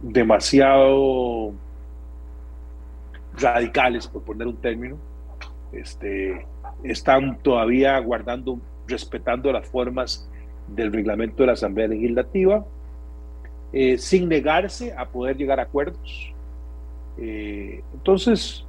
demasiado 0.00 1.52
radicales, 3.38 4.06
por 4.08 4.22
poner 4.22 4.46
un 4.46 4.56
término, 4.56 4.96
este, 5.72 6.46
están 6.82 7.38
todavía 7.42 7.98
guardando, 7.98 8.58
respetando 8.86 9.52
las 9.52 9.66
formas 9.66 10.28
del 10.68 10.92
reglamento 10.92 11.42
de 11.42 11.46
la 11.48 11.52
Asamblea 11.52 11.88
Legislativa, 11.88 12.64
eh, 13.72 13.98
sin 13.98 14.28
negarse 14.28 14.92
a 14.96 15.06
poder 15.06 15.36
llegar 15.36 15.60
a 15.60 15.64
acuerdos. 15.64 16.32
Eh, 17.18 17.82
entonces, 17.94 18.64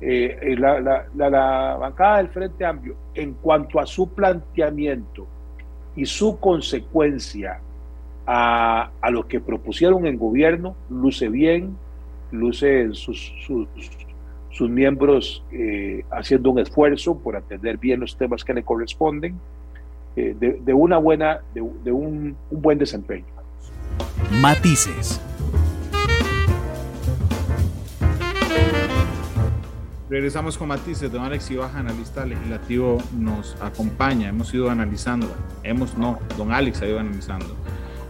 eh, 0.00 0.54
la, 0.58 1.06
la, 1.14 1.76
bancada 1.76 2.18
del 2.18 2.28
Frente 2.28 2.64
Amplio, 2.64 2.96
en 3.14 3.34
cuanto 3.34 3.80
a 3.80 3.86
su 3.86 4.08
planteamiento 4.10 5.26
y 5.96 6.06
su 6.06 6.38
consecuencia 6.38 7.60
a, 8.30 9.10
lo 9.10 9.26
que 9.26 9.40
propusieron 9.40 10.06
en 10.06 10.18
gobierno, 10.18 10.76
luce 10.90 11.30
bien, 11.30 11.78
luce 12.30 12.92
sus, 12.92 13.32
sus, 13.46 14.68
miembros 14.68 15.42
eh, 15.50 16.04
haciendo 16.10 16.50
un 16.50 16.58
esfuerzo 16.58 17.16
por 17.18 17.36
atender 17.36 17.78
bien 17.78 18.00
los 18.00 18.18
temas 18.18 18.44
que 18.44 18.52
le 18.52 18.62
corresponden, 18.64 19.38
eh, 20.16 20.36
de, 20.38 20.74
una 20.74 20.98
buena, 20.98 21.40
de, 21.54 21.62
un, 21.62 22.36
un 22.50 22.62
buen 22.62 22.76
desempeño. 22.76 23.24
Matices. 24.42 25.22
Regresamos 30.10 30.58
con 30.58 30.68
matices. 30.68 31.10
Don 31.12 31.22
Alex 31.22 31.50
Ibaja, 31.50 31.78
analista 31.78 32.26
legislativo, 32.26 32.98
nos 33.16 33.56
acompaña. 33.62 34.28
Hemos 34.28 34.52
ido 34.52 34.70
analizando, 34.70 35.28
hemos 35.62 35.96
no, 35.96 36.18
don 36.36 36.52
Alex 36.52 36.82
ha 36.82 36.86
ido 36.86 36.98
analizando 36.98 37.54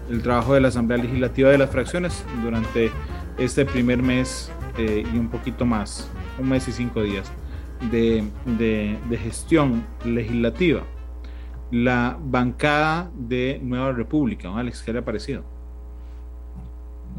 el 0.08 0.22
trabajo 0.22 0.54
de 0.54 0.60
la 0.60 0.68
Asamblea 0.68 1.02
Legislativa 1.02 1.50
de 1.50 1.58
las 1.58 1.70
fracciones 1.70 2.24
durante 2.42 2.90
este 3.38 3.64
primer 3.64 4.02
mes 4.02 4.50
eh, 4.78 5.04
y 5.12 5.18
un 5.18 5.28
poquito 5.28 5.64
más, 5.64 6.10
un 6.38 6.48
mes 6.48 6.66
y 6.68 6.72
cinco 6.72 7.02
días 7.02 7.30
de, 7.90 8.98
gestión 9.22 9.84
legislativa. 10.04 10.82
La 11.70 12.16
bancada 12.18 13.10
de 13.14 13.60
Nueva 13.62 13.92
República, 13.92 14.56
Alex, 14.56 14.82
¿qué 14.82 14.92
le 14.92 15.00
ha 15.00 15.04
parecido? 15.04 15.42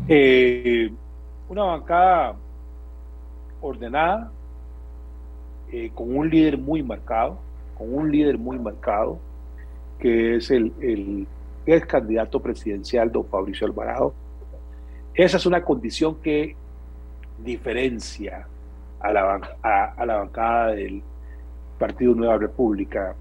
Eh, 0.08 0.92
una 1.48 1.64
bancada 1.64 2.36
ordenada, 3.62 4.32
eh, 5.72 5.92
con 5.94 6.16
un 6.16 6.30
líder 6.30 6.58
muy 6.58 6.82
marcado, 6.82 7.38
con 7.78 7.94
un 7.94 8.12
líder 8.12 8.38
muy 8.38 8.58
marcado, 8.58 9.20
que 10.00 10.38
es 10.38 10.50
el, 10.50 10.74
el 10.82 11.28
es 11.74 11.86
candidato 11.86 12.40
presidencial, 12.40 13.12
don 13.12 13.26
Fabricio 13.26 13.68
Alvarado. 13.68 14.14
Esa 15.14 15.38
es 15.38 15.46
una 15.46 15.62
condición 15.64 16.16
que 16.22 16.56
diferencia 17.38 18.48
a 19.00 19.14
la, 19.14 19.42
a, 19.62 20.06
la 20.06 20.18
bancada 20.18 20.72
del 20.72 21.02
Partido 21.78 22.14
Nueva 22.16 22.38
República. 22.38 23.16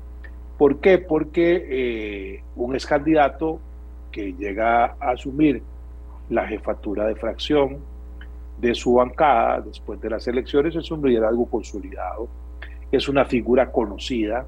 ¿Por 0.57 0.81
qué? 0.81 0.99
Porque 0.99 1.67
eh, 1.69 2.43
un 2.57 2.75
ex 2.75 2.87
candidato 2.87 3.61
que 4.11 4.33
llega 4.33 4.97
a 4.99 5.11
asumir 5.11 5.63
la 6.29 6.47
jefatura 6.47 7.07
de 7.07 7.15
fracción 7.15 7.79
de 8.61 8.75
su 8.75 8.95
bancada 8.95 9.61
después 9.61 10.01
de 10.01 10.11
las 10.11 10.27
elecciones 10.27 10.75
es 10.75 10.91
un 10.91 11.07
liderazgo 11.07 11.47
consolidado, 11.47 12.29
es 12.91 13.09
una 13.09 13.25
figura 13.25 13.71
conocida, 13.71 14.45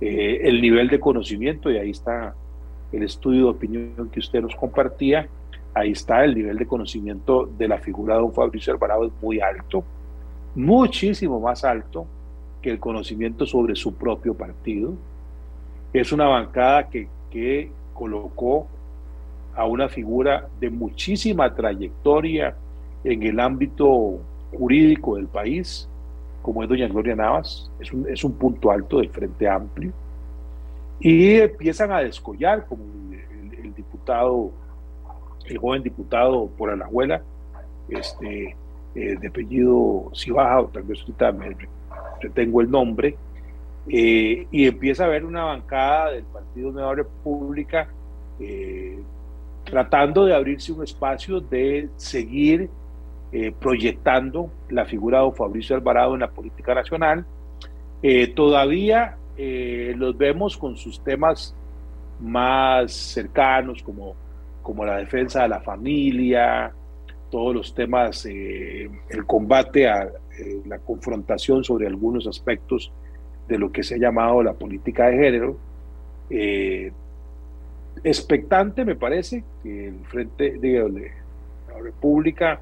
eh, 0.00 0.40
el 0.44 0.62
nivel 0.62 0.88
de 0.88 0.98
conocimiento, 0.98 1.70
y 1.70 1.76
ahí 1.76 1.90
está 1.90 2.34
el 2.92 3.02
estudio 3.02 3.44
de 3.44 3.50
opinión 3.50 4.10
que 4.10 4.20
usted 4.20 4.42
nos 4.42 4.54
compartía, 4.56 5.28
ahí 5.74 5.92
está 5.92 6.24
el 6.24 6.34
nivel 6.34 6.56
de 6.56 6.66
conocimiento 6.66 7.46
de 7.46 7.68
la 7.68 7.78
figura 7.78 8.14
de 8.14 8.20
don 8.20 8.32
Fabricio 8.32 8.72
Alvarado 8.72 9.06
es 9.06 9.12
muy 9.22 9.40
alto, 9.40 9.84
muchísimo 10.54 11.40
más 11.40 11.64
alto 11.64 12.06
que 12.62 12.70
el 12.70 12.80
conocimiento 12.80 13.46
sobre 13.46 13.76
su 13.76 13.94
propio 13.94 14.34
partido. 14.34 14.94
Es 15.92 16.12
una 16.12 16.26
bancada 16.26 16.88
que, 16.88 17.08
que 17.30 17.70
colocó 17.94 18.66
a 19.54 19.66
una 19.66 19.88
figura 19.88 20.48
de 20.60 20.70
muchísima 20.70 21.54
trayectoria 21.54 22.56
en 23.04 23.22
el 23.22 23.38
ámbito 23.40 24.18
jurídico 24.56 25.16
del 25.16 25.26
país, 25.26 25.88
como 26.42 26.62
es 26.62 26.68
doña 26.68 26.88
Gloria 26.88 27.14
Navas, 27.14 27.70
es 27.78 27.92
un, 27.92 28.08
es 28.08 28.24
un 28.24 28.32
punto 28.32 28.70
alto 28.70 28.98
del 28.98 29.10
Frente 29.10 29.48
Amplio 29.48 29.92
y 31.00 31.36
empiezan 31.36 31.92
a 31.92 31.98
descollar, 31.98 32.66
como 32.66 32.82
el, 33.12 33.74
diputado, 33.74 34.50
el 35.46 35.58
joven 35.58 35.82
diputado 35.82 36.48
por 36.48 36.70
Alajuela, 36.70 37.22
este, 37.88 38.56
eh, 38.94 39.16
de 39.20 39.28
apellido 39.28 40.10
Cibaja, 40.14 40.60
o 40.60 40.66
tal 40.68 40.82
vez 40.82 41.00
ahorita 41.00 41.32
me 41.32 41.56
retengo 42.20 42.60
el 42.60 42.70
nombre, 42.70 43.16
eh, 43.88 44.46
y 44.50 44.66
empieza 44.66 45.04
a 45.04 45.06
haber 45.06 45.24
una 45.24 45.44
bancada 45.44 46.12
del 46.12 46.24
Partido 46.24 46.72
Nueva 46.72 46.94
República 46.94 47.88
eh, 48.40 48.98
tratando 49.64 50.24
de 50.24 50.34
abrirse 50.34 50.72
un 50.72 50.82
espacio 50.82 51.40
de 51.40 51.88
seguir 51.96 52.70
proyectando 53.60 54.50
la 54.70 54.86
figura 54.86 55.22
de 55.22 55.32
Fabricio 55.32 55.76
Alvarado 55.76 56.14
en 56.14 56.20
la 56.20 56.30
política 56.30 56.74
nacional. 56.74 57.26
todavía 58.34 59.18
eh, 59.40 59.94
los 59.96 60.18
vemos 60.18 60.56
con 60.56 60.76
sus 60.76 61.00
temas 61.00 61.54
más 62.18 62.92
cercanos, 62.92 63.84
como, 63.84 64.16
como 64.62 64.84
la 64.84 64.96
defensa 64.96 65.42
de 65.42 65.48
la 65.48 65.60
familia, 65.60 66.72
todos 67.30 67.54
los 67.54 67.72
temas, 67.72 68.26
eh, 68.26 68.90
el 69.08 69.26
combate 69.26 69.88
a 69.88 70.10
eh, 70.36 70.60
la 70.66 70.80
confrontación 70.80 71.62
sobre 71.62 71.86
algunos 71.86 72.26
aspectos 72.26 72.90
de 73.46 73.58
lo 73.58 73.70
que 73.70 73.84
se 73.84 73.94
ha 73.94 73.98
llamado 73.98 74.42
la 74.42 74.54
política 74.54 75.06
de 75.06 75.16
género. 75.16 75.56
expectante 78.02 78.84
me 78.84 78.96
parece 78.96 79.44
que 79.62 79.88
el 79.88 80.04
Frente 80.06 80.58
de 80.58 81.12
la 81.68 81.78
República 81.80 82.60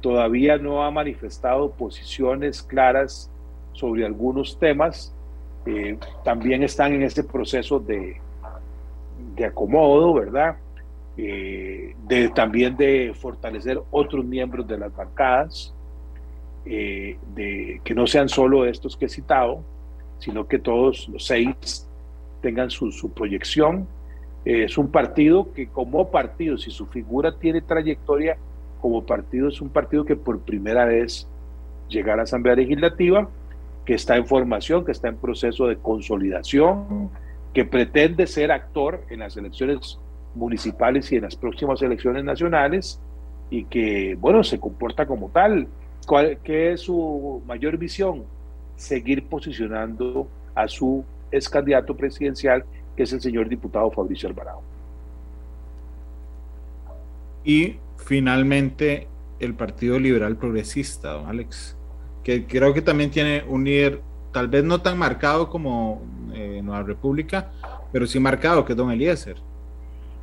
todavía 0.00 0.58
no 0.58 0.82
ha 0.82 0.90
manifestado 0.90 1.70
posiciones 1.70 2.64
claras 2.64 3.30
sobre 3.74 4.04
algunos 4.04 4.58
temas. 4.58 5.14
Eh, 5.66 5.98
también 6.24 6.62
están 6.62 6.94
en 6.94 7.02
este 7.02 7.22
proceso 7.22 7.78
de, 7.78 8.16
de 9.36 9.44
acomodo, 9.44 10.14
¿verdad? 10.14 10.56
Eh, 11.16 11.94
también 12.34 12.76
de 12.76 13.12
fortalecer 13.14 13.80
otros 13.90 14.24
miembros 14.24 14.66
de 14.66 14.78
las 14.78 14.94
bancadas, 14.94 15.74
eh, 16.64 17.18
de, 17.34 17.80
que 17.84 17.94
no 17.94 18.06
sean 18.06 18.28
solo 18.28 18.64
estos 18.64 18.96
que 18.96 19.06
he 19.06 19.08
citado, 19.08 19.62
sino 20.18 20.46
que 20.48 20.58
todos 20.58 21.08
los 21.08 21.26
seis 21.26 21.86
tengan 22.40 22.70
su, 22.70 22.90
su 22.90 23.10
proyección. 23.12 23.86
es 24.44 24.78
un 24.78 24.90
partido 24.90 25.52
que 25.52 25.68
como 25.68 26.10
partido, 26.10 26.56
si 26.56 26.70
su 26.70 26.86
figura 26.86 27.36
tiene 27.38 27.60
trayectoria 27.60 28.38
como 28.80 29.04
partido, 29.04 29.48
es 29.48 29.60
un 29.60 29.68
partido 29.68 30.06
que 30.06 30.16
por 30.16 30.40
primera 30.40 30.86
vez 30.86 31.28
llega 31.90 32.14
a 32.14 32.16
la 32.16 32.22
Asamblea 32.22 32.56
Legislativa, 32.56 33.28
que 33.90 33.96
está 33.96 34.16
en 34.16 34.24
formación, 34.24 34.84
que 34.84 34.92
está 34.92 35.08
en 35.08 35.16
proceso 35.16 35.66
de 35.66 35.76
consolidación, 35.76 37.10
que 37.52 37.64
pretende 37.64 38.28
ser 38.28 38.52
actor 38.52 39.04
en 39.10 39.18
las 39.18 39.36
elecciones 39.36 39.98
municipales 40.36 41.10
y 41.10 41.16
en 41.16 41.22
las 41.22 41.34
próximas 41.34 41.82
elecciones 41.82 42.22
nacionales 42.22 43.00
y 43.50 43.64
que, 43.64 44.16
bueno, 44.20 44.44
se 44.44 44.60
comporta 44.60 45.06
como 45.06 45.30
tal. 45.30 45.66
¿Cuál, 46.06 46.38
¿Qué 46.44 46.70
es 46.70 46.82
su 46.82 47.42
mayor 47.48 47.78
visión? 47.78 48.22
Seguir 48.76 49.24
posicionando 49.24 50.28
a 50.54 50.68
su 50.68 51.04
ex 51.32 51.48
candidato 51.48 51.96
presidencial, 51.96 52.64
que 52.96 53.02
es 53.02 53.12
el 53.12 53.20
señor 53.20 53.48
diputado 53.48 53.90
Fabricio 53.90 54.28
Alvarado. 54.28 54.62
Y 57.42 57.78
finalmente 57.96 59.08
el 59.40 59.54
Partido 59.54 59.98
Liberal 59.98 60.36
Progresista, 60.36 61.10
don 61.10 61.26
Alex, 61.26 61.76
que 62.22 62.46
creo 62.46 62.74
que 62.74 62.82
también 62.82 63.10
tiene 63.10 63.42
un 63.48 63.64
líder, 63.64 64.00
tal 64.32 64.48
vez 64.48 64.64
no 64.64 64.80
tan 64.80 64.98
marcado 64.98 65.48
como 65.48 66.02
eh, 66.34 66.60
Nueva 66.62 66.82
República, 66.82 67.50
pero 67.92 68.06
sí 68.06 68.20
marcado, 68.20 68.64
que 68.64 68.72
es 68.72 68.76
don 68.76 68.90
Eliezer. 68.90 69.36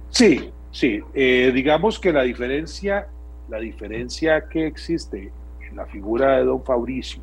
Sí, 0.09 0.51
sí. 0.71 1.01
Eh, 1.13 1.51
digamos 1.53 1.99
que 1.99 2.13
la 2.13 2.23
diferencia, 2.23 3.07
la 3.49 3.59
diferencia 3.59 4.47
que 4.47 4.67
existe 4.67 5.31
en 5.67 5.75
la 5.75 5.85
figura 5.85 6.37
de 6.37 6.45
don 6.45 6.63
Fabricio 6.63 7.21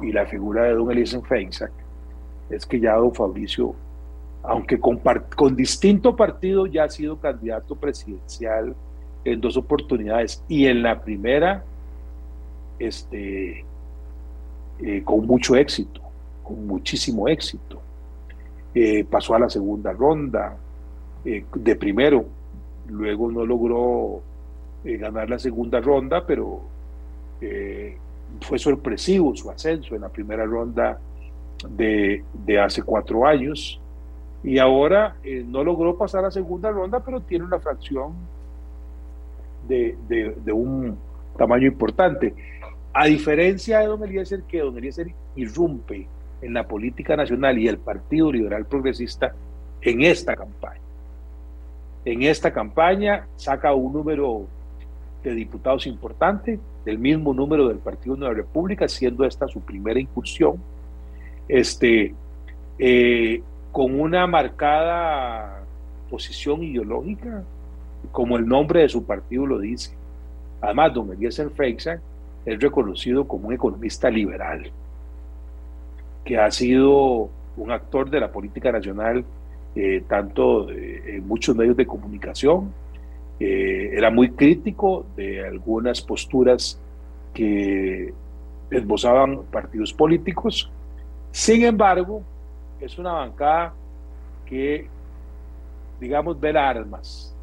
y 0.00 0.12
la 0.12 0.26
figura 0.26 0.64
de 0.64 0.74
don 0.74 0.90
Eliezer 0.90 1.22
Feinsack 1.22 1.72
es 2.50 2.66
que 2.66 2.78
ya 2.78 2.94
don 2.94 3.14
Fabricio, 3.14 3.74
aunque 4.42 4.78
con, 4.78 5.00
con 5.34 5.56
distinto 5.56 6.14
partido, 6.14 6.66
ya 6.66 6.84
ha 6.84 6.88
sido 6.90 7.18
candidato 7.18 7.74
presidencial 7.74 8.74
en 9.24 9.40
dos 9.40 9.56
oportunidades 9.56 10.44
y 10.48 10.66
en 10.66 10.82
la 10.82 11.00
primera, 11.02 11.64
este, 12.78 13.64
eh, 14.80 15.02
con 15.04 15.26
mucho 15.26 15.54
éxito, 15.56 16.00
con 16.42 16.66
muchísimo 16.66 17.28
éxito. 17.28 17.80
Eh, 18.74 19.04
pasó 19.04 19.34
a 19.34 19.38
la 19.38 19.48
segunda 19.48 19.92
ronda 19.92 20.56
eh, 21.24 21.44
de 21.54 21.76
primero, 21.76 22.24
luego 22.88 23.30
no 23.30 23.46
logró 23.46 24.22
ganar 24.82 25.30
la 25.30 25.38
segunda 25.38 25.80
ronda, 25.80 26.26
pero 26.26 26.60
fue 28.42 28.58
sorpresivo 28.58 29.34
su 29.34 29.50
ascenso 29.50 29.94
en 29.94 30.02
la 30.02 30.10
primera 30.10 30.44
ronda 30.44 30.98
de, 31.70 32.22
de 32.34 32.60
hace 32.60 32.82
cuatro 32.82 33.26
años 33.26 33.80
y 34.42 34.58
ahora 34.58 35.16
no 35.46 35.64
logró 35.64 35.96
pasar 35.96 36.20
a 36.20 36.22
la 36.24 36.30
segunda 36.30 36.70
ronda, 36.70 37.00
pero 37.00 37.20
tiene 37.20 37.46
una 37.46 37.58
fracción 37.60 38.12
de, 39.66 39.96
de, 40.06 40.36
de 40.44 40.52
un 40.52 40.98
tamaño 41.36 41.66
importante. 41.66 42.34
A 42.96 43.06
diferencia 43.06 43.80
de 43.80 43.86
don 43.86 44.04
Eliezer, 44.04 44.42
que 44.44 44.60
don 44.60 44.78
Eliezer 44.78 45.08
irrumpe 45.34 46.06
en 46.40 46.54
la 46.54 46.66
política 46.66 47.16
nacional 47.16 47.58
y 47.58 47.66
el 47.66 47.78
Partido 47.78 48.30
Liberal 48.30 48.66
Progresista 48.66 49.34
en 49.82 50.02
esta 50.02 50.36
campaña. 50.36 50.80
En 52.04 52.22
esta 52.22 52.52
campaña 52.52 53.26
saca 53.34 53.74
un 53.74 53.92
número 53.92 54.46
de 55.24 55.34
diputados 55.34 55.88
importante, 55.88 56.60
del 56.84 56.98
mismo 56.98 57.34
número 57.34 57.66
del 57.66 57.78
Partido 57.78 58.14
Nueva 58.14 58.34
República, 58.34 58.86
siendo 58.86 59.24
esta 59.24 59.48
su 59.48 59.60
primera 59.60 59.98
incursión, 59.98 60.58
este, 61.48 62.14
eh, 62.78 63.42
con 63.72 63.98
una 63.98 64.26
marcada 64.28 65.64
posición 66.08 66.62
ideológica, 66.62 67.42
como 68.12 68.36
el 68.36 68.46
nombre 68.46 68.82
de 68.82 68.88
su 68.88 69.04
partido 69.04 69.46
lo 69.46 69.58
dice. 69.58 69.96
Además, 70.60 70.94
don 70.94 71.10
Eliezer 71.12 71.50
Freixan 71.50 72.00
es 72.44 72.60
reconocido 72.60 73.26
como 73.26 73.48
un 73.48 73.54
economista 73.54 74.10
liberal, 74.10 74.70
que 76.24 76.38
ha 76.38 76.50
sido 76.50 77.30
un 77.56 77.70
actor 77.70 78.10
de 78.10 78.20
la 78.20 78.30
política 78.30 78.72
nacional, 78.72 79.24
eh, 79.76 80.04
tanto 80.08 80.70
en 80.70 81.26
muchos 81.26 81.56
medios 81.56 81.76
de 81.76 81.86
comunicación. 81.86 82.72
Eh, 83.40 83.90
era 83.92 84.10
muy 84.10 84.30
crítico 84.30 85.06
de 85.16 85.44
algunas 85.44 86.00
posturas 86.00 86.78
que 87.32 88.12
esbozaban 88.70 89.42
partidos 89.50 89.92
políticos. 89.92 90.70
Sin 91.32 91.64
embargo, 91.64 92.22
es 92.80 92.96
una 92.98 93.12
bancada 93.12 93.74
que, 94.46 94.86
digamos, 96.00 96.38
ver 96.38 96.56
armas. 96.56 97.34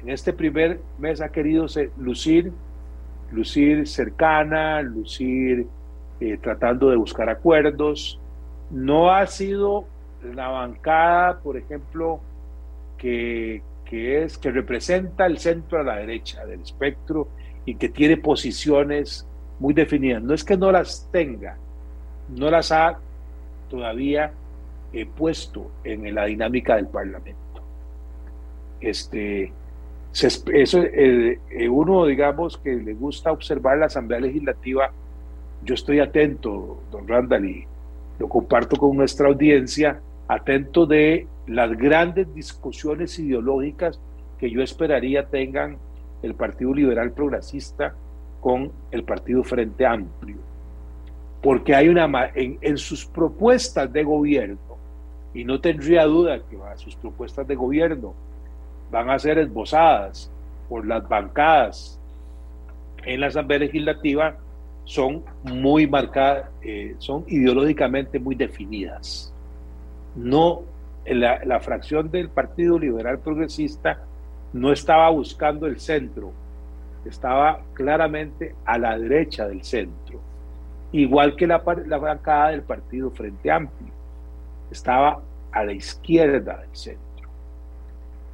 En 0.00 0.10
este 0.10 0.32
primer 0.32 0.80
mes 0.98 1.20
ha 1.20 1.28
querido 1.30 1.66
lucir 1.96 2.52
lucir 3.32 3.86
cercana, 3.86 4.82
lucir 4.82 5.66
eh, 6.20 6.38
tratando 6.40 6.90
de 6.90 6.96
buscar 6.96 7.28
acuerdos. 7.28 8.18
No 8.70 9.10
ha 9.10 9.26
sido 9.26 9.86
la 10.34 10.48
bancada, 10.48 11.40
por 11.40 11.56
ejemplo, 11.56 12.20
que, 12.96 13.62
que, 13.84 14.22
es, 14.22 14.38
que 14.38 14.50
representa 14.50 15.26
el 15.26 15.38
centro 15.38 15.80
a 15.80 15.82
la 15.82 15.96
derecha 15.96 16.44
del 16.46 16.60
espectro 16.60 17.28
y 17.64 17.74
que 17.74 17.88
tiene 17.88 18.16
posiciones 18.16 19.26
muy 19.58 19.74
definidas. 19.74 20.22
No 20.22 20.34
es 20.34 20.44
que 20.44 20.56
no 20.56 20.70
las 20.70 21.08
tenga, 21.10 21.56
no 22.28 22.50
las 22.50 22.72
ha 22.72 22.98
todavía 23.68 24.32
eh, 24.92 25.06
puesto 25.06 25.70
en 25.84 26.14
la 26.14 26.26
dinámica 26.26 26.76
del 26.76 26.86
Parlamento. 26.86 27.40
Este, 28.80 29.52
eso, 30.12 30.82
eh, 30.82 31.38
uno, 31.70 32.04
digamos, 32.06 32.58
que 32.58 32.74
le 32.74 32.92
gusta 32.94 33.32
observar 33.32 33.78
la 33.78 33.86
Asamblea 33.86 34.20
Legislativa, 34.20 34.90
yo 35.64 35.74
estoy 35.74 36.00
atento, 36.00 36.82
don 36.90 37.08
Randall, 37.08 37.44
y 37.46 37.66
lo 38.18 38.28
comparto 38.28 38.76
con 38.76 38.96
nuestra 38.96 39.28
audiencia, 39.28 40.00
atento 40.28 40.86
de 40.86 41.26
las 41.46 41.76
grandes 41.76 42.32
discusiones 42.34 43.18
ideológicas 43.18 43.98
que 44.38 44.50
yo 44.50 44.62
esperaría 44.62 45.26
tengan 45.26 45.78
el 46.22 46.34
Partido 46.34 46.74
Liberal 46.74 47.12
Progresista 47.12 47.94
con 48.40 48.70
el 48.90 49.04
Partido 49.04 49.42
Frente 49.44 49.86
Amplio. 49.86 50.36
Porque 51.42 51.74
hay 51.74 51.88
una, 51.88 52.30
en, 52.34 52.58
en 52.60 52.76
sus 52.76 53.06
propuestas 53.06 53.92
de 53.92 54.04
gobierno, 54.04 54.58
y 55.34 55.44
no 55.44 55.60
tendría 55.60 56.04
duda 56.04 56.38
que 56.38 56.58
sus 56.76 56.96
propuestas 56.96 57.46
de 57.46 57.54
gobierno 57.54 58.14
van 58.92 59.10
a 59.10 59.18
ser 59.18 59.38
esbozadas 59.38 60.30
por 60.68 60.86
las 60.86 61.08
bancadas 61.08 61.98
en 63.04 63.20
la 63.20 63.28
Asamblea 63.28 63.60
Legislativa 63.60 64.36
son 64.84 65.24
muy 65.44 65.86
marcadas, 65.86 66.50
eh, 66.62 66.94
son 66.98 67.24
ideológicamente 67.26 68.18
muy 68.18 68.34
definidas. 68.34 69.32
No, 70.14 70.62
la, 71.06 71.60
fracción 71.60 72.10
del 72.10 72.28
Partido 72.28 72.78
Liberal 72.78 73.18
Progresista 73.18 74.00
no 74.52 74.72
estaba 74.72 75.08
buscando 75.08 75.66
el 75.66 75.80
centro, 75.80 76.32
estaba 77.04 77.62
claramente 77.72 78.54
a 78.64 78.78
la 78.78 78.98
derecha 78.98 79.48
del 79.48 79.64
centro, 79.64 80.20
igual 80.92 81.34
que 81.34 81.46
la 81.46 81.58
bancada 81.58 82.50
del 82.50 82.62
Partido 82.62 83.10
Frente 83.10 83.50
Amplio, 83.50 83.92
estaba 84.70 85.20
a 85.50 85.64
la 85.64 85.72
izquierda 85.72 86.58
del 86.58 86.76
centro. 86.76 87.11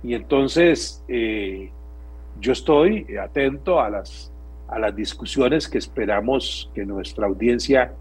Y 0.02 0.14
entonces 0.14 1.02
eh, 1.08 1.70
yo 2.40 2.52
estoy 2.52 3.06
atento 3.16 3.80
a 3.80 3.90
las, 3.90 4.32
a 4.68 4.78
las 4.78 4.94
discusiones 4.94 5.68
que 5.68 5.78
esperamos 5.78 6.70
que 6.74 6.84
nuestra 6.86 7.26
audiencia 7.26 7.92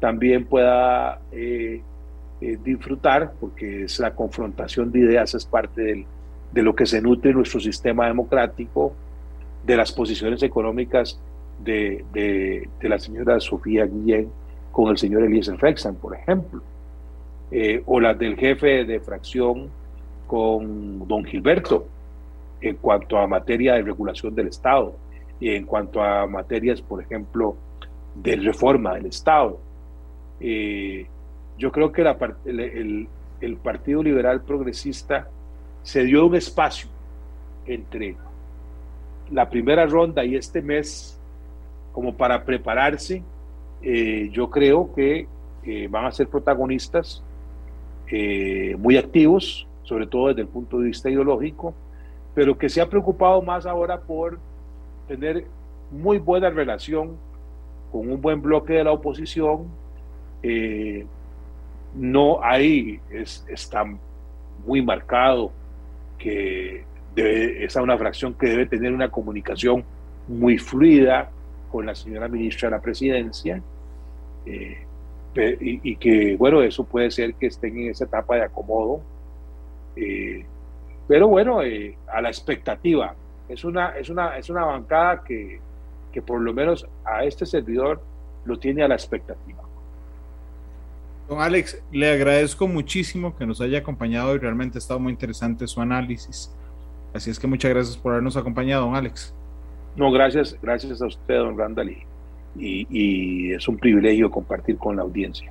también 0.00 0.44
pueda 0.44 1.20
eh, 1.32 1.80
eh, 2.40 2.58
disfrutar, 2.62 3.32
porque 3.40 3.84
es 3.84 3.98
la 3.98 4.14
confrontación 4.14 4.92
de 4.92 4.98
ideas, 5.00 5.34
es 5.34 5.46
parte 5.46 6.06
de 6.52 6.62
lo 6.62 6.74
que 6.74 6.84
se 6.84 7.00
nutre 7.00 7.32
nuestro 7.32 7.60
sistema 7.60 8.06
democrático, 8.06 8.92
de 9.64 9.76
las 9.76 9.90
posiciones 9.90 10.42
económicas 10.44 11.18
de, 11.64 12.04
de, 12.12 12.68
la 12.88 13.00
señora 13.00 13.40
Sofía 13.40 13.84
Guillén 13.84 14.28
con 14.70 14.90
el 14.90 14.98
señor 14.98 15.24
Eliezer 15.24 15.58
Fexan, 15.58 15.96
por 15.96 16.14
ejemplo, 16.14 16.62
o 17.86 17.98
las 17.98 18.16
del 18.16 18.36
jefe 18.36 18.84
de 18.84 19.00
fracción 19.00 19.70
con 20.26 21.06
don 21.06 21.24
Gilberto 21.24 21.86
en 22.60 22.76
cuanto 22.76 23.18
a 23.18 23.26
materia 23.26 23.74
de 23.74 23.82
regulación 23.82 24.34
del 24.34 24.48
Estado 24.48 24.94
y 25.40 25.50
en 25.50 25.64
cuanto 25.66 26.02
a 26.02 26.26
materias, 26.26 26.80
por 26.80 27.02
ejemplo, 27.02 27.56
de 28.14 28.36
reforma 28.36 28.94
del 28.94 29.06
Estado. 29.06 29.58
Eh, 30.40 31.06
yo 31.58 31.72
creo 31.72 31.92
que 31.92 32.02
el, 32.44 33.08
el, 33.40 33.56
Partido 33.56 34.02
Liberal 34.02 34.42
Progresista 34.42 35.28
se 35.82 36.04
dio 36.04 36.26
un 36.26 36.34
espacio 36.34 36.88
entre 37.66 38.16
la 39.30 39.48
primera 39.48 39.86
ronda 39.86 40.24
y 40.24 40.36
este 40.36 40.62
mes 40.62 41.18
como 41.92 42.14
para 42.14 42.44
prepararse. 42.44 43.22
Eh, 43.82 44.28
yo 44.32 44.50
creo 44.50 44.92
que 44.94 45.26
eh, 45.64 45.88
van 45.90 46.06
a 46.06 46.12
ser 46.12 46.28
protagonistas 46.28 47.22
muy 48.78 48.96
activos, 48.96 49.66
sobre 49.86 50.06
todo 50.06 50.28
desde 50.28 50.42
el 50.42 50.48
punto 50.48 50.78
de 50.78 50.88
vista 50.88 51.08
ideológico, 51.08 51.72
pero 52.34 52.58
que 52.58 52.68
se 52.68 52.80
ha 52.80 52.88
preocupado 52.88 53.40
más 53.40 53.64
ahora 53.66 54.00
por 54.00 54.38
tener 55.08 55.46
muy 55.90 56.18
buena 56.18 56.50
relación 56.50 57.16
con 57.92 58.10
un 58.10 58.20
buen 58.20 58.42
bloque 58.42 58.74
de 58.74 58.84
la 58.84 58.92
oposición. 58.92 59.68
Eh, 60.42 61.06
no 61.94 62.42
ahí 62.42 63.00
es, 63.10 63.46
está 63.48 63.84
muy 64.66 64.82
marcado 64.82 65.52
que 66.18 66.84
debe, 67.14 67.64
es 67.64 67.76
una 67.76 67.96
fracción 67.96 68.34
que 68.34 68.48
debe 68.48 68.66
tener 68.66 68.92
una 68.92 69.08
comunicación 69.08 69.84
muy 70.28 70.58
fluida 70.58 71.30
con 71.70 71.86
la 71.86 71.94
señora 71.94 72.28
ministra 72.28 72.68
de 72.68 72.76
la 72.76 72.82
presidencia 72.82 73.62
eh, 74.44 74.78
y, 75.60 75.96
que 75.96 76.36
bueno 76.36 76.62
eso 76.62 76.84
puede 76.84 77.10
ser 77.10 77.34
que 77.34 77.46
estén 77.46 77.78
en 77.78 77.90
esa 77.90 78.04
etapa 78.04 78.36
de 78.36 78.42
acomodo 78.42 79.02
eh, 79.96 80.44
pero 81.08 81.28
bueno 81.28 81.60
a 81.60 82.20
la 82.20 82.28
expectativa 82.28 83.14
es 83.48 83.64
una 83.64 83.96
es 83.96 84.10
una 84.10 84.36
es 84.36 84.50
una 84.50 84.64
bancada 84.64 85.22
que 85.24 85.60
que 86.12 86.22
por 86.22 86.40
lo 86.40 86.54
menos 86.54 86.86
a 87.04 87.24
este 87.24 87.44
servidor 87.44 88.00
lo 88.46 88.58
tiene 88.58 88.82
a 88.82 88.88
la 88.88 88.94
expectativa. 88.94 89.62
Don 91.28 91.40
Alex, 91.40 91.82
le 91.92 92.10
agradezco 92.10 92.66
muchísimo 92.68 93.36
que 93.36 93.44
nos 93.44 93.60
haya 93.60 93.78
acompañado 93.80 94.34
y 94.34 94.38
realmente 94.38 94.78
ha 94.78 94.80
estado 94.80 95.00
muy 95.00 95.12
interesante 95.12 95.66
su 95.66 95.80
análisis. 95.80 96.54
Así 97.12 97.30
es 97.30 97.38
que 97.38 97.46
muchas 97.46 97.70
gracias 97.70 97.96
por 97.96 98.12
habernos 98.12 98.36
acompañado, 98.36 98.86
don 98.86 98.94
Alex. 98.94 99.34
No, 99.96 100.10
gracias, 100.10 100.56
gracias 100.62 101.02
a 101.02 101.06
usted, 101.06 101.36
don 101.36 101.58
Randall, 101.58 101.90
y, 101.90 102.86
y 102.88 103.52
es 103.52 103.66
un 103.68 103.76
privilegio 103.76 104.30
compartir 104.30 104.78
con 104.78 104.96
la 104.96 105.02
audiencia. 105.02 105.50